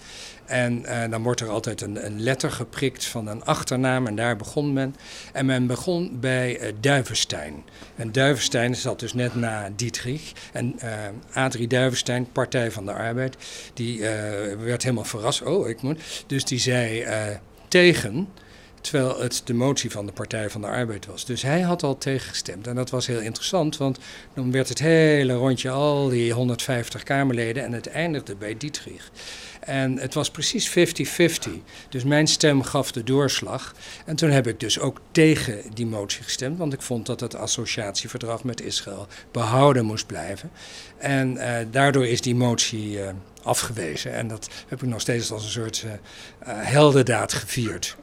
En 0.47 0.83
uh, 0.83 1.11
dan 1.11 1.23
wordt 1.23 1.41
er 1.41 1.49
altijd 1.49 1.81
een, 1.81 2.07
een, 2.07 2.21
letter 2.21 2.51
geprikt 2.51 3.05
van 3.05 3.27
een 3.27 3.45
achternaam 3.45 4.07
en 4.07 4.17
daar 4.17 4.37
begon 4.37 4.73
men. 4.73 4.97
En 5.33 5.47
men 5.47 5.67
begon 5.67 6.21
bij 6.21 6.61
uh, 6.61 6.73
Duivenstein. 6.81 7.65
En 7.97 8.13
Duivenstein 8.13 8.75
zat 8.75 9.01
dus 9.01 9.13
net 9.13 9.35
na 9.35 9.71
Dietrich. 9.77 10.33
En 10.53 10.79
Adrie 11.33 11.67
Duivenstein, 11.67 12.33
Partij 12.33 12.71
van 12.71 12.85
de 12.85 12.93
Arbeid, 12.93 13.37
die 13.75 14.01
werd 14.59 14.83
helemaal 14.83 15.05
verrast. 15.05 15.43
Oh, 15.43 15.69
ik 15.69 15.83
moet. 15.83 16.01
Dus 16.27 16.45
die 16.45 16.59
zei 16.59 17.07
tegen 17.69 18.29
Terwijl 18.81 19.21
het 19.21 19.43
de 19.45 19.55
motie 19.55 19.91
van 19.91 20.07
de 20.07 20.13
Partij 20.13 20.51
van 20.51 20.61
de 20.61 20.67
Arbeid 20.67 21.07
was. 21.07 21.25
Dus 21.25 21.43
hij 21.43 21.61
had 21.61 21.83
al 21.83 21.99
tegengestemd. 21.99 22.67
En 22.67 22.75
dat 22.75 22.91
was 22.91 23.07
heel 23.07 23.21
interessant, 23.21 23.77
want 23.77 23.99
dan 24.35 24.53
werd 24.53 24.69
het 24.69 24.79
hele 24.79 25.33
rondje 25.33 25.71
al 25.71 26.09
die 26.09 26.33
150 26.33 27.03
Kamerleden 27.03 27.65
en 27.65 27.73
het 27.73 27.87
eindigde 27.87 28.37
bij 28.37 28.57
Dietrich. 28.57 29.11
En 29.61 29.99
het 29.99 30.15
was 30.15 30.31
precies 30.31 30.71
50-50. 30.71 30.73
Dus 31.89 32.05
mijn 32.05 32.27
stem 32.27 32.63
gaf 32.63 32.93
de 32.93 33.05
doorslag. 33.05 33.75
En 34.07 34.17
toen 34.17 34.31
heb 34.31 34.47
ik 34.47 34.61
dus 34.61 34.79
ook 34.79 35.01
tegen 35.11 35.63
die 35.75 35.87
motie 35.87 36.23
gestemd, 36.23 36.59
want 36.59 36.73
ik 36.73 36.83
vond 36.83 37.07
dat 37.07 37.21
het 37.21 37.35
associatieverdrag 37.35 38.45
met 38.45 38.61
Israël 38.61 39.07
behouden 39.33 39.85
moest 39.85 40.07
blijven. 40.07 40.51
En 40.99 41.33
uh, 41.37 41.57
daardoor 41.71 42.07
is 42.07 42.21
die 42.21 42.35
motie 42.35 42.91
uh, 42.91 43.09
afgewezen. 43.43 44.15
En 44.15 44.29
dat 44.29 44.49
heb 44.69 44.83
ik 44.83 44.89
nog 44.89 45.01
steeds 45.01 45.33
als 45.33 45.45
een 45.45 45.51
soort 45.51 45.85
uh, 45.87 45.93
heldendaad 46.47 47.33
gevierd. 47.33 47.97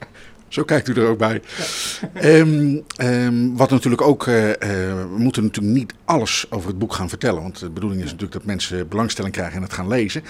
Zo 0.47 0.63
kijkt 0.63 0.87
u 0.87 0.93
er 0.93 1.07
ook 1.07 1.17
bij. 1.17 1.41
Ja. 2.13 2.29
Um, 2.29 2.83
um, 3.01 3.57
wat 3.57 3.69
natuurlijk 3.69 4.01
ook, 4.01 4.25
uh, 4.25 4.47
uh, 4.47 4.55
we 4.59 5.15
moeten 5.17 5.43
natuurlijk 5.43 5.75
niet 5.75 5.93
alles 6.05 6.45
over 6.49 6.69
het 6.69 6.79
boek 6.79 6.93
gaan 6.93 7.09
vertellen. 7.09 7.41
Want 7.41 7.59
de 7.59 7.69
bedoeling 7.69 8.01
is 8.01 8.07
natuurlijk 8.11 8.33
dat 8.33 8.45
mensen 8.45 8.87
belangstelling 8.87 9.33
krijgen 9.33 9.55
en 9.55 9.61
het 9.61 9.73
gaan 9.73 9.87
lezen. 9.87 10.23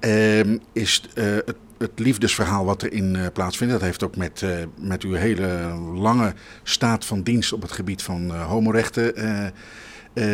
Um, 0.00 0.60
is 0.72 1.02
uh, 1.14 1.24
het, 1.24 1.56
het, 1.78 1.90
liefdesverhaal 1.94 2.64
wat 2.64 2.82
erin 2.82 3.18
plaatsvindt. 3.32 3.72
Dat 3.72 3.82
heeft 3.82 4.02
ook 4.02 4.16
met, 4.16 4.44
met 4.80 5.02
uw 5.02 5.12
hele 5.12 5.48
lange 5.94 6.34
staat 6.62 7.04
van 7.04 7.22
dienst 7.22 7.52
op 7.52 7.62
het 7.62 7.72
gebied 7.72 8.02
van 8.02 8.30
homorechten 8.30 9.14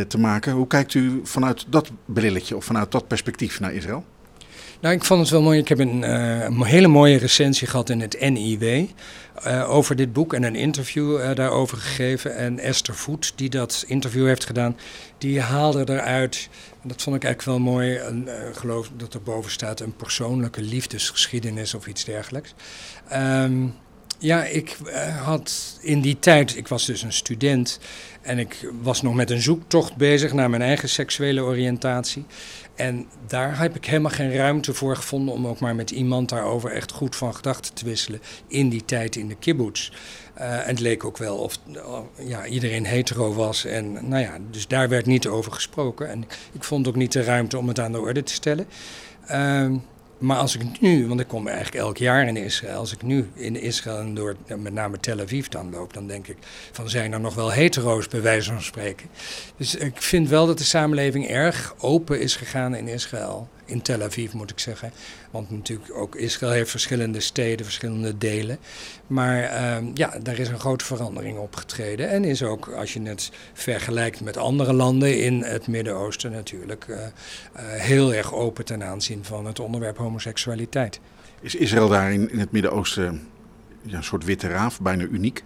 te 0.09 0.19
maken. 0.19 0.53
Hoe 0.53 0.67
kijkt 0.67 0.95
u 0.95 1.21
vanuit 1.25 1.67
dat 1.69 1.91
brilletje 2.05 2.57
of 2.57 2.65
vanuit 2.65 2.93
dat 2.93 3.07
perspectief 3.07 3.61
naar 3.61 3.73
Israël? 3.73 4.05
Nou, 4.81 4.95
ik 4.95 5.05
vond 5.05 5.21
het 5.21 5.31
wel 5.31 5.43
mooi. 5.43 5.59
Ik 5.59 5.69
heb 5.69 5.79
een, 5.79 6.03
een 6.03 6.65
hele 6.65 6.89
mooie 6.89 7.19
recensie 7.19 7.67
gehad 7.67 7.91
in 7.91 8.01
het 8.01 8.21
NIW 8.21 8.87
uh, 9.47 9.71
over 9.71 9.97
dit 9.97 10.13
boek 10.13 10.35
en 10.35 10.43
een 10.43 10.57
interview 10.57 11.19
uh, 11.19 11.35
daarover 11.35 11.79
gegeven. 11.79 12.37
En 12.37 12.59
Esther 12.59 12.95
Voet, 12.95 13.33
die 13.37 13.51
dat 13.51 13.85
interview 13.87 14.27
heeft 14.27 14.45
gedaan, 14.45 14.77
die 15.19 15.41
haalde 15.41 15.93
eruit, 15.93 16.49
en 16.83 16.89
dat 16.89 17.03
vond 17.03 17.17
ik 17.17 17.25
eigenlijk 17.25 17.59
wel 17.59 17.73
mooi, 17.73 17.99
een, 17.99 18.29
geloof 18.55 18.91
dat 18.97 19.15
er 19.15 19.23
boven 19.23 19.51
staat 19.51 19.81
een 19.81 19.97
persoonlijke 19.97 20.63
liefdesgeschiedenis 20.63 21.75
of 21.75 21.87
iets 21.87 22.05
dergelijks. 22.05 22.55
Um, 23.13 23.75
ja, 24.23 24.45
ik 24.45 24.77
had 25.23 25.79
in 25.81 26.01
die 26.01 26.19
tijd, 26.19 26.57
ik 26.57 26.69
was 26.69 26.87
dus 26.87 27.03
een 27.03 27.13
student 27.13 27.79
en 28.21 28.39
ik 28.39 28.71
was 28.83 29.03
nog 29.03 29.15
met 29.15 29.31
een 29.31 29.43
zoektocht 29.43 29.97
bezig 29.97 30.33
naar 30.33 30.51
mijn 30.51 30.63
eigen 30.63 30.89
seksuele 30.89 31.43
oriëntatie. 31.43 32.25
En 32.75 33.07
daar 33.27 33.59
heb 33.59 33.77
ik 33.77 33.85
helemaal 33.85 34.11
geen 34.11 34.37
ruimte 34.37 34.75
voor 34.75 34.97
gevonden 34.97 35.35
om 35.35 35.47
ook 35.47 35.61
maar 35.61 35.75
met 35.75 35.91
iemand 35.91 36.29
daarover 36.29 36.71
echt 36.71 36.93
goed 36.93 37.17
van 37.17 37.35
gedachten 37.35 37.75
te 37.75 37.85
wisselen 37.85 38.21
in 38.47 38.69
die 38.69 38.85
tijd 38.85 39.17
in 39.17 39.29
de 39.29 39.35
kibbutz. 39.35 39.91
Uh, 40.39 40.53
en 40.53 40.67
het 40.67 40.81
leek 40.81 41.05
ook 41.05 41.19
wel 41.19 41.37
of 41.37 41.59
ja, 42.19 42.47
iedereen 42.47 42.87
hetero 42.87 43.35
was. 43.35 43.65
En 43.65 44.09
nou 44.09 44.23
ja, 44.23 44.39
dus 44.51 44.67
daar 44.67 44.89
werd 44.89 45.07
niet 45.07 45.27
over 45.27 45.53
gesproken. 45.53 46.09
En 46.09 46.25
ik 46.53 46.65
vond 46.65 46.89
ook 46.89 46.97
niet 46.97 47.13
de 47.13 47.23
ruimte 47.23 47.59
om 47.59 47.69
het 47.69 47.81
aan 47.81 47.93
de 47.93 48.01
orde 48.01 48.23
te 48.23 48.33
stellen. 48.33 48.67
Uh, 49.31 49.71
maar 50.23 50.37
als 50.37 50.55
ik 50.55 50.81
nu, 50.81 51.07
want 51.07 51.21
ik 51.21 51.29
kom 51.29 51.47
eigenlijk 51.47 51.77
elk 51.77 51.97
jaar 51.97 52.29
in 52.29 52.37
Israël, 52.37 52.79
als 52.79 52.93
ik 52.93 53.03
nu 53.03 53.31
in 53.35 53.57
Israël 53.57 53.99
en 53.99 54.15
door 54.15 54.37
met 54.57 54.73
name 54.73 55.01
Tel 55.01 55.21
Aviv 55.21 55.47
dan 55.47 55.71
loop, 55.71 55.93
dan 55.93 56.07
denk 56.07 56.29
ik 56.29 56.37
van 56.73 56.89
zijn 56.89 57.13
er 57.13 57.21
nog 57.21 57.35
wel 57.35 57.51
hetero's 57.51 58.09
bij 58.09 58.23
wijze 58.23 58.53
van 58.53 58.63
spreken. 58.63 59.09
Dus 59.57 59.75
ik 59.75 60.03
vind 60.03 60.29
wel 60.29 60.47
dat 60.47 60.59
de 60.59 60.65
samenleving 60.65 61.29
erg 61.29 61.75
open 61.79 62.21
is 62.21 62.37
gegaan 62.37 62.75
in 62.75 62.89
Israël 62.89 63.49
in 63.65 63.83
Tel 63.83 64.03
Aviv 64.03 64.33
moet 64.33 64.51
ik 64.51 64.59
zeggen. 64.59 64.93
Want 65.31 65.51
natuurlijk 65.51 65.95
ook 65.95 66.17
Israël 66.17 66.53
heeft 66.53 66.71
verschillende 66.71 67.21
steden, 67.21 67.65
verschillende 67.65 68.19
delen. 68.19 68.59
Maar 69.07 69.43
uh, 69.43 69.89
ja, 69.95 70.19
daar 70.23 70.39
is 70.39 70.49
een 70.49 70.61
grote 70.61 70.85
verandering 70.85 71.39
opgetreden. 71.39 72.09
En 72.09 72.25
is 72.25 72.43
ook, 72.43 72.69
als 72.69 72.93
je 72.93 73.03
het 73.03 73.31
vergelijkt 73.53 74.21
met 74.21 74.37
andere 74.37 74.73
landen 74.73 75.23
in 75.23 75.43
het 75.43 75.67
Midden-Oosten, 75.67 76.31
natuurlijk 76.31 76.87
uh, 76.89 76.97
uh, 76.97 77.07
heel 77.63 78.15
erg 78.15 78.35
open 78.35 78.65
ten 78.65 78.85
aanzien 78.85 79.25
van 79.25 79.47
het 79.47 79.61
onderwerp 79.61 79.97
homoseksualiteit. 79.97 81.01
Is 81.41 81.55
Israël 81.55 81.89
daar 81.89 82.13
in, 82.13 82.31
in 82.31 82.39
het 82.39 82.53
Midden-Oosten 82.53 83.29
een 83.87 84.05
soort 84.05 84.25
witte 84.25 84.49
raaf, 84.49 84.81
bijna 84.81 85.05
uniek? 85.05 85.43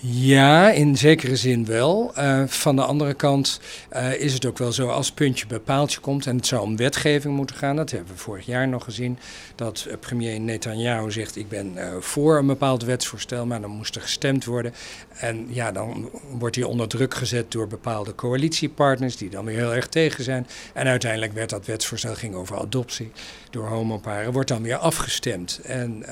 Ja, 0.00 0.70
in 0.70 0.96
zekere 0.96 1.36
zin 1.36 1.64
wel. 1.64 2.12
Uh, 2.18 2.42
van 2.46 2.76
de 2.76 2.82
andere 2.82 3.14
kant 3.14 3.60
uh, 3.92 4.20
is 4.20 4.32
het 4.32 4.46
ook 4.46 4.58
wel 4.58 4.72
zo 4.72 4.88
als 4.88 5.12
puntje 5.12 5.46
bij 5.46 5.86
komt 6.00 6.26
en 6.26 6.36
het 6.36 6.46
zou 6.46 6.62
om 6.62 6.76
wetgeving 6.76 7.36
moeten 7.36 7.56
gaan. 7.56 7.76
Dat 7.76 7.90
hebben 7.90 8.12
we 8.12 8.18
vorig 8.18 8.46
jaar 8.46 8.68
nog 8.68 8.84
gezien. 8.84 9.18
Dat 9.54 9.84
uh, 9.88 9.94
premier 10.00 10.40
Netanyahu 10.40 11.10
zegt 11.10 11.36
ik 11.36 11.48
ben 11.48 11.76
voor 12.00 12.38
een 12.38 12.46
bepaald 12.46 12.84
wetsvoorstel, 12.84 13.46
maar 13.46 13.60
dan 13.60 13.70
moest 13.70 13.96
er 13.96 14.00
gestemd 14.00 14.44
worden. 14.44 14.74
En 15.16 15.46
ja, 15.48 15.72
dan 15.72 16.10
wordt 16.30 16.56
hij 16.56 16.64
onder 16.64 16.88
druk 16.88 17.14
gezet 17.14 17.52
door 17.52 17.66
bepaalde 17.66 18.14
coalitiepartners 18.14 19.16
die 19.16 19.30
dan 19.30 19.44
weer 19.44 19.56
heel 19.56 19.74
erg 19.74 19.88
tegen 19.88 20.24
zijn. 20.24 20.46
En 20.74 20.86
uiteindelijk 20.86 21.32
werd 21.32 21.50
dat 21.50 21.66
wetsvoorstel 21.66 22.14
ging 22.14 22.34
over 22.34 22.58
adoptie 22.58 23.12
door 23.50 23.66
homoparen, 23.66 24.32
wordt 24.32 24.48
dan 24.48 24.62
weer 24.62 24.76
afgestemd. 24.76 25.60
En 25.62 26.04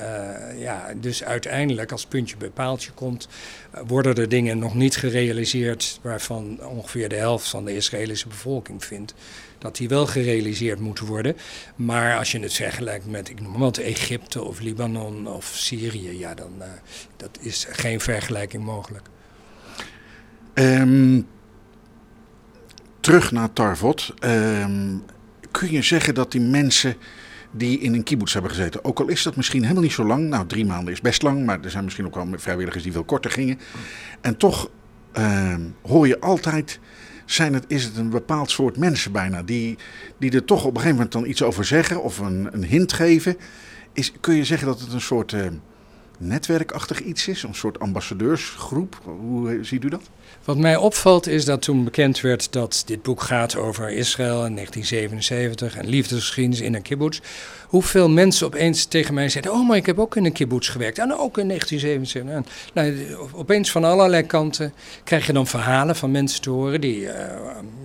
ja, 0.57 0.93
dus 0.95 1.23
uiteindelijk 1.23 1.91
als 1.91 2.05
puntje 2.05 2.35
bij 2.37 2.75
komt 2.93 3.27
worden 3.87 4.15
er 4.15 4.29
dingen 4.29 4.59
nog 4.59 4.75
niet 4.75 4.95
gerealiseerd 4.95 5.99
waarvan 6.01 6.59
ongeveer 6.63 7.09
de 7.09 7.15
helft 7.15 7.47
van 7.47 7.65
de 7.65 7.75
Israëlische 7.75 8.27
bevolking 8.27 8.85
vindt 8.85 9.13
dat 9.57 9.75
die 9.75 9.87
wel 9.87 10.05
gerealiseerd 10.05 10.79
moeten 10.79 11.05
worden. 11.05 11.35
Maar 11.75 12.17
als 12.17 12.31
je 12.31 12.39
het 12.39 12.53
vergelijkt 12.53 13.05
met, 13.05 13.29
ik 13.29 13.41
noem 13.41 13.51
maar 13.51 13.59
wat, 13.59 13.77
Egypte 13.77 14.43
of 14.43 14.59
Libanon 14.59 15.27
of 15.27 15.45
Syrië, 15.45 16.19
ja, 16.19 16.33
dan 16.33 16.51
uh, 16.59 16.65
dat 17.17 17.37
is 17.39 17.67
geen 17.69 17.99
vergelijking 17.99 18.63
mogelijk. 18.63 19.05
Um, 20.53 21.27
terug 22.99 23.31
naar 23.31 23.53
Tarvot. 23.53 24.13
Um, 24.19 25.03
kun 25.51 25.71
je 25.71 25.81
zeggen 25.81 26.13
dat 26.13 26.31
die 26.31 26.41
mensen 26.41 26.95
die 27.57 27.79
in 27.79 27.93
een 27.93 28.03
kibbutz 28.03 28.33
hebben 28.33 28.51
gezeten. 28.51 28.83
Ook 28.83 28.99
al 28.99 29.07
is 29.07 29.23
dat 29.23 29.35
misschien 29.35 29.61
helemaal 29.61 29.83
niet 29.83 29.91
zo 29.91 30.05
lang. 30.05 30.29
Nou, 30.29 30.45
drie 30.47 30.65
maanden 30.65 30.93
is 30.93 31.01
best 31.01 31.21
lang, 31.21 31.45
maar 31.45 31.59
er 31.63 31.69
zijn 31.69 31.83
misschien 31.83 32.05
ook 32.05 32.15
wel 32.15 32.27
vrijwilligers 32.35 32.83
die 32.83 32.91
veel 32.91 33.03
korter 33.03 33.31
gingen. 33.31 33.59
En 34.21 34.37
toch 34.37 34.69
uh, 35.17 35.55
hoor 35.81 36.07
je 36.07 36.19
altijd, 36.19 36.79
zijn 37.25 37.53
het, 37.53 37.65
is 37.67 37.83
het 37.83 37.97
een 37.97 38.09
bepaald 38.09 38.51
soort 38.51 38.77
mensen 38.77 39.11
bijna, 39.11 39.43
die, 39.43 39.77
die 40.17 40.31
er 40.31 40.45
toch 40.45 40.59
op 40.59 40.69
een 40.69 40.81
gegeven 40.81 40.95
moment 40.95 41.11
dan 41.11 41.25
iets 41.25 41.43
over 41.43 41.65
zeggen 41.65 42.03
of 42.03 42.17
een, 42.17 42.49
een 42.51 42.63
hint 42.63 42.93
geven. 42.93 43.37
Is, 43.93 44.13
kun 44.19 44.35
je 44.35 44.45
zeggen 44.45 44.67
dat 44.67 44.79
het 44.79 44.93
een 44.93 45.01
soort 45.01 45.31
uh, 45.31 45.45
netwerkachtig 46.17 46.99
iets 46.99 47.27
is, 47.27 47.43
een 47.43 47.55
soort 47.55 47.79
ambassadeursgroep? 47.79 49.01
Hoe 49.03 49.59
ziet 49.61 49.83
u 49.83 49.89
dat? 49.89 50.01
Wat 50.43 50.57
mij 50.57 50.75
opvalt 50.75 51.27
is 51.27 51.45
dat 51.45 51.61
toen 51.61 51.83
bekend 51.83 52.21
werd 52.21 52.51
dat 52.51 52.83
dit 52.85 53.01
boek 53.01 53.21
gaat 53.21 53.55
over 53.55 53.89
Israël 53.89 54.45
in 54.45 54.55
1977 54.55 55.75
en 55.75 55.87
liefdesgeschiedenis 55.87 56.61
in 56.61 56.75
een 56.75 56.81
kibbutz, 56.81 57.19
hoeveel 57.67 58.09
mensen 58.09 58.47
opeens 58.47 58.85
tegen 58.85 59.13
mij 59.13 59.29
zeiden: 59.29 59.51
Oh, 59.51 59.67
maar 59.67 59.77
ik 59.77 59.85
heb 59.85 59.99
ook 59.99 60.15
in 60.15 60.25
een 60.25 60.31
kibbutz 60.31 60.71
gewerkt. 60.71 60.97
En 60.97 61.17
ook 61.17 61.37
in 61.37 61.47
1977. 61.47 62.33
En, 62.33 62.45
nou, 62.73 63.17
opeens 63.33 63.71
van 63.71 63.83
allerlei 63.83 64.23
kanten 64.23 64.73
krijg 65.03 65.25
je 65.25 65.33
dan 65.33 65.47
verhalen 65.47 65.95
van 65.95 66.11
mensen 66.11 66.41
te 66.41 66.49
horen 66.49 66.81
die 66.81 66.99
uh, 66.99 67.13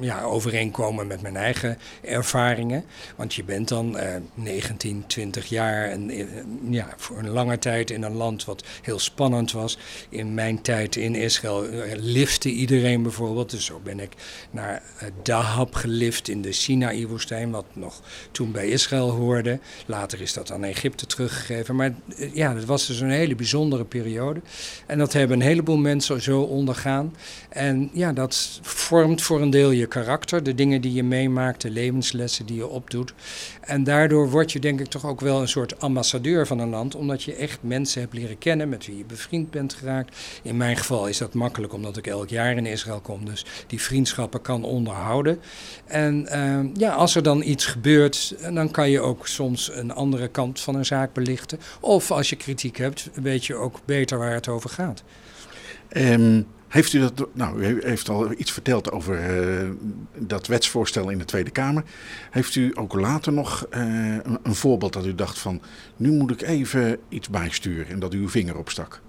ja, 0.01 0.23
overeenkomen 0.23 1.07
met 1.07 1.23
mijn 1.23 1.37
eigen 1.37 1.79
ervaringen. 2.03 2.85
Want 3.17 3.35
je 3.35 3.45
bent 3.45 3.69
dan 3.69 3.97
uh, 3.97 4.03
19, 4.35 5.05
20 5.07 5.47
jaar 5.47 5.89
en 5.89 6.19
uh, 6.19 6.27
ja, 6.71 6.89
voor 6.97 7.19
een 7.19 7.29
lange 7.29 7.59
tijd 7.59 7.91
in 7.91 8.03
een 8.03 8.17
land 8.17 8.45
wat 8.45 8.65
heel 8.83 8.99
spannend 8.99 9.53
was. 9.53 9.79
In 10.09 10.35
mijn 10.35 10.63
tijd 10.63 10.97
in 10.97 11.15
Israël 11.15 11.69
eh, 11.69 11.93
lifte 11.97 12.49
iedereen 12.49 13.03
bijvoorbeeld. 13.03 13.51
Dus 13.51 13.65
zo 13.65 13.81
ben 13.85 14.01
ik 14.01 14.13
naar 14.51 14.83
Dahab 15.23 15.75
gelift 15.75 16.29
in 16.29 16.43
de 16.43 16.53
Sinaï-woestijn, 16.53 17.51
wat 17.51 17.65
nog 17.73 18.01
toen 18.31 18.53
bij 18.53 18.69
Israël 18.69 19.11
hoorde. 19.11 19.59
Later 19.87 20.21
is 20.21 20.33
dat 20.33 20.53
aan 20.53 20.65
Egypte 20.65 21.07
teruggegeven. 21.07 21.77
Maar 21.77 21.95
eh, 22.17 22.35
ja, 22.35 22.55
dat 22.55 22.65
was 22.65 22.87
dus 22.87 23.01
een 23.01 23.11
hele 23.11 23.35
bijzondere 23.35 23.85
periode. 23.85 24.41
En 24.87 24.99
dat 24.99 25.13
hebben 25.13 25.41
een 25.41 25.47
heleboel 25.47 25.77
mensen 25.77 26.23
zo 26.23 26.41
ondergaan. 26.41 27.15
En 27.49 27.91
ja, 27.93 28.13
dat 28.13 28.61
vormt 28.63 29.23
voor 29.23 29.41
een 29.41 29.51
deel 29.51 29.71
je 29.71 29.87
karakter. 29.87 30.43
De 30.43 30.55
dingen 30.55 30.81
die 30.81 30.93
je 30.93 31.03
meemaakt, 31.03 31.61
de 31.63 31.71
levenslessen 31.71 32.47
die 32.47 32.57
je 32.57 32.67
opdoet. 32.67 33.15
En 33.61 33.85
daardoor 33.85 34.31
word 34.31 34.53
je 34.53 34.59
denk 34.59 34.81
ik 34.81 34.87
toch 34.87 35.07
ook 35.07 35.21
wel 35.21 35.41
een 35.41 35.49
soort 35.49 35.81
ambassadeur 35.81 36.47
van 36.47 36.59
een 36.59 36.69
land. 36.69 36.95
Omdat 36.95 37.23
je 37.23 37.35
echt 37.35 37.59
mensen 37.61 38.01
hebt 38.01 38.15
leren 38.15 38.39
kennen 38.39 38.69
met 38.69 38.87
wie 38.87 38.97
je 38.97 39.05
bevriend 39.05 39.51
bent 39.51 39.75
geraakt. 39.75 40.17
In 40.43 40.57
mijn 40.57 40.77
geval 40.77 41.07
is 41.07 41.19
dat 41.19 41.35
makkelijk 41.35 41.73
omdat 41.73 41.97
ik 41.97 42.07
elk 42.07 42.29
jaar 42.29 42.57
in 42.57 42.67
Israël 42.67 43.01
kom. 43.01 43.25
Dus 43.25 43.45
die 43.67 43.81
vriendschappen 43.81 44.43
kan 44.43 44.65
onderhouden. 44.65 45.41
En 45.87 46.27
uh, 46.33 46.59
ja, 46.75 46.93
als 46.93 47.15
er 47.15 47.23
dan 47.23 47.43
iets 47.43 47.67
gebeurt, 47.67 48.35
dan 48.55 48.71
kan 48.71 48.91
je 48.91 49.01
ook 49.01 49.27
soms 49.27 49.62
een 49.73 49.93
andere 49.93 50.29
kant 50.29 50.61
van 50.61 50.75
een 50.75 50.85
zaak 50.85 51.13
belichten. 51.13 51.59
Of 51.81 52.11
als 52.11 52.31
je 52.31 52.37
kritiek 52.37 52.77
hebt, 52.77 53.11
weet 53.15 53.45
je 53.45 53.55
ook 53.55 53.81
beter 53.85 54.19
waar 54.19 54.35
het 54.35 54.49
over 54.49 54.71
gaat. 54.71 55.03
Um, 55.97 56.47
heeft 56.69 56.93
u 56.93 56.99
dat, 56.99 57.29
nou, 57.33 57.81
heeft 57.85 58.09
al 58.09 58.33
iets 58.37 58.53
verteld 58.53 58.91
over 58.93 59.43
uh, 59.65 59.71
dat 60.19 60.47
wetsvoorstel 60.47 61.09
in 61.09 61.19
de 61.19 61.25
Tweede 61.25 61.51
Kamer. 61.51 61.85
Heeft 62.31 62.55
u 62.55 62.71
ook 62.75 62.95
later 62.95 63.33
nog 63.33 63.67
uh, 63.71 63.81
een, 64.23 64.39
een, 64.43 64.55
voorbeeld 64.55 64.93
dat 64.93 65.07
u 65.07 65.15
dacht 65.15 65.39
van, 65.39 65.61
nu 65.97 66.11
moet 66.11 66.31
ik 66.31 66.43
even 66.43 66.99
iets 67.09 67.29
bijsturen 67.29 67.89
en 67.89 67.99
dat 67.99 68.15
u 68.15 68.19
uw 68.19 68.29
vinger 68.29 68.59
opstak? 68.59 69.01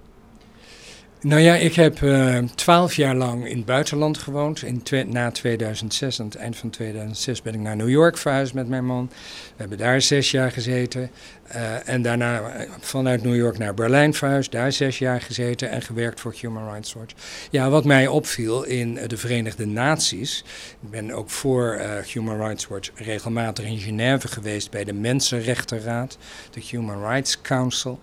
Nou 1.23 1.41
ja, 1.41 1.55
ik 1.55 1.73
heb 1.75 2.01
eh, 2.01 2.37
twaalf 2.55 2.95
jaar 2.95 3.15
lang 3.15 3.47
in 3.47 3.57
het 3.57 3.65
buitenland 3.65 4.17
gewoond. 4.17 4.63
In 4.63 4.83
na 5.07 5.31
2006, 5.31 6.19
aan 6.19 6.25
het 6.25 6.35
eind 6.35 6.57
van 6.57 6.69
2006, 6.69 7.41
ben 7.41 7.53
ik 7.53 7.59
naar 7.59 7.75
New 7.75 7.89
York 7.89 8.17
verhuisd 8.17 8.53
met 8.53 8.67
mijn 8.67 8.85
man. 8.85 9.09
We 9.09 9.53
hebben 9.55 9.77
daar 9.77 10.01
zes 10.01 10.31
jaar 10.31 10.51
gezeten. 10.51 11.11
Eh, 11.47 11.89
en 11.89 12.01
daarna 12.01 12.41
eh, 12.41 12.69
vanuit 12.79 13.23
New 13.23 13.35
York 13.35 13.57
naar 13.57 13.73
Berlijn 13.73 14.13
verhuisd. 14.13 14.51
Daar 14.51 14.71
zes 14.71 14.97
jaar 14.97 15.21
gezeten 15.21 15.69
en 15.69 15.81
gewerkt 15.81 16.19
voor 16.19 16.35
Human 16.39 16.69
Rights 16.71 16.93
Watch. 16.93 17.13
Ja, 17.49 17.69
wat 17.69 17.85
mij 17.85 18.07
opviel 18.07 18.63
in 18.63 18.99
de 19.07 19.17
Verenigde 19.17 19.65
Naties. 19.65 20.43
Ik 20.81 20.89
ben 20.89 21.11
ook 21.11 21.29
voor 21.29 21.81
Human 22.13 22.37
Rights 22.37 22.67
Watch 22.67 22.89
regelmatig 22.95 23.65
in 23.65 23.79
Genève 23.79 24.27
geweest 24.27 24.71
bij 24.71 24.83
de 24.83 24.93
Mensenrechtenraad, 24.93 26.17
de 26.51 26.61
Human 26.69 27.07
Rights 27.07 27.41
Council. 27.41 27.99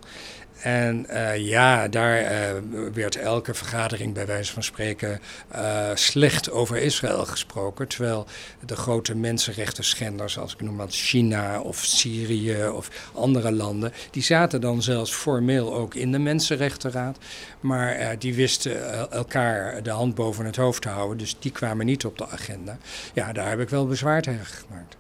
En 0.63 1.07
eh, 1.09 1.37
ja, 1.37 1.89
daar 1.89 2.17
eh, 2.17 2.51
werd 2.93 3.17
elke 3.17 3.55
vergadering 3.55 4.15
bij 4.15 4.27
wijze 4.27 4.53
van 4.53 4.63
spreken 4.63 5.21
eh, 5.49 5.91
slecht 5.95 6.51
over 6.51 6.77
Israël 6.77 7.27
gesproken. 7.27 7.89
Terwijl 7.89 8.27
de 8.67 8.77
grote 8.77 9.15
mensenrechten 9.15 9.85
schenders, 9.85 10.39
als 10.39 10.53
ik 10.53 10.61
noem 10.61 10.77
wat 10.77 10.95
China 10.95 11.61
of 11.61 11.85
Syrië 11.85 12.69
of 12.69 13.11
andere 13.15 13.53
landen, 13.53 13.93
die 14.11 14.23
zaten 14.23 14.61
dan 14.61 14.83
zelfs 14.83 15.13
formeel 15.13 15.75
ook 15.75 15.95
in 15.95 16.13
de 16.13 16.19
Mensenrechtenraad. 16.19 17.19
Maar 17.61 18.19
die 18.19 18.35
wisten 18.35 19.11
elkaar 19.11 19.83
de 19.83 19.91
hand 19.91 20.15
boven 20.15 20.45
het 20.45 20.57
hoofd 20.57 20.83
te 20.83 20.89
houden, 20.89 21.19
dus 21.19 21.37
die 21.39 21.53
kwamen 21.53 21.87
niet 21.87 22.05
op 22.05 22.19
de 22.19 22.29
agenda. 22.29 22.79
Ja, 23.15 23.33
daar 23.33 23.49
heb 23.49 23.61
ik 23.61 23.69
wel 23.69 23.87
bezwaar 23.87 24.23
tegen 24.23 24.47
gemaakt. 24.47 24.97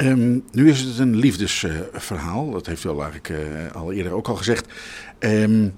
Ehm, 0.00 0.38
nu 0.52 0.70
is 0.70 0.80
het 0.80 0.98
een 0.98 1.16
liefdesverhaal. 1.16 2.50
dat 2.50 2.66
heeft 2.66 2.84
u 2.84 2.88
al 2.88 3.02
eigenlijk 3.02 3.28
eh, 3.28 3.74
al 3.74 3.92
eerder 3.92 4.12
ook 4.12 4.28
al 4.28 4.36
gezegd. 4.36 4.66
Ehm, 5.18 5.68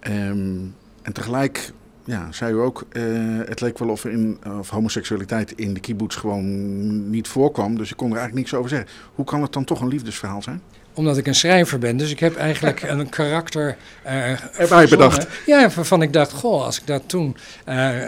ehm, 0.00 0.58
en 1.02 1.12
tegelijk 1.12 1.72
ja, 2.04 2.32
zei 2.32 2.52
u 2.52 2.58
ook, 2.58 2.84
eh, 2.92 3.02
het 3.46 3.60
leek 3.60 3.78
wel 3.78 3.88
of, 3.88 4.04
in, 4.04 4.38
of 4.58 4.68
homoseksualiteit 4.68 5.52
in 5.52 5.74
de 5.74 5.80
kibbutz 5.80 6.16
gewoon 6.18 7.10
niet 7.10 7.28
voorkwam. 7.28 7.76
Dus 7.76 7.90
ik 7.90 7.96
kon 7.96 8.10
er 8.10 8.16
eigenlijk 8.16 8.46
niks 8.46 8.58
over 8.58 8.70
zeggen. 8.70 8.88
Hoe 9.14 9.24
kan 9.24 9.42
het 9.42 9.52
dan 9.52 9.64
toch 9.64 9.80
een 9.80 9.88
liefdesverhaal 9.88 10.42
zijn? 10.42 10.62
Omdat 10.94 11.16
ik 11.16 11.26
een 11.26 11.34
schrijver 11.34 11.78
ben, 11.78 11.96
dus 11.96 12.10
ik 12.10 12.20
heb 12.20 12.36
eigenlijk 12.36 12.82
een 12.82 13.08
karakter 13.08 13.76
eh 14.02 14.60
Erbij 14.60 14.88
bedacht. 14.88 15.26
Ja, 15.46 15.70
waarvan 15.74 16.02
ik 16.02 16.12
dacht, 16.12 16.32
goh, 16.32 16.64
als 16.64 16.80
ik 16.80 16.86
dat 16.86 17.02
toen... 17.06 17.36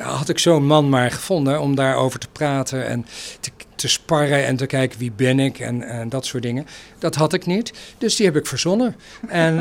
had 0.03 0.29
ik 0.29 0.39
zo'n 0.39 0.67
man 0.67 0.89
maar 0.89 1.11
gevonden 1.11 1.61
om 1.61 1.75
daarover 1.75 2.19
te 2.19 2.29
praten 2.33 2.87
en 2.87 3.07
te, 3.41 3.51
te 3.77 3.89
sparren 3.89 4.45
en 4.45 4.57
te 4.57 4.67
kijken 4.67 4.99
wie 4.99 5.13
ben 5.17 5.41
ik 5.41 5.59
en, 5.59 5.83
en 5.83 6.09
dat 6.09 6.27
soort 6.27 6.43
dingen. 6.43 6.67
Dat 6.99 7.15
had 7.15 7.33
ik 7.33 7.47
niet, 7.47 7.73
dus 7.99 8.17
die 8.17 8.27
heb 8.27 8.37
ik 8.37 8.47
verzonnen. 8.47 8.97
En 9.29 9.59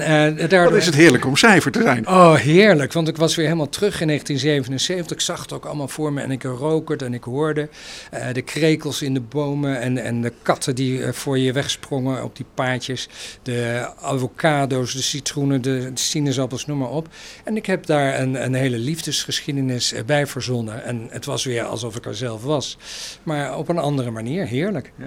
daardoor... 0.50 0.78
is 0.78 0.86
het 0.86 0.96
heerlijk 0.96 1.26
om 1.26 1.36
cijfer 1.36 1.72
te 1.72 1.82
zijn. 1.82 2.08
Oh, 2.08 2.34
heerlijk. 2.36 2.94
Want 2.94 3.08
ik 3.08 3.18
was 3.18 3.36
weer 3.36 3.46
helemaal 3.46 3.70
terug 3.70 4.02
in 4.02 4.08
1977. 4.08 5.18
Ik 5.18 5.24
zag 5.24 5.42
het 5.42 5.54
ook 5.54 5.66
allemaal 5.66 5.88
voor 5.88 6.14
me 6.14 6.22
en 6.22 6.32
ik 6.32 6.44
rook 6.44 6.90
het 6.90 7.02
en 7.02 7.14
ik 7.14 7.24
hoorde 7.24 7.70
eh, 8.12 8.34
de 8.34 8.42
krekels 8.42 9.02
in 9.02 9.14
de 9.14 9.22
bomen 9.22 9.80
en, 9.80 9.98
en 9.98 10.22
de 10.22 10.34
katten 10.42 10.76
die 10.76 11.04
eh, 11.04 11.12
voor 11.14 11.38
je 11.38 11.52
wegsprongen 11.52 12.24
op 12.24 12.36
die 12.36 12.46
paadjes. 12.54 13.10
De 13.42 13.90
avocado's, 14.02 14.94
de 14.94 15.02
citroenen, 15.02 15.62
de 15.62 15.92
sinaasappels, 15.94 16.66
noem 16.66 16.78
maar 16.78 16.90
op. 16.90 17.08
En 17.44 17.58
ik 17.58 17.66
heb 17.66 17.86
daar 17.86 18.20
een, 18.20 18.44
een 18.44 18.54
hele 18.54 18.78
liefdesgeschiedenis 18.78 19.94
bij 20.06 20.28
verzonnen. 20.28 20.84
En 20.84 21.08
het 21.10 21.26
was 21.26 21.44
weer 21.44 21.64
alsof 21.64 21.96
ik 21.96 22.06
er 22.06 22.16
zelf 22.16 22.44
was. 22.44 22.78
Maar 23.24 23.58
op 23.58 23.70
een 23.70 23.78
andere 23.78 24.05
manier. 24.12 24.48
Heerlijk. 24.48 24.92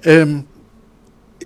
Ehm, 0.00 0.40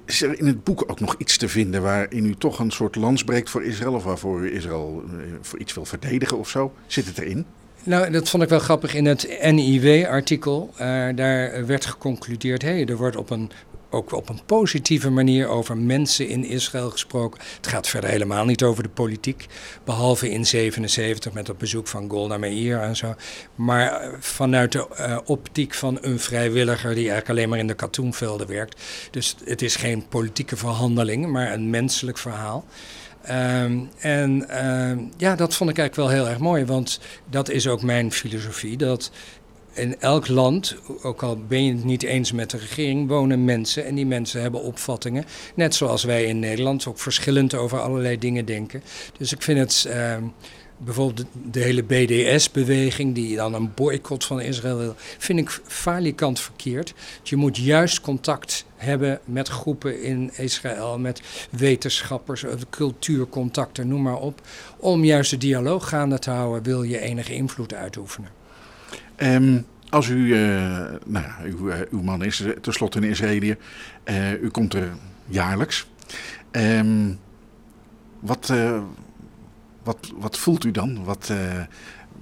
is 0.07 0.23
er 0.23 0.39
in 0.39 0.47
het 0.47 0.65
boek 0.65 0.85
ook 0.87 1.01
nog 1.01 1.15
iets 1.19 1.37
te 1.37 1.49
vinden 1.49 1.83
waarin 1.83 2.27
u 2.27 2.35
toch 2.35 2.59
een 2.59 2.71
soort 2.71 2.97
lans 2.97 3.25
breekt 3.25 3.51
voor 3.51 3.65
Israël? 3.65 3.93
Of 3.95 4.05
waarvoor 4.05 4.41
u 4.41 4.55
Israël 4.55 5.03
eh, 5.07 5.15
voor 5.41 5.59
iets 5.59 5.75
wil 5.75 5.85
verdedigen 5.85 6.39
of 6.39 6.49
zo? 6.49 6.73
Zit 6.87 7.07
het 7.07 7.19
erin? 7.19 7.45
Nou, 7.85 8.11
dat 8.11 8.29
vond 8.29 8.43
ik 8.43 8.49
wel 8.49 8.59
grappig 8.59 8.95
in 8.95 9.07
het 9.07 9.39
NIW-artikel. 9.51 10.71
eh, 10.77 11.09
daar 11.15 11.67
werd 11.67 11.87
geconcludeerd, 11.87 12.63
hey, 12.63 12.87
er 12.87 12.97
wordt 12.97 13.17
op 13.17 13.31
een, 13.31 13.51
ook 13.93 14.13
op 14.13 14.29
een 14.29 14.41
positieve 14.47 15.11
manier 15.11 15.49
over 15.49 15.77
mensen 15.77 16.29
in 16.29 16.45
Israël 16.45 16.91
gesproken. 16.91 17.41
Het 17.57 17.67
gaat 17.67 17.89
verder 17.89 18.11
helemaal 18.11 18.45
niet 18.45 18.63
over 18.63 18.83
de 18.83 18.89
politiek, 18.89 19.47
behalve 19.85 20.31
in 20.31 20.47
77 20.47 21.33
met 21.33 21.47
het 21.47 21.59
bezoek 21.59 21.89
van 21.89 22.11
Golda 22.11 22.39
Meir 22.39 22.81
en 22.81 22.97
zo. 22.97 23.15
Maar 23.55 24.01
eh, 24.01 24.09
vanuit 24.19 24.73
de 24.73 24.87
eh, 24.97 25.19
optiek 25.25 25.75
van 25.75 25.99
een 26.01 26.19
vrijwilliger 26.19 26.95
die 26.95 27.11
eigenlijk 27.11 27.29
alleen 27.29 27.49
maar 27.49 27.59
in 27.59 27.67
de 27.67 27.75
katoenvelden 27.75 28.47
werkt. 28.47 28.83
Dus 29.11 29.37
het 29.45 29.63
is 29.63 29.77
geen 29.77 30.09
politieke 30.09 30.57
verhandeling, 30.57 31.27
maar 31.27 31.53
een 31.53 31.71
menselijk 31.71 32.19
verhaal. 32.19 32.65
Ehm, 33.23 33.79
en 33.99 34.49
ehm, 34.49 34.99
ja, 35.17 35.37
dat 35.37 35.55
vond 35.55 35.71
ik 35.71 35.79
eigenlijk 35.79 36.09
wel 36.09 36.19
heel 36.19 36.29
erg 36.33 36.39
mooi, 36.39 36.65
want 36.65 37.01
dat 37.31 37.49
is 37.51 37.67
ook 37.67 37.83
mijn 37.83 38.13
filosofie. 38.13 38.77
Dat 38.77 39.11
in 39.73 40.01
elk 40.01 40.29
land, 40.29 40.77
ook 41.03 41.23
al 41.23 41.39
ben 41.49 41.65
je 41.65 41.73
het 41.73 41.85
niet 41.85 42.03
eens 42.03 42.33
met 42.33 42.51
de 42.51 42.57
regering, 42.57 43.09
wonen 43.09 43.45
mensen. 43.45 43.85
En 43.85 43.95
die 43.95 44.07
mensen 44.07 44.41
hebben 44.41 44.63
opvattingen. 44.63 45.25
Net 45.55 45.75
zoals 45.75 46.05
wij 46.05 46.25
in 46.25 46.39
Nederland 46.39 46.87
ook 46.87 46.99
verschillend 46.99 47.55
over 47.55 47.81
allerlei 47.81 48.19
dingen 48.19 48.45
denken. 48.45 48.83
Dus 49.19 49.33
ik 49.33 49.43
vind 49.43 49.59
het. 49.59 49.85
ehm, 49.89 50.23
Bijvoorbeeld 50.85 51.27
de, 51.51 51.61
hele 51.61 51.83
BDS-beweging, 51.83 53.15
die 53.15 53.37
dan 53.37 53.55
een 53.55 53.75
boycott 53.75 54.25
van 54.25 54.41
Israël 54.41 54.77
wil, 54.77 54.95
vind 55.19 55.39
ik 55.39 55.61
falikant 55.67 56.41
verkeerd. 56.41 56.95
Je 57.23 57.37
moet 57.37 57.57
juist 57.57 58.01
contact 58.01 58.65
hebben 58.77 59.21
met 59.25 59.49
groepen 59.49 60.03
in 60.03 60.31
Israël, 60.37 60.99
met 60.99 61.23
wetenschappers, 61.51 62.45
eh, 62.45 62.53
cultuurcontacten, 62.71 63.89
noem 63.89 64.03
maar 64.03 64.19
op. 64.19 64.41
Om 64.77 65.05
juist 65.05 65.31
de 65.31 65.39
dialoog 65.39 65.89
gaande 65.89 66.19
te 66.19 66.31
houden, 66.31 66.63
wil 66.63 66.83
je 66.83 66.99
enige 67.01 67.35
invloed 67.35 67.75
uitoefenen. 67.75 68.42
Ehm, 69.23 69.61
als 69.91 70.09
u, 70.09 70.35
eh, 70.35 70.41
nou 71.07 71.25
ja, 71.25 71.37
uw, 71.45 71.71
eh, 71.71 71.81
uw 71.91 72.03
man 72.03 72.25
is 72.25 72.41
eh, 72.41 72.51
tenslotte 72.51 72.99
een 72.99 73.05
Israëliër. 73.05 73.57
Eh, 74.05 74.43
u 74.43 74.49
komt 74.49 74.75
er 74.75 74.93
jaarlijks. 75.27 75.87
Ehm, 76.51 77.13
wat, 78.21 78.53
wat, 79.83 80.13
wat 80.15 80.39
voelt 80.39 80.65
u 80.65 80.71
dan? 80.71 81.05
Wat, 81.05 81.33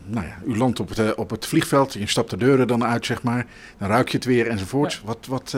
nou 0.04 0.26
ja, 0.26 0.38
u 0.46 0.56
landt 0.56 0.80
op 0.80 0.88
het, 0.88 1.14
op 1.14 1.30
het 1.30 1.46
vliegveld, 1.46 1.92
je 1.92 2.06
stapt 2.06 2.30
de 2.30 2.36
deuren 2.36 2.66
dan 2.66 2.84
uit, 2.84 3.06
zeg 3.06 3.22
maar. 3.22 3.46
Dan 3.78 3.88
ruik 3.88 4.08
je 4.08 4.16
het 4.16 4.26
weer 4.26 4.46
enzovoorts. 4.46 5.02
Wat, 5.04 5.26
wat, 5.26 5.56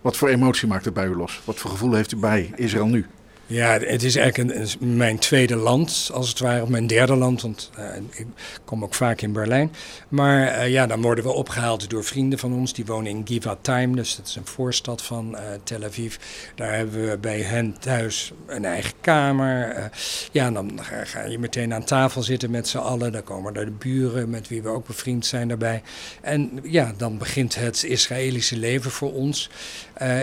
wat 0.00 0.16
voor 0.16 0.28
emotie 0.28 0.68
maakt 0.68 0.84
het 0.84 0.94
bij 0.94 1.06
u 1.06 1.16
los? 1.16 1.40
Wat 1.44 1.58
voor 1.58 1.70
gevoel 1.70 1.92
heeft 1.92 2.12
u 2.12 2.16
bij 2.16 2.52
Israël 2.54 2.86
nu? 2.86 3.06
Ja, 3.50 3.78
het 3.78 4.02
is 4.02 4.16
eigenlijk 4.16 4.54
een, 4.80 4.96
mijn 4.96 5.18
tweede 5.18 5.56
land, 5.56 6.10
als 6.12 6.28
het 6.28 6.38
ware, 6.38 6.62
of 6.62 6.68
mijn 6.68 6.86
derde 6.86 7.14
land, 7.14 7.42
want 7.42 7.70
eh, 7.76 7.84
ik 7.96 8.26
kom 8.64 8.82
ook 8.82 8.94
vaak 8.94 9.20
in 9.20 9.32
Berlijn. 9.32 9.72
Maar 10.08 10.46
eh, 10.46 10.70
ja, 10.70 10.86
dan 10.86 11.02
worden 11.02 11.24
we 11.24 11.30
opgehaald 11.30 11.90
door 11.90 12.04
vrienden 12.04 12.38
van 12.38 12.52
ons, 12.52 12.72
die 12.72 12.86
wonen 12.86 13.10
in 13.10 13.22
Givatayim, 13.24 13.96
dus 13.96 14.16
dat 14.16 14.26
is 14.26 14.36
een 14.36 14.46
voorstad 14.46 15.02
van 15.02 15.36
eh, 15.36 15.44
Tel 15.64 15.84
Aviv. 15.84 16.16
Daar 16.54 16.74
hebben 16.74 17.08
we 17.08 17.18
bij 17.18 17.40
hen 17.40 17.76
thuis 17.78 18.32
een 18.46 18.64
eigen 18.64 18.92
kamer. 19.00 19.90
Ja, 20.32 20.50
dan 20.50 20.80
ga, 20.82 21.04
ga 21.04 21.24
je 21.24 21.38
meteen 21.38 21.74
aan 21.74 21.84
tafel 21.84 22.22
zitten 22.22 22.50
met 22.50 22.68
z'n 22.68 22.78
allen. 22.78 23.12
Dan 23.12 23.24
komen 23.24 23.54
er 23.54 23.64
de 23.64 23.70
buren 23.70 24.30
met 24.30 24.48
wie 24.48 24.62
we 24.62 24.68
ook 24.68 24.86
bevriend 24.86 25.26
zijn 25.26 25.48
daarbij. 25.48 25.82
En 26.20 26.50
ja, 26.62 26.92
dan 26.96 27.18
begint 27.18 27.54
het 27.54 27.84
Israëlische 27.84 28.56
leven 28.56 28.90
voor 28.90 29.12
ons. 29.12 29.50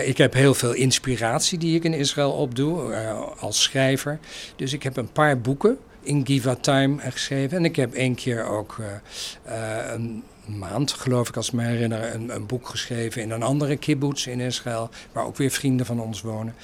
Ik 0.04 0.18
heb 0.18 0.32
heel 0.32 0.54
veel 0.54 0.72
inspiratie 0.72 1.58
die 1.58 1.76
ik 1.76 1.84
in 1.84 1.94
Israël 1.94 2.32
opdoe 2.32 2.94
als 3.38 3.62
schrijver. 3.62 4.18
Dus 4.56 4.72
ik 4.72 4.82
heb 4.82 4.96
een 4.96 5.12
paar 5.12 5.40
boeken 5.40 5.78
in 6.06 6.26
Givatayim 6.26 6.98
geschreven. 6.98 7.58
En 7.58 7.64
ik 7.64 7.76
heb 7.76 7.94
één 7.94 8.14
keer 8.14 8.44
ook 8.44 8.76
eh, 8.78 9.82
eh, 9.84 9.92
een 9.92 10.22
maand, 10.46 10.92
geloof 10.92 11.28
ik 11.28 11.36
als 11.36 11.46
ik 11.46 11.52
me 11.52 11.64
herinner, 11.64 12.14
een, 12.14 12.34
een 12.34 12.46
boek 12.46 12.68
geschreven 12.68 13.22
in 13.22 13.30
een 13.30 13.42
andere 13.42 13.76
kibbutz 13.76 14.26
in 14.26 14.40
Israël. 14.40 14.90
Waar 15.12 15.24
ook 15.24 15.36
weer 15.36 15.50
vrienden 15.50 15.86
van 15.86 16.00
ons 16.00 16.20
wonen. 16.20 16.54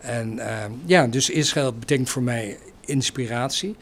En 0.00 0.38
eh, 0.38 0.64
ja, 0.84 1.06
dus 1.06 1.30
Israël 1.30 1.72
betekent 1.72 2.10
voor 2.10 2.22
mij 2.22 2.58
inspiratie. 2.84 3.76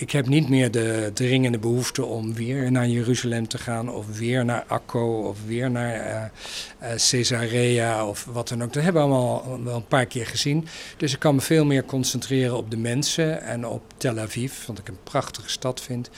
Ik 0.00 0.10
heb 0.10 0.28
niet 0.28 0.48
meer 0.48 0.70
de 0.70 1.10
dringende 1.14 1.58
behoefte 1.58 2.04
om 2.04 2.34
weer 2.34 2.72
naar 2.72 2.88
Jeruzalem 2.88 3.48
te 3.48 3.58
gaan, 3.58 3.90
of 3.90 4.18
weer 4.18 4.44
naar 4.44 4.64
Akko, 4.66 5.28
of 5.28 5.38
weer 5.46 5.70
naar 5.70 6.30
eh, 6.78 6.90
Caesarea, 7.10 8.06
of 8.06 8.24
wat 8.24 8.48
dan 8.48 8.62
ook. 8.62 8.72
Dat 8.72 8.82
hebben 8.82 9.02
we 9.02 9.08
allemaal 9.08 9.62
wel 9.64 9.76
een 9.76 9.86
paar 9.86 10.06
keer 10.06 10.26
gezien. 10.26 10.66
Dus 10.96 11.12
ik 11.12 11.18
kan 11.18 11.34
me 11.34 11.40
veel 11.40 11.64
meer 11.64 11.84
concentreren 11.84 12.56
op 12.56 12.70
de 12.70 12.76
mensen 12.76 13.42
en 13.42 13.66
op 13.66 13.82
Tel 13.96 14.18
Aviv, 14.18 14.66
wat 14.66 14.78
ik 14.78 14.88
een 14.88 15.02
prachtige 15.02 15.50
stad 15.50 15.80
vind. 15.80 16.10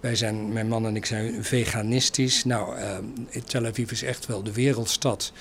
Wij 0.00 0.16
zijn, 0.16 0.52
mijn 0.52 0.68
man 0.68 0.86
en 0.86 0.96
ik 0.96 1.06
zijn 1.06 1.44
veganistisch. 1.44 2.44
Nou, 2.44 2.76
eh, 2.76 2.96
Tel 3.44 3.66
Aviv 3.66 3.90
is 3.90 4.02
echt 4.02 4.26
wel 4.26 4.42
de 4.42 4.52
wereldstad 4.52 5.32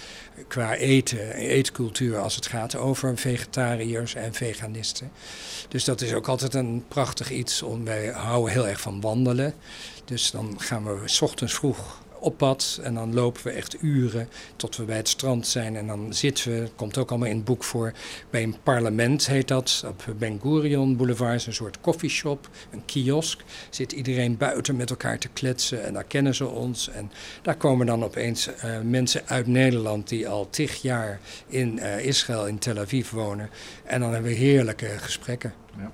qua 0.47 0.75
eten, 0.75 1.33
eetcultuur 1.33 2.17
als 2.17 2.35
het 2.35 2.45
gaat 2.45 2.75
over 2.75 3.17
vegetariërs 3.17 4.15
en 4.15 4.33
veganisten. 4.33 5.11
Dus 5.69 5.83
dat 5.83 6.01
is 6.01 6.13
ook 6.13 6.27
altijd 6.27 6.53
een 6.53 6.83
prachtig 6.87 7.31
iets. 7.31 7.61
Om, 7.61 7.84
wij 7.85 8.07
houden 8.07 8.53
heel 8.53 8.67
erg 8.67 8.81
van 8.81 9.01
wandelen. 9.01 9.53
Dus 10.05 10.31
dan 10.31 10.55
gaan 10.57 10.83
we 10.83 11.01
s 11.05 11.21
ochtends 11.21 11.53
vroeg 11.53 12.03
op 12.25 12.37
pad. 12.37 12.79
En 12.83 12.93
dan 12.93 13.13
lopen 13.13 13.43
we 13.43 13.49
echt 13.49 13.77
uren 13.81 14.29
tot 14.55 14.77
we 14.77 14.83
bij 14.83 14.97
het 14.97 15.07
strand 15.07 15.47
zijn. 15.47 15.75
En 15.75 15.87
dan 15.87 16.13
zitten 16.13 16.51
we, 16.51 16.69
komt 16.75 16.97
ook 16.97 17.09
allemaal 17.09 17.29
in 17.29 17.35
het 17.35 17.45
boek 17.45 17.63
voor, 17.63 17.93
bij 18.29 18.43
een 18.43 18.55
parlement 18.63 19.27
heet 19.27 19.47
dat. 19.47 19.83
Op 19.87 20.05
Ben 20.17 20.39
Gurion 20.41 20.97
Boulevard 20.97 21.35
is 21.35 21.45
een 21.45 21.53
soort 21.53 21.81
koffieshop, 21.81 22.49
een 22.71 22.85
kiosk. 22.85 23.43
Zit 23.69 23.91
iedereen 23.91 24.37
buiten 24.37 24.75
met 24.75 24.89
elkaar 24.89 25.19
te 25.19 25.27
kletsen 25.27 25.83
en 25.83 25.93
daar 25.93 26.03
kennen 26.03 26.35
ze 26.35 26.47
ons. 26.47 26.89
En 26.89 27.11
daar 27.41 27.55
komen 27.55 27.85
dan 27.85 28.03
opeens 28.03 28.47
uh, 28.47 28.79
mensen 28.83 29.21
uit 29.25 29.47
Nederland 29.47 30.09
die 30.09 30.27
al 30.27 30.49
tig 30.49 30.81
jaar 30.81 31.19
in 31.47 31.77
uh, 31.77 32.05
Israël, 32.05 32.47
in 32.47 32.59
Tel 32.59 32.77
Aviv 32.77 33.09
wonen. 33.09 33.49
En 33.83 33.99
dan 33.99 34.13
hebben 34.13 34.31
we 34.31 34.37
heerlijke 34.37 34.87
gesprekken. 34.97 35.53
Ja. 35.77 35.91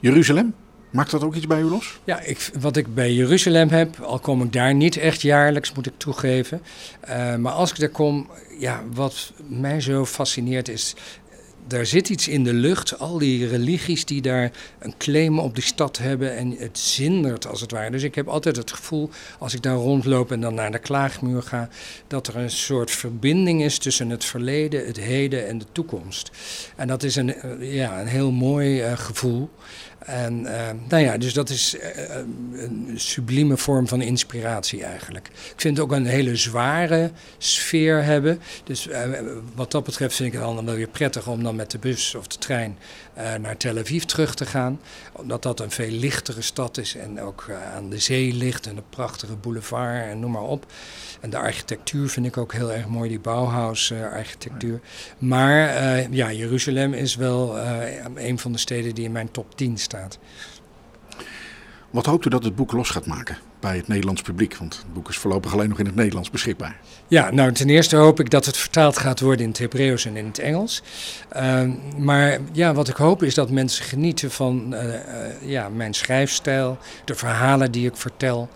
Jeruzalem? 0.00 0.54
Maakt 0.90 1.10
dat 1.10 1.22
ook 1.22 1.34
iets 1.34 1.46
bij 1.46 1.60
u 1.60 1.64
los? 1.64 2.00
Ja, 2.04 2.20
ik, 2.20 2.50
wat 2.60 2.76
ik 2.76 2.94
bij 2.94 3.12
Jeruzalem 3.12 3.68
heb, 3.68 4.00
al 4.00 4.18
kom 4.18 4.42
ik 4.42 4.52
daar 4.52 4.74
niet 4.74 4.96
echt 4.96 5.22
jaarlijks, 5.22 5.72
moet 5.72 5.86
ik 5.86 5.92
toegeven. 5.96 6.62
Uh, 7.08 7.36
maar 7.36 7.52
als 7.52 7.70
ik 7.70 7.78
daar 7.78 7.88
kom, 7.88 8.28
ja, 8.58 8.82
wat 8.92 9.32
mij 9.48 9.80
zo 9.80 10.04
fascineert 10.04 10.68
is 10.68 10.94
daar 11.70 11.86
zit 11.86 12.08
iets 12.08 12.28
in 12.28 12.44
de 12.44 12.52
lucht. 12.52 12.98
Al 12.98 13.18
die 13.18 13.46
religies 13.46 14.04
die 14.04 14.22
daar 14.22 14.50
een 14.78 14.94
claim 14.98 15.38
op 15.38 15.54
de 15.54 15.60
stad 15.60 15.98
hebben. 15.98 16.36
En 16.36 16.50
het 16.58 16.78
zindert 16.78 17.46
als 17.46 17.60
het 17.60 17.70
ware. 17.70 17.90
Dus 17.90 18.02
ik 18.02 18.14
heb 18.14 18.28
altijd 18.28 18.56
het 18.56 18.72
gevoel, 18.72 19.10
als 19.38 19.54
ik 19.54 19.62
daar 19.62 19.74
rondloop 19.74 20.32
en 20.32 20.40
dan 20.40 20.54
naar 20.54 20.72
de 20.72 20.78
klaagmuur 20.78 21.42
ga. 21.42 21.68
dat 22.06 22.26
er 22.26 22.36
een 22.36 22.50
soort 22.50 22.90
verbinding 22.90 23.62
is 23.62 23.78
tussen 23.78 24.10
het 24.10 24.24
verleden, 24.24 24.86
het 24.86 25.00
heden 25.00 25.46
en 25.46 25.58
de 25.58 25.66
toekomst. 25.72 26.30
En 26.76 26.88
dat 26.88 27.02
is 27.02 27.16
een, 27.16 27.34
ja, 27.60 28.00
een 28.00 28.06
heel 28.06 28.30
mooi 28.30 28.84
uh, 28.84 28.92
gevoel. 28.98 29.50
En 30.06 30.40
uh, 30.40 30.68
nou 30.88 31.02
ja, 31.02 31.18
dus 31.18 31.32
dat 31.32 31.48
is 31.48 31.74
uh, 31.74 31.80
een 32.52 32.92
sublieme 32.96 33.56
vorm 33.56 33.88
van 33.88 34.02
inspiratie 34.02 34.84
eigenlijk. 34.84 35.28
Ik 35.28 35.60
vind 35.60 35.76
het 35.76 35.86
ook 35.86 35.92
een 35.92 36.06
hele 36.06 36.36
zware 36.36 37.10
sfeer 37.38 38.04
hebben. 38.04 38.40
Dus 38.64 38.86
uh, 38.86 39.02
wat 39.54 39.70
dat 39.70 39.84
betreft 39.84 40.16
vind 40.16 40.32
ik 40.32 40.40
het 40.40 40.42
dan 40.42 40.64
wel 40.64 40.74
weer 40.74 40.88
prettig 40.88 41.26
om 41.28 41.42
dan 41.42 41.56
met 41.56 41.70
de 41.70 41.78
bus 41.78 42.14
of 42.14 42.26
de 42.26 42.38
trein 42.38 42.78
naar 43.40 43.56
Tel 43.56 43.78
Aviv 43.78 44.02
terug 44.02 44.34
te 44.34 44.46
gaan. 44.46 44.80
Omdat 45.12 45.42
dat 45.42 45.60
een 45.60 45.70
veel 45.70 45.90
lichtere 45.90 46.42
stad 46.42 46.78
is 46.78 46.96
en 46.96 47.20
ook 47.20 47.50
aan 47.74 47.90
de 47.90 47.98
zee 47.98 48.32
ligt 48.34 48.66
en 48.66 48.76
een 48.76 48.88
prachtige 48.90 49.36
boulevard 49.36 50.04
en 50.04 50.20
noem 50.20 50.30
maar 50.30 50.42
op. 50.42 50.66
En 51.20 51.30
de 51.30 51.38
architectuur 51.38 52.08
vind 52.08 52.26
ik 52.26 52.36
ook 52.36 52.52
heel 52.52 52.72
erg 52.72 52.86
mooi, 52.86 53.08
die 53.08 53.20
Bauhaus-architectuur. 53.20 54.80
Maar 55.18 55.58
ja, 56.10 56.32
Jeruzalem 56.32 56.92
is 56.92 57.16
wel 57.16 57.58
een 58.14 58.38
van 58.38 58.52
de 58.52 58.58
steden 58.58 58.94
die 58.94 59.04
in 59.04 59.12
mijn 59.12 59.30
top 59.30 59.56
10 59.56 59.78
staat. 59.78 59.89
Wat 61.90 62.06
hoopt 62.06 62.26
u 62.26 62.30
dat 62.30 62.44
het 62.44 62.54
boek 62.54 62.72
los 62.72 62.90
gaat 62.90 63.06
maken 63.06 63.38
bij 63.60 63.76
het 63.76 63.88
Nederlands 63.88 64.22
publiek? 64.22 64.56
Want 64.56 64.76
het 64.76 64.92
boek 64.92 65.08
is 65.08 65.16
voorlopig 65.16 65.52
alleen 65.52 65.68
nog 65.68 65.78
in 65.78 65.86
het 65.86 65.94
Nederlands 65.94 66.30
beschikbaar. 66.30 66.76
Ja, 67.08 67.30
nou 67.30 67.52
ten 67.52 67.68
eerste 67.68 67.96
hoop 67.96 68.20
ik 68.20 68.30
dat 68.30 68.46
het 68.46 68.56
vertaald 68.56 68.98
gaat 68.98 69.20
worden 69.20 69.42
in 69.44 69.48
het 69.48 69.58
Hebreeuws 69.58 70.04
en 70.04 70.16
in 70.16 70.26
het 70.26 70.38
Engels. 70.38 70.82
Uh, 71.36 71.62
maar 71.98 72.38
ja, 72.52 72.74
wat 72.74 72.88
ik 72.88 72.96
hoop 72.96 73.22
is 73.22 73.34
dat 73.34 73.50
mensen 73.50 73.84
genieten 73.84 74.30
van 74.30 74.74
uh, 74.74 74.84
uh, 74.84 74.98
ja, 75.40 75.68
mijn 75.68 75.94
schrijfstijl, 75.94 76.78
de 77.04 77.14
verhalen 77.14 77.72
die 77.72 77.86
ik 77.86 77.96
vertel. 77.96 78.48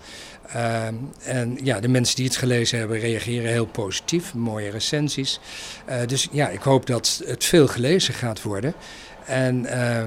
Uh, 0.54 0.86
en 1.22 1.58
ja, 1.62 1.80
de 1.80 1.88
mensen 1.88 2.16
die 2.16 2.24
het 2.24 2.36
gelezen 2.36 2.78
hebben 2.78 2.98
reageren 2.98 3.50
heel 3.50 3.66
positief, 3.66 4.34
mooie 4.34 4.70
recensies. 4.70 5.40
Uh, 5.88 5.96
dus 6.06 6.28
ja, 6.30 6.48
ik 6.48 6.62
hoop 6.62 6.86
dat 6.86 7.22
het 7.26 7.44
veel 7.44 7.66
gelezen 7.66 8.14
gaat 8.14 8.42
worden. 8.42 8.74
En 9.26 9.64
uh, 9.64 10.02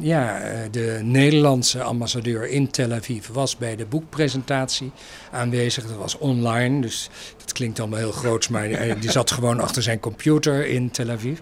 ja, 0.00 0.40
de 0.70 1.00
Nederlandse 1.02 1.82
ambassadeur 1.82 2.48
in 2.48 2.70
Tel 2.70 2.92
Aviv 2.92 3.26
was 3.26 3.56
bij 3.56 3.76
de 3.76 3.86
boekpresentatie 3.86 4.92
aanwezig. 5.30 5.86
Dat 5.86 5.96
was 5.96 6.18
online, 6.18 6.80
dus 6.80 7.10
dat 7.36 7.52
klinkt 7.52 7.80
allemaal 7.80 7.98
heel 7.98 8.12
groots, 8.12 8.48
maar 8.48 8.68
die 9.00 9.10
zat 9.10 9.30
gewoon 9.30 9.60
achter 9.60 9.82
zijn 9.82 10.00
computer 10.00 10.66
in 10.66 10.90
Tel 10.90 11.10
Aviv. 11.10 11.38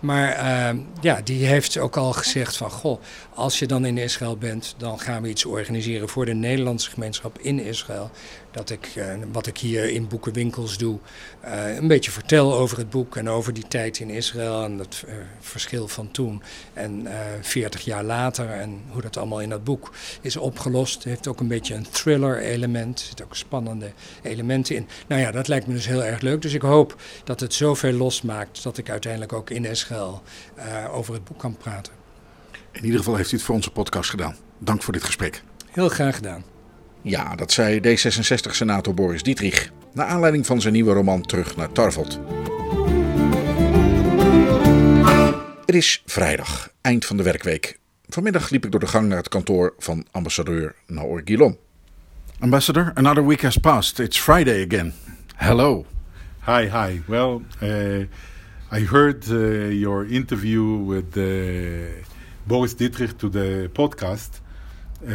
Maar 0.00 0.36
uh, 0.74 0.80
ja, 1.00 1.20
die 1.24 1.46
heeft 1.46 1.78
ook 1.78 1.96
al 1.96 2.12
gezegd 2.12 2.56
van, 2.56 2.70
goh, 2.70 3.00
als 3.34 3.58
je 3.58 3.66
dan 3.66 3.84
in 3.84 3.98
Israël 3.98 4.36
bent, 4.36 4.74
dan 4.76 5.00
gaan 5.00 5.22
we 5.22 5.28
iets 5.28 5.44
organiseren 5.44 6.08
voor 6.08 6.24
de 6.24 6.34
Nederlandse 6.34 6.90
gemeenschap 6.90 7.38
in 7.38 7.60
Israël. 7.60 8.10
Dat 8.54 8.70
ik, 8.70 8.94
uh, 8.96 9.14
wat 9.32 9.46
ik 9.46 9.58
hier 9.58 9.90
in 9.90 10.08
boekenwinkels 10.08 10.78
doe, 10.78 10.98
uh, 11.44 11.76
een 11.76 11.88
beetje 11.88 12.10
vertel 12.10 12.54
over 12.54 12.78
het 12.78 12.90
boek 12.90 13.16
en 13.16 13.28
over 13.28 13.52
die 13.52 13.68
tijd 13.68 13.98
in 13.98 14.10
Israël 14.10 14.64
en 14.64 14.78
het 14.78 15.04
uh, 15.08 15.14
verschil 15.40 15.88
van 15.88 16.10
toen 16.10 16.42
en 16.72 17.06
40 17.40 17.80
jaar 17.80 18.04
later 18.04 18.50
en 18.50 18.80
hoe 18.88 19.02
dat 19.02 19.16
allemaal 19.16 19.40
in 19.40 19.48
dat 19.48 19.64
boek 19.64 19.92
is 20.20 20.36
opgelost. 20.36 20.94
Het 20.94 21.04
heeft 21.04 21.26
ook 21.26 21.40
een 21.40 21.48
beetje 21.48 21.74
een 21.74 21.90
thriller 21.90 22.38
element, 22.38 23.00
er 23.00 23.06
zitten 23.06 23.24
ook 23.24 23.36
spannende 23.36 23.92
elementen 24.22 24.76
in. 24.76 24.88
Nou 25.06 25.20
ja, 25.20 25.30
dat 25.30 25.48
lijkt 25.48 25.66
me 25.66 25.74
dus 25.74 25.86
heel 25.86 26.04
erg 26.04 26.20
leuk. 26.20 26.42
Dus 26.42 26.54
ik 26.54 26.62
hoop 26.62 27.00
dat 27.24 27.40
het 27.40 27.54
zoveel 27.54 27.92
losmaakt 27.92 28.62
dat 28.62 28.78
ik 28.78 28.90
uiteindelijk 28.90 29.32
ook 29.32 29.50
in 29.50 29.64
Israël 29.64 30.22
over 30.90 31.14
het 31.14 31.24
boek 31.24 31.38
kan 31.38 31.56
praten. 31.56 31.92
In 32.72 32.84
ieder 32.84 32.98
geval 32.98 33.16
heeft 33.16 33.32
u 33.32 33.36
het 33.36 33.44
voor 33.44 33.54
onze 33.54 33.70
podcast 33.70 34.10
gedaan. 34.10 34.36
Dank 34.58 34.82
voor 34.82 34.92
dit 34.92 35.04
gesprek. 35.04 35.42
Heel 35.70 35.88
graag 35.88 36.14
gedaan. 36.14 36.53
Ja, 37.06 37.34
dat 37.34 37.52
zei 37.52 37.80
D66-senator 37.80 38.94
Boris 38.94 39.22
Dietrich. 39.22 39.70
Naar 39.92 40.06
aanleiding 40.06 40.46
van 40.46 40.60
zijn 40.60 40.72
nieuwe 40.72 40.92
roman 40.92 41.22
Terug 41.22 41.56
naar 41.56 41.72
Tarvelt. 41.72 42.20
Het 45.66 45.74
is 45.74 46.02
vrijdag, 46.06 46.70
eind 46.80 47.04
van 47.04 47.16
de 47.16 47.22
werkweek. 47.22 47.78
Vanmiddag 48.08 48.50
liep 48.50 48.64
ik 48.64 48.70
door 48.70 48.80
de 48.80 48.86
gang 48.86 49.08
naar 49.08 49.16
het 49.16 49.28
kantoor 49.28 49.74
van 49.78 50.06
ambassadeur 50.10 50.74
Naor 50.86 51.20
Gilon. 51.24 51.58
Ambassador, 52.38 52.90
another 52.94 53.26
week 53.26 53.42
has 53.42 53.56
passed. 53.56 53.98
It's 53.98 54.18
Friday 54.18 54.64
again. 54.64 54.92
Hello. 55.34 55.84
Hi, 56.46 56.68
hi. 56.70 57.00
Well, 57.06 57.40
uh, 57.62 58.00
I 58.72 58.84
heard 58.86 59.28
uh, 59.28 59.72
your 59.80 60.06
interview 60.06 60.86
with 60.86 61.16
uh, 61.16 62.04
Boris 62.44 62.76
Dietrich 62.76 63.12
to 63.16 63.28
the 63.28 63.70
podcast. 63.72 64.42
Uh, 65.06 65.10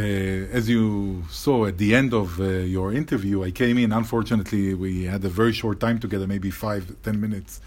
as 0.54 0.70
you 0.70 1.24
saw 1.32 1.66
at 1.66 1.80
the 1.80 1.96
end 1.96 2.14
of 2.14 2.40
uh, 2.40 2.44
your 2.44 2.94
interview, 2.94 3.44
I 3.44 3.50
came 3.50 3.80
in. 3.80 3.92
Unfortunately, 3.92 4.76
we 4.76 5.06
had 5.06 5.26
a 5.26 5.30
very 5.30 5.52
short 5.52 5.80
time 5.80 6.00
together, 6.00 6.28
maybe 6.28 6.52
five, 6.52 6.96
ten 7.02 7.20
minutes. 7.20 7.60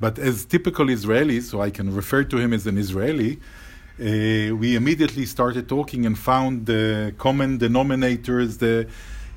But 0.00 0.18
as 0.18 0.44
typical 0.44 0.86
Israelis, 0.86 1.42
so 1.42 1.60
I 1.60 1.70
can 1.70 1.94
refer 1.94 2.24
to 2.24 2.36
him 2.36 2.52
as 2.52 2.66
an 2.66 2.78
Israeli, 2.78 3.38
uh, 4.00 4.56
we 4.56 4.74
immediately 4.74 5.24
started 5.24 5.68
talking 5.68 6.04
and 6.04 6.18
found 6.18 6.66
the 6.66 7.14
common 7.18 7.60
denominators, 7.60 8.58
the 8.58 8.88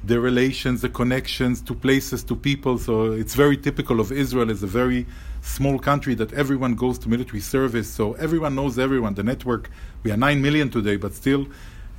the 0.04 0.20
relations, 0.20 0.82
the 0.82 0.90
connections 0.90 1.62
to 1.62 1.76
places, 1.76 2.24
to 2.24 2.36
people. 2.36 2.80
So 2.80 3.12
it's 3.12 3.36
very 3.36 3.58
typical 3.58 4.00
of 4.00 4.12
Israel 4.12 4.50
as 4.50 4.64
a 4.64 4.68
very 4.68 5.06
small 5.42 5.78
country 5.78 6.16
that 6.16 6.34
everyone 6.34 6.74
goes 6.74 6.98
to 7.00 7.10
military 7.10 7.42
service. 7.42 7.88
So 7.88 8.14
everyone 8.14 8.56
knows 8.56 8.80
everyone. 8.80 9.14
The 9.14 9.24
network, 9.24 9.70
we 10.02 10.12
are 10.12 10.18
nine 10.18 10.42
million 10.42 10.70
today, 10.72 10.96
but 10.98 11.14
still, 11.14 11.46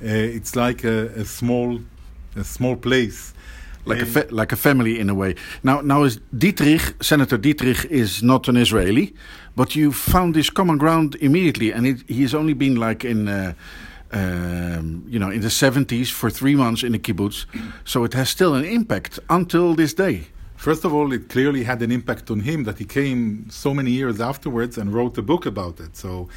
it's 0.01 0.55
like 0.55 0.83
a, 0.83 1.07
a, 1.15 1.25
small, 1.25 1.79
a 2.35 2.43
small 2.43 2.75
place. 2.75 3.33
Like 3.85 4.01
a 4.01 4.05
fa- 4.05 4.27
like 4.31 4.51
a 4.51 4.57
family 4.57 4.99
in 4.99 5.09
a 5.09 5.15
way. 5.15 5.35
Now, 5.63 5.79
now 5.79 6.03
is 6.03 6.19
Dietrich, 6.37 7.01
Senator 7.01 7.37
Dietrich, 7.37 7.85
is 7.85 8.21
not 8.21 8.49
an 8.49 8.57
Israeli, 8.57 9.13
but 9.55 9.77
you 9.77 9.93
found 9.93 10.35
this 10.35 10.49
common 10.49 10.77
ground 10.77 11.15
immediately, 11.21 11.71
and 11.71 11.87
it, 11.87 12.03
he 12.07 12.21
has 12.23 12.33
only 12.33 12.53
been 12.53 12.75
like 12.75 13.05
in. 13.05 13.27
Uh, 13.27 13.53
um, 14.11 15.03
you 15.05 15.19
know, 15.19 15.29
in 15.29 15.41
the 15.41 15.49
70s 15.49 16.09
for 16.09 16.29
three 16.29 16.55
months 16.55 16.81
in 16.81 16.95
a 16.95 16.97
kibbutz. 16.97 17.45
So 17.83 18.05
it 18.05 18.13
has 18.13 18.29
still 18.29 18.55
an 18.55 18.63
impact 18.63 19.19
until 19.29 19.75
this 19.75 19.93
day. 19.93 20.27
First 20.55 20.85
of 20.85 20.93
all, 20.93 21.13
it 21.13 21.29
clearly 21.29 21.63
had 21.63 21.81
an 21.81 21.91
impact 21.91 22.31
on 22.31 22.39
him 22.39 22.63
that 22.63 22.79
he 22.79 22.85
came 22.85 23.47
so 23.49 23.73
many 23.73 23.91
years 23.91 24.19
afterwards 24.19 24.77
and 24.77 24.93
wrote 24.93 25.17
a 25.17 25.21
book 25.21 25.45
about 25.45 25.79
it. 25.79 25.95
So, 25.95 26.29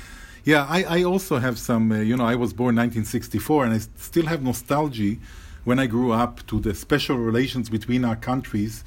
yeah, 0.45 0.67
I, 0.69 1.01
I 1.01 1.03
also 1.05 1.39
have 1.39 1.59
some, 1.59 1.93
uh, 1.93 1.97
you 1.97 2.17
know, 2.17 2.25
I 2.25 2.35
was 2.35 2.53
born 2.53 2.77
1964 2.77 3.65
and 3.65 3.75
I 3.75 3.79
still 3.97 4.27
have 4.27 4.43
nostalgia 4.43 5.17
when 5.65 5.79
I 5.79 5.87
grew 5.87 6.13
up 6.13 6.47
to 6.47 6.61
the 6.61 6.75
special 6.75 7.17
relations 7.17 7.69
between 7.69 8.05
our 8.05 8.17
countries 8.17 8.85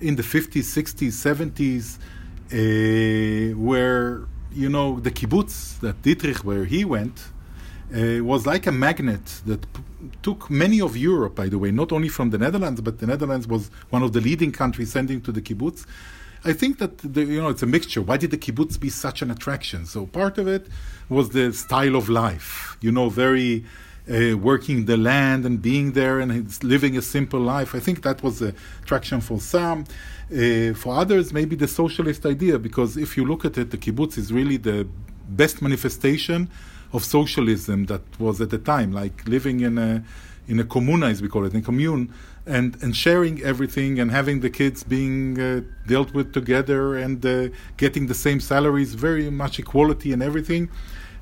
in 0.00 0.16
the 0.16 0.22
50s, 0.22 0.64
60s, 0.64 1.12
70s, 1.12 1.98
uh, 2.52 3.56
where, 3.58 4.26
you 4.52 4.68
know, 4.68 5.00
the 5.00 5.10
kibbutz 5.10 5.78
that 5.80 6.00
Dietrich, 6.02 6.38
where 6.38 6.64
he 6.64 6.84
went, 6.84 7.20
uh, 7.94 8.24
was 8.24 8.46
like 8.46 8.66
a 8.66 8.72
magnet 8.72 9.42
that 9.46 9.60
p- 9.72 9.82
took 10.22 10.50
many 10.50 10.80
of 10.80 10.96
Europe, 10.96 11.34
by 11.34 11.48
the 11.48 11.58
way, 11.58 11.70
not 11.70 11.92
only 11.92 12.08
from 12.08 12.30
the 12.30 12.38
Netherlands, 12.38 12.80
but 12.80 12.98
the 12.98 13.06
Netherlands 13.06 13.46
was 13.46 13.70
one 13.90 14.02
of 14.02 14.12
the 14.12 14.20
leading 14.20 14.52
countries 14.52 14.90
sending 14.90 15.20
to 15.20 15.30
the 15.32 15.42
kibbutz. 15.42 15.86
I 16.44 16.52
think 16.52 16.78
that 16.78 16.98
the, 16.98 17.22
you 17.22 17.40
know 17.40 17.48
it's 17.48 17.62
a 17.62 17.66
mixture. 17.66 18.02
Why 18.02 18.16
did 18.18 18.30
the 18.30 18.36
kibbutz 18.36 18.78
be 18.78 18.90
such 18.90 19.22
an 19.22 19.30
attraction? 19.30 19.86
So 19.86 20.06
part 20.06 20.36
of 20.36 20.46
it 20.46 20.66
was 21.08 21.30
the 21.30 21.52
style 21.52 21.96
of 21.96 22.08
life, 22.08 22.76
you 22.80 22.92
know, 22.92 23.08
very 23.08 23.64
uh, 24.10 24.36
working 24.36 24.84
the 24.84 24.98
land 24.98 25.46
and 25.46 25.62
being 25.62 25.92
there 25.92 26.20
and 26.20 26.62
living 26.62 26.96
a 26.96 27.02
simple 27.02 27.40
life. 27.40 27.74
I 27.74 27.80
think 27.80 28.02
that 28.02 28.22
was 28.22 28.40
the 28.40 28.54
attraction 28.82 29.20
for 29.20 29.40
some. 29.40 29.84
Uh, 30.30 30.74
for 30.74 30.94
others, 30.94 31.32
maybe 31.32 31.56
the 31.56 31.68
socialist 31.68 32.26
idea, 32.26 32.58
because 32.58 32.96
if 32.96 33.16
you 33.16 33.24
look 33.24 33.44
at 33.44 33.56
it, 33.56 33.70
the 33.70 33.78
kibbutz 33.78 34.18
is 34.18 34.32
really 34.32 34.56
the 34.56 34.86
best 35.28 35.62
manifestation 35.62 36.50
of 36.92 37.04
socialism 37.04 37.86
that 37.86 38.02
was 38.18 38.40
at 38.40 38.50
the 38.50 38.58
time, 38.58 38.92
like 38.92 39.26
living 39.26 39.60
in 39.60 39.78
a 39.78 40.04
in 40.46 40.60
a 40.60 40.64
communa, 40.64 41.10
as 41.10 41.22
we 41.22 41.28
call 41.28 41.44
it, 41.44 41.54
in 41.54 41.62
commune, 41.62 42.12
and 42.46 42.76
and 42.82 42.94
sharing 42.94 43.42
everything 43.42 43.98
and 44.00 44.10
having 44.10 44.40
the 44.40 44.50
kids 44.50 44.82
being 44.84 45.40
uh, 45.40 45.60
dealt 45.86 46.12
with 46.12 46.32
together 46.32 46.96
and 46.96 47.24
uh, 47.24 47.48
getting 47.76 48.06
the 48.06 48.14
same 48.14 48.40
salaries, 48.40 48.94
very 48.94 49.30
much 49.30 49.58
equality 49.58 50.12
and 50.12 50.22
everything, 50.22 50.68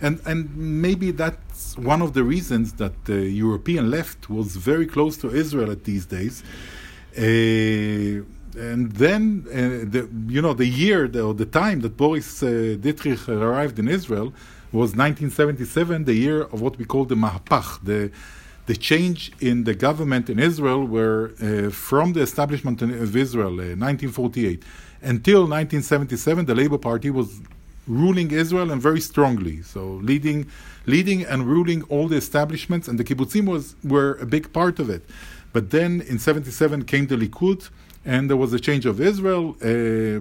and 0.00 0.20
and 0.26 0.56
maybe 0.56 1.10
that's 1.10 1.76
one 1.76 2.02
of 2.02 2.12
the 2.12 2.24
reasons 2.24 2.74
that 2.74 3.04
the 3.04 3.22
European 3.44 3.90
left 3.90 4.28
was 4.28 4.56
very 4.56 4.86
close 4.86 5.16
to 5.18 5.30
Israel 5.30 5.70
at 5.70 5.84
these 5.84 6.06
days. 6.06 6.42
Uh, 7.16 8.24
and 8.54 8.92
then, 8.92 9.46
uh, 9.48 9.54
the, 9.90 10.08
you 10.28 10.42
know, 10.42 10.52
the 10.52 10.66
year 10.66 11.08
the, 11.08 11.22
or 11.22 11.34
the 11.34 11.46
time 11.46 11.80
that 11.80 11.96
Boris 11.96 12.42
uh, 12.42 12.76
Dietrich 12.78 13.26
arrived 13.28 13.78
in 13.78 13.88
Israel 13.88 14.32
was 14.72 14.94
1977, 14.96 16.04
the 16.04 16.14
year 16.14 16.42
of 16.42 16.60
what 16.60 16.76
we 16.78 16.84
call 16.84 17.04
the 17.04 17.14
Mahapach, 17.14 17.82
the 17.84 18.10
the 18.66 18.76
change 18.76 19.32
in 19.40 19.64
the 19.64 19.74
government 19.74 20.30
in 20.30 20.38
Israel, 20.38 20.84
where 20.84 21.32
uh, 21.42 21.70
from 21.70 22.12
the 22.12 22.20
establishment 22.20 22.80
of 22.82 23.16
Israel, 23.16 23.54
uh, 23.54 23.74
1948, 23.74 24.62
until 25.02 25.40
1977, 25.40 26.46
the 26.46 26.54
Labour 26.54 26.78
Party 26.78 27.10
was 27.10 27.40
ruling 27.88 28.30
Israel 28.30 28.70
and 28.70 28.80
very 28.80 29.00
strongly. 29.00 29.62
So 29.62 29.94
leading, 30.10 30.46
leading 30.86 31.24
and 31.24 31.44
ruling 31.46 31.82
all 31.84 32.06
the 32.06 32.16
establishments, 32.16 32.86
and 32.86 32.98
the 32.98 33.04
kibbutzim 33.04 33.46
was 33.46 33.74
were 33.82 34.14
a 34.20 34.26
big 34.26 34.52
part 34.52 34.78
of 34.78 34.88
it. 34.88 35.02
But 35.52 35.70
then 35.70 36.00
in 36.02 36.18
77 36.18 36.84
came 36.84 37.08
the 37.08 37.16
Likud, 37.16 37.68
and 38.04 38.30
there 38.30 38.36
was 38.36 38.52
a 38.52 38.60
change 38.60 38.86
of 38.86 39.00
Israel. 39.00 39.56
Uh, 39.60 40.20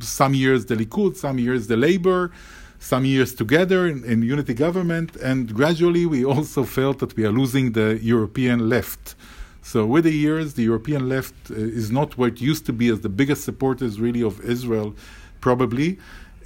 some 0.00 0.32
years 0.34 0.66
the 0.66 0.76
Likud, 0.76 1.16
some 1.16 1.38
years 1.38 1.66
the 1.66 1.76
Labour 1.76 2.30
some 2.80 3.04
years 3.04 3.34
together 3.34 3.86
in, 3.86 4.02
in, 4.04 4.22
unity 4.22 4.54
government, 4.54 5.14
and 5.16 5.54
gradually 5.54 6.06
we 6.06 6.24
also 6.24 6.64
felt 6.64 6.98
that 6.98 7.14
we 7.14 7.24
are 7.24 7.30
losing 7.30 7.72
the 7.72 7.98
European 8.02 8.68
left. 8.68 9.14
So 9.62 9.84
with 9.84 10.04
the 10.04 10.12
years, 10.12 10.54
the 10.54 10.62
European 10.62 11.08
left 11.08 11.34
uh, 11.50 11.54
is 11.54 11.90
not 11.92 12.16
what 12.16 12.32
it 12.32 12.40
used 12.40 12.64
to 12.66 12.72
be 12.72 12.88
as 12.88 13.00
the 13.02 13.10
biggest 13.10 13.44
supporters 13.44 14.00
really 14.00 14.22
of 14.22 14.40
Israel, 14.40 14.96
probably. 15.42 15.98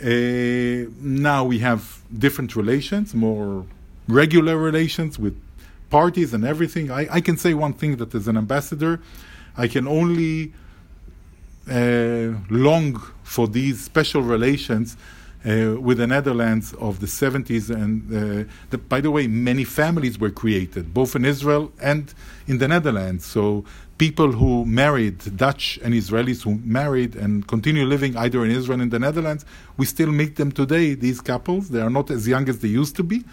Uh, 0.03 0.91
now 1.01 1.45
we 1.45 1.61
have 1.61 2.03
different 2.19 2.57
relations, 2.57 3.15
more 3.15 3.65
regular 4.09 4.57
relations 4.57 5.19
with 5.19 5.41
parties 5.89 6.35
and 6.35 6.45
everything. 6.45 6.91
I, 6.91 7.07
I 7.11 7.21
can 7.21 7.37
say 7.37 7.55
one 7.55 7.75
thing 7.75 7.97
that 7.99 8.13
as 8.13 8.27
an 8.27 8.37
ambassador, 8.37 9.01
I 9.57 9.69
can 9.69 9.87
only 9.87 10.53
uh, 11.71 12.35
long 12.51 13.01
for 13.23 13.47
these 13.47 13.81
special 13.81 14.23
relations 14.23 14.97
uh, 15.47 15.81
with 15.81 15.99
the 15.99 16.07
Netherlands 16.07 16.73
of 16.75 17.01
the 17.01 17.07
70s. 17.07 17.71
And 17.71 18.11
uh, 18.11 18.51
the, 18.71 18.79
by 18.79 19.01
the 19.01 19.11
way, 19.11 19.27
many 19.27 19.65
families 19.65 20.19
were 20.19 20.31
created, 20.31 20.95
both 20.95 21.15
in 21.15 21.25
Israel 21.25 21.73
and 21.81 22.13
in 22.47 22.59
the 22.59 22.69
Netherlands. 22.69 23.25
So 23.27 23.65
people 23.99 24.33
who 24.33 24.65
married, 24.65 25.37
Dutch 25.37 25.79
and 25.83 25.95
Israelis 25.95 26.43
who 26.43 26.61
married 26.65 27.15
and 27.15 27.47
continue 27.47 27.85
living 27.85 28.17
either 28.17 28.45
in 28.45 28.51
Israel 28.51 28.81
and 28.81 28.91
the 28.91 28.99
Netherlands, 28.99 29.45
we 29.77 29.87
still 29.87 30.11
meet 30.11 30.37
them 30.37 30.51
today, 30.51 30.95
these 30.95 31.21
couples. 31.21 31.69
They 31.71 31.81
are 31.81 31.91
not 31.91 32.11
as 32.11 32.27
young 32.27 32.49
as 32.49 32.61
they 32.61 32.69
used 32.69 32.97
to 32.97 33.03
be, 33.03 33.25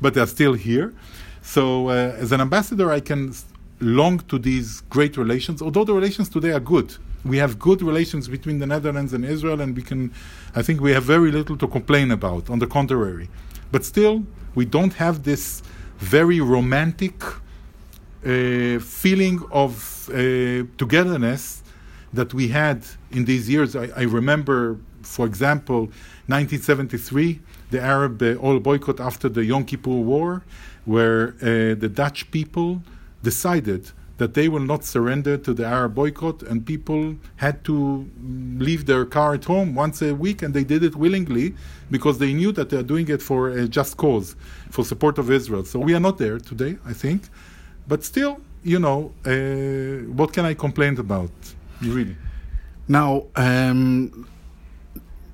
but 0.00 0.14
they're 0.14 0.26
still 0.26 0.54
here. 0.54 0.94
So 1.42 1.88
uh, 1.88 2.16
as 2.18 2.32
an 2.32 2.40
ambassador, 2.40 2.90
I 2.90 3.00
can 3.00 3.32
long 3.80 4.18
to 4.18 4.38
these 4.38 4.80
great 4.90 5.16
relations, 5.16 5.62
although 5.62 5.84
the 5.84 5.94
relations 5.94 6.28
today 6.28 6.50
are 6.50 6.60
good 6.60 6.96
we 7.24 7.38
have 7.38 7.58
good 7.58 7.82
relations 7.82 8.28
between 8.28 8.58
the 8.58 8.66
Netherlands 8.66 9.12
and 9.12 9.24
Israel, 9.24 9.60
and 9.60 9.76
we 9.76 9.82
can, 9.82 10.12
I 10.54 10.62
think, 10.62 10.80
we 10.80 10.92
have 10.92 11.04
very 11.04 11.30
little 11.30 11.56
to 11.56 11.66
complain 11.66 12.10
about. 12.10 12.50
On 12.50 12.58
the 12.58 12.66
contrary, 12.66 13.28
but 13.70 13.84
still, 13.84 14.24
we 14.54 14.64
don't 14.64 14.94
have 14.94 15.24
this 15.24 15.62
very 15.98 16.40
romantic 16.40 17.22
uh, 18.24 18.78
feeling 18.80 19.42
of 19.50 20.08
uh, 20.10 20.14
togetherness 20.76 21.62
that 22.12 22.32
we 22.34 22.48
had 22.48 22.82
in 23.10 23.24
these 23.24 23.48
years. 23.48 23.76
I, 23.76 23.90
I, 23.96 24.02
remember, 24.02 24.78
for 25.02 25.26
example, 25.26 25.80
1973, 26.26 27.40
the 27.70 27.80
Arab 27.80 28.22
uh, 28.22 28.36
oil 28.42 28.60
boycott 28.60 29.00
after 29.00 29.28
the 29.28 29.44
Yom 29.44 29.64
Kippur 29.64 29.90
War, 29.90 30.42
where 30.84 31.34
uh, 31.40 31.74
the 31.74 31.90
Dutch 31.92 32.30
people 32.30 32.82
decided 33.22 33.90
that 34.18 34.34
they 34.34 34.48
will 34.48 34.66
not 34.72 34.84
surrender 34.84 35.36
to 35.38 35.54
the 35.54 35.64
Arab 35.64 35.94
boycott, 35.94 36.42
and 36.42 36.66
people 36.66 37.16
had 37.36 37.64
to 37.64 38.08
leave 38.58 38.86
their 38.86 39.04
car 39.04 39.34
at 39.34 39.44
home 39.44 39.74
once 39.74 40.02
a 40.02 40.14
week, 40.14 40.42
and 40.42 40.52
they 40.52 40.64
did 40.64 40.82
it 40.82 40.94
willingly 40.94 41.54
because 41.90 42.18
they 42.18 42.32
knew 42.32 42.52
that 42.52 42.68
they 42.70 42.76
are 42.76 42.82
doing 42.82 43.08
it 43.08 43.22
for 43.22 43.48
a 43.48 43.66
just 43.66 43.96
cause, 43.96 44.36
for 44.70 44.84
support 44.84 45.18
of 45.18 45.30
Israel. 45.30 45.64
So 45.64 45.78
we 45.78 45.94
are 45.94 46.00
not 46.00 46.18
there 46.18 46.38
today, 46.38 46.76
I 46.84 46.92
think, 46.92 47.22
but 47.86 48.04
still, 48.04 48.40
you 48.62 48.78
know, 48.78 49.12
uh, 49.24 50.04
what 50.12 50.32
can 50.32 50.44
I 50.44 50.54
complain 50.54 50.98
about, 50.98 51.30
really? 51.80 52.16
Now, 52.88 53.26
um, 53.36 54.26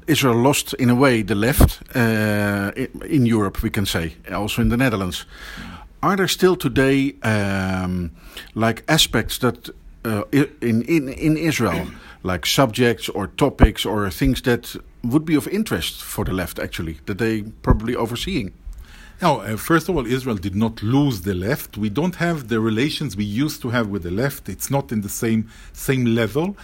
Israel 0.06 0.36
lost 0.36 0.74
in 0.74 0.90
a 0.90 0.94
way 0.94 1.22
the 1.22 1.34
left 1.34 1.80
uh, 1.96 2.72
in 3.08 3.24
Europe, 3.24 3.62
we 3.62 3.70
can 3.70 3.86
say, 3.86 4.14
also 4.30 4.60
in 4.60 4.68
the 4.68 4.76
Netherlands. 4.76 5.24
Are 6.04 6.16
there 6.16 6.28
still 6.28 6.54
today 6.54 7.14
um, 7.22 8.10
like 8.54 8.84
aspects 8.88 9.38
that 9.38 9.70
uh, 10.04 10.24
in, 10.32 10.82
in 10.82 11.08
in 11.08 11.38
Israel, 11.38 11.86
like 12.22 12.44
subjects 12.44 13.08
or 13.08 13.28
topics 13.28 13.86
or 13.86 14.10
things 14.10 14.42
that 14.42 14.76
would 15.02 15.24
be 15.24 15.34
of 15.34 15.48
interest 15.48 16.02
for 16.02 16.22
the 16.26 16.34
left 16.34 16.58
actually 16.58 16.98
that 17.06 17.16
they 17.16 17.44
probably 17.62 17.96
overseeing? 17.96 18.52
Now, 19.22 19.40
uh, 19.40 19.56
first 19.56 19.88
of 19.88 19.96
all, 19.96 20.04
Israel 20.04 20.36
did 20.36 20.54
not 20.54 20.82
lose 20.82 21.22
the 21.22 21.32
left. 21.32 21.78
We 21.78 21.88
don't 21.88 22.16
have 22.16 22.48
the 22.48 22.60
relations 22.60 23.16
we 23.16 23.24
used 23.24 23.62
to 23.62 23.70
have 23.70 23.86
with 23.88 24.02
the 24.02 24.10
left. 24.10 24.50
It's 24.50 24.70
not 24.70 24.92
in 24.92 25.00
the 25.00 25.14
same 25.22 25.48
same 25.72 26.04
level. 26.04 26.54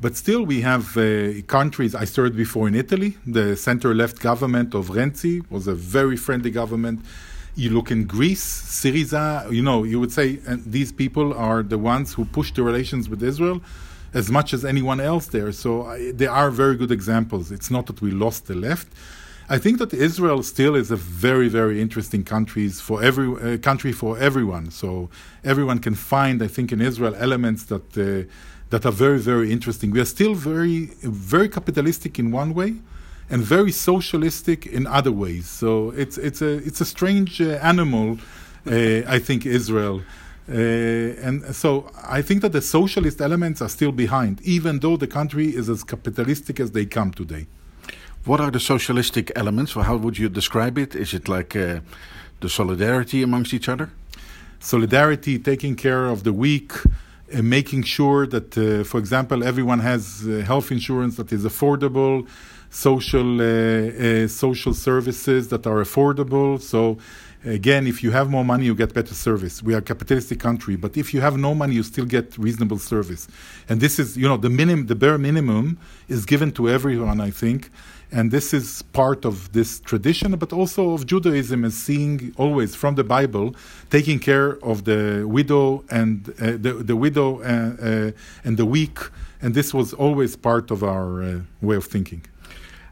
But 0.00 0.16
still, 0.16 0.42
we 0.42 0.62
have 0.62 0.84
uh, 0.96 1.42
countries. 1.46 1.94
I 1.94 2.04
started 2.04 2.34
before 2.36 2.66
in 2.66 2.74
Italy. 2.74 3.10
The 3.38 3.56
center 3.56 3.94
left 3.94 4.16
government 4.30 4.74
of 4.74 4.88
Renzi 4.98 5.48
was 5.54 5.68
a 5.68 5.76
very 5.98 6.16
friendly 6.16 6.50
government 6.50 6.98
you 7.58 7.70
look 7.70 7.90
in 7.90 8.04
Greece, 8.04 8.46
Syriza, 8.80 9.50
you 9.50 9.62
know, 9.62 9.82
you 9.82 9.98
would 9.98 10.12
say 10.12 10.38
and 10.46 10.64
these 10.64 10.92
people 10.92 11.34
are 11.34 11.62
the 11.62 11.76
ones 11.76 12.14
who 12.14 12.24
push 12.24 12.52
the 12.52 12.62
relations 12.62 13.08
with 13.08 13.20
Israel 13.22 13.60
as 14.14 14.30
much 14.30 14.54
as 14.54 14.64
anyone 14.64 15.00
else 15.00 15.26
there. 15.26 15.50
So 15.50 15.86
I, 15.86 16.12
they 16.12 16.28
are 16.28 16.50
very 16.50 16.76
good 16.76 16.92
examples. 16.92 17.50
It's 17.50 17.70
not 17.70 17.86
that 17.86 18.00
we 18.00 18.10
lost 18.12 18.46
the 18.46 18.54
left. 18.54 18.88
I 19.50 19.58
think 19.58 19.78
that 19.78 19.92
Israel 19.92 20.42
still 20.42 20.76
is 20.76 20.90
a 20.90 20.96
very, 20.96 21.48
very 21.48 21.80
interesting 21.80 22.22
country 22.22 22.68
for 22.68 23.02
every 23.02 23.28
uh, 23.28 23.58
country 23.58 23.92
for 23.92 24.16
everyone. 24.18 24.70
So 24.70 25.10
everyone 25.42 25.80
can 25.80 25.94
find, 25.94 26.42
I 26.42 26.48
think, 26.48 26.70
in 26.70 26.80
Israel 26.80 27.14
elements 27.16 27.64
that 27.64 27.86
uh, 27.98 28.30
that 28.70 28.84
are 28.84 28.92
very, 28.92 29.18
very 29.18 29.50
interesting. 29.50 29.90
We 29.90 30.00
are 30.00 30.10
still 30.18 30.34
very, 30.34 30.80
very 31.02 31.48
capitalistic 31.48 32.18
in 32.18 32.30
one 32.30 32.52
way 32.52 32.74
and 33.30 33.42
very 33.42 33.72
socialistic 33.72 34.66
in 34.66 34.86
other 34.86 35.12
ways. 35.12 35.46
So 35.48 35.90
it's 35.90 36.18
it's 36.18 36.42
a 36.42 36.54
it's 36.68 36.80
a 36.80 36.84
strange 36.84 37.40
uh, 37.40 37.58
animal, 37.62 38.18
uh, 38.66 39.02
I 39.06 39.18
think 39.18 39.46
Israel. 39.46 40.02
Uh, 40.50 41.26
and 41.26 41.54
so 41.54 41.90
I 42.08 42.22
think 42.22 42.40
that 42.40 42.52
the 42.52 42.62
socialist 42.62 43.20
elements 43.20 43.60
are 43.60 43.68
still 43.68 43.92
behind, 43.92 44.40
even 44.42 44.80
though 44.80 44.96
the 44.96 45.06
country 45.06 45.54
is 45.54 45.68
as 45.68 45.84
capitalistic 45.84 46.58
as 46.58 46.70
they 46.70 46.86
come 46.86 47.10
today. 47.10 47.46
What 48.24 48.40
are 48.40 48.50
the 48.50 48.60
socialistic 48.60 49.30
elements? 49.36 49.76
Or 49.76 49.84
how 49.84 49.96
would 49.96 50.18
you 50.18 50.30
describe 50.30 50.78
it? 50.78 50.94
Is 50.94 51.12
it 51.12 51.28
like 51.28 51.54
uh, 51.54 51.80
the 52.40 52.48
solidarity 52.48 53.22
amongst 53.22 53.52
each 53.52 53.68
other? 53.68 53.90
Solidarity, 54.58 55.38
taking 55.38 55.76
care 55.76 56.06
of 56.06 56.24
the 56.24 56.32
weak, 56.32 56.72
uh, 57.34 57.42
making 57.42 57.82
sure 57.84 58.26
that, 58.26 58.56
uh, 58.56 58.84
for 58.84 58.98
example, 58.98 59.44
everyone 59.44 59.80
has 59.80 60.26
uh, 60.26 60.42
health 60.46 60.72
insurance 60.72 61.16
that 61.16 61.30
is 61.30 61.44
affordable, 61.44 62.26
social 62.70 63.40
uh, 63.40 63.44
uh, 63.44 64.28
social 64.28 64.74
services 64.74 65.48
that 65.48 65.66
are 65.66 65.82
affordable. 65.82 66.60
So 66.60 66.98
again, 67.44 67.86
if 67.86 68.02
you 68.02 68.10
have 68.10 68.28
more 68.30 68.44
money, 68.44 68.66
you 68.66 68.74
get 68.74 68.92
better 68.92 69.14
service. 69.14 69.62
We 69.62 69.74
are 69.74 69.78
a 69.78 69.82
capitalistic 69.82 70.40
country, 70.40 70.76
but 70.76 70.96
if 70.96 71.14
you 71.14 71.20
have 71.20 71.36
no 71.36 71.54
money, 71.54 71.74
you 71.74 71.82
still 71.82 72.04
get 72.04 72.36
reasonable 72.36 72.78
service. 72.78 73.28
And 73.68 73.80
this 73.80 73.98
is, 73.98 74.16
you 74.16 74.28
know, 74.28 74.36
the 74.36 74.50
minimum, 74.50 74.86
the 74.86 74.94
bare 74.94 75.18
minimum 75.18 75.78
is 76.08 76.26
given 76.26 76.52
to 76.52 76.68
everyone, 76.68 77.20
I 77.20 77.30
think. 77.30 77.70
And 78.10 78.30
this 78.30 78.54
is 78.54 78.82
part 78.94 79.26
of 79.26 79.52
this 79.52 79.80
tradition, 79.80 80.34
but 80.36 80.52
also 80.52 80.92
of 80.92 81.04
Judaism 81.06 81.64
as 81.64 81.74
seeing 81.74 82.32
always 82.38 82.74
from 82.74 82.94
the 82.94 83.04
Bible, 83.04 83.54
taking 83.90 84.18
care 84.18 84.58
of 84.64 84.84
the 84.84 85.24
widow 85.26 85.84
and 85.90 86.28
uh, 86.40 86.52
the, 86.52 86.82
the 86.82 86.96
widow 86.96 87.40
uh, 87.40 87.44
uh, 87.44 88.10
and 88.44 88.56
the 88.56 88.64
weak. 88.64 88.98
And 89.42 89.54
this 89.54 89.74
was 89.74 89.92
always 89.92 90.36
part 90.36 90.70
of 90.70 90.82
our 90.82 91.44
way 91.60 91.76
of 91.76 91.84
thinking. 91.84 92.22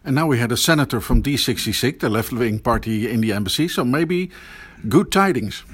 And 0.06 0.14
now 0.14 0.26
we 0.26 0.38
had 0.38 0.52
a 0.52 0.56
senator 0.56 1.00
from 1.00 1.22
D66, 1.22 1.98
the 1.98 2.08
left 2.08 2.32
wing 2.32 2.60
party 2.60 3.10
in 3.10 3.20
the 3.20 3.32
embassy. 3.32 3.68
So 3.68 3.84
maybe 3.84 4.30
good 4.88 5.12
tidings. 5.12 5.64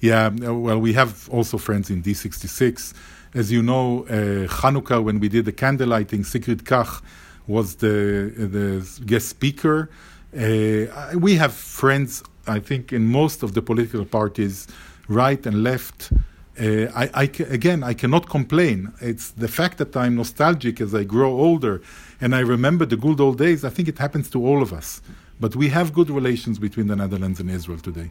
Yeah, 0.00 0.28
well, 0.28 0.78
we 0.78 0.92
have 0.92 1.28
also 1.30 1.58
friends 1.58 1.90
in 1.90 2.02
D66. 2.02 2.94
As 3.34 3.50
you 3.50 3.62
know, 3.62 4.04
uh, 4.04 4.46
Hanukkah, 4.48 5.02
when 5.02 5.18
we 5.18 5.28
did 5.28 5.46
the 5.46 5.52
candlelighting, 5.52 6.24
Sigrid 6.26 6.64
Kach 6.64 7.02
was 7.46 7.76
the, 7.76 8.32
the 8.36 9.02
guest 9.06 9.28
speaker. 9.28 9.90
Uh, 10.36 11.18
we 11.18 11.36
have 11.36 11.52
friends 11.52 12.22
I 12.46 12.58
think 12.58 12.92
in 12.92 13.06
most 13.06 13.42
of 13.42 13.54
the 13.54 13.62
political 13.62 14.04
parties, 14.04 14.66
right 15.08 15.44
and 15.46 15.62
left, 15.62 16.12
uh, 16.60 16.90
I, 16.94 17.10
I 17.14 17.24
again, 17.48 17.82
I 17.82 17.94
cannot 17.94 18.28
complain. 18.28 18.92
It's 19.00 19.30
the 19.30 19.48
fact 19.48 19.78
that 19.78 19.96
I'm 19.96 20.16
nostalgic 20.16 20.80
as 20.80 20.94
I 20.94 21.04
grow 21.04 21.32
older 21.32 21.80
and 22.20 22.34
I 22.34 22.40
remember 22.40 22.84
the 22.84 22.96
good 22.96 23.20
old 23.20 23.38
days. 23.38 23.64
I 23.64 23.70
think 23.70 23.88
it 23.88 23.98
happens 23.98 24.28
to 24.30 24.46
all 24.46 24.60
of 24.62 24.72
us. 24.72 25.00
But 25.40 25.56
we 25.56 25.68
have 25.68 25.94
good 25.94 26.10
relations 26.10 26.58
between 26.58 26.86
the 26.86 26.96
Netherlands 26.96 27.40
and 27.40 27.50
Israel 27.50 27.78
today. 27.78 28.10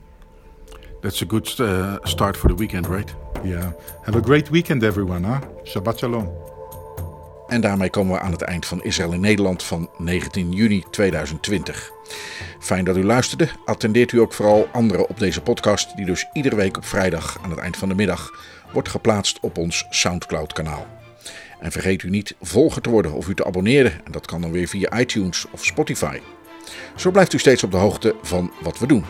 That's 1.02 1.22
a 1.22 1.26
good 1.26 1.48
uh, 1.62 2.04
start 2.06 2.36
for 2.36 2.48
the 2.48 2.56
weekend, 2.56 2.88
right? 2.88 3.14
Yeah. 3.44 3.72
Have 4.06 4.16
a 4.16 4.22
great 4.22 4.52
weekend, 4.52 4.84
everyone. 4.84 5.24
Huh? 5.24 5.42
Shabbat 5.64 6.00
Shalom. 6.00 6.59
En 7.50 7.62
daarmee 7.62 7.90
komen 7.90 8.14
we 8.14 8.20
aan 8.20 8.32
het 8.32 8.42
eind 8.42 8.66
van 8.66 8.84
Israël 8.84 9.12
in 9.12 9.20
Nederland 9.20 9.64
van 9.64 9.90
19 9.98 10.52
juni 10.52 10.84
2020. 10.92 11.92
Fijn 12.60 12.86
dat 12.86 12.98
u 12.98 13.04
luisterde. 13.04 13.50
Attendeert 13.66 14.12
u 14.12 14.20
ook 14.20 14.34
vooral 14.34 14.68
anderen 14.72 15.10
op 15.10 15.20
deze 15.20 15.42
podcast, 15.42 15.96
die 15.96 16.06
dus 16.06 16.28
iedere 16.34 16.56
week 16.56 16.78
op 16.78 16.86
vrijdag 16.86 17.40
aan 17.42 17.50
het 17.50 17.60
eind 17.60 17.78
van 17.78 17.90
de 17.90 17.96
middag 17.96 18.30
wordt 18.74 18.90
geplaatst 18.90 19.40
op 19.42 19.58
ons 19.58 19.86
Soundcloud-kanaal. 19.90 20.88
En 21.60 21.72
vergeet 21.72 22.04
u 22.04 22.10
niet 22.10 22.36
volger 22.42 22.82
te 22.82 22.90
worden 22.90 23.14
of 23.14 23.28
u 23.28 23.34
te 23.34 23.46
abonneren. 23.46 23.92
En 24.06 24.12
dat 24.12 24.26
kan 24.26 24.42
dan 24.42 24.52
weer 24.52 24.68
via 24.68 25.00
iTunes 25.00 25.46
of 25.52 25.66
Spotify. 25.66 26.20
Zo 26.96 27.12
blijft 27.12 27.34
u 27.34 27.38
steeds 27.38 27.64
op 27.64 27.72
de 27.72 27.78
hoogte 27.78 28.16
van 28.22 28.52
wat 28.62 28.80
we 28.80 28.88
doen. 28.88 29.06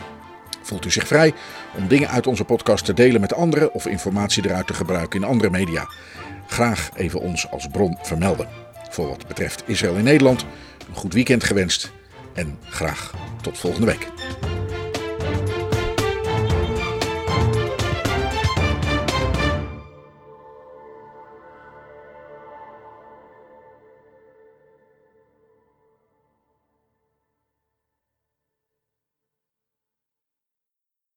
Voelt 0.62 0.84
u 0.84 0.90
zich 0.90 1.06
vrij 1.06 1.34
om 1.76 1.88
dingen 1.88 2.08
uit 2.08 2.26
onze 2.26 2.44
podcast 2.44 2.84
te 2.84 2.94
delen 2.94 3.20
met 3.20 3.34
anderen 3.34 3.74
of 3.74 3.86
informatie 3.86 4.44
eruit 4.44 4.66
te 4.66 4.74
gebruiken 4.74 5.20
in 5.20 5.28
andere 5.28 5.50
media? 5.50 5.88
Graag 6.50 6.90
even 6.96 7.20
ons 7.20 7.50
als 7.50 7.66
bron 7.66 7.98
vermelden. 8.02 8.48
Voor 8.88 9.08
wat 9.08 9.26
betreft 9.26 9.62
Israël 9.66 9.96
in 9.96 10.04
Nederland, 10.04 10.44
een 10.88 10.94
goed 10.94 11.12
weekend 11.12 11.44
gewenst 11.44 11.92
en 12.34 12.58
graag 12.60 13.14
tot 13.42 13.58
volgende 13.58 13.86
week. 13.86 14.08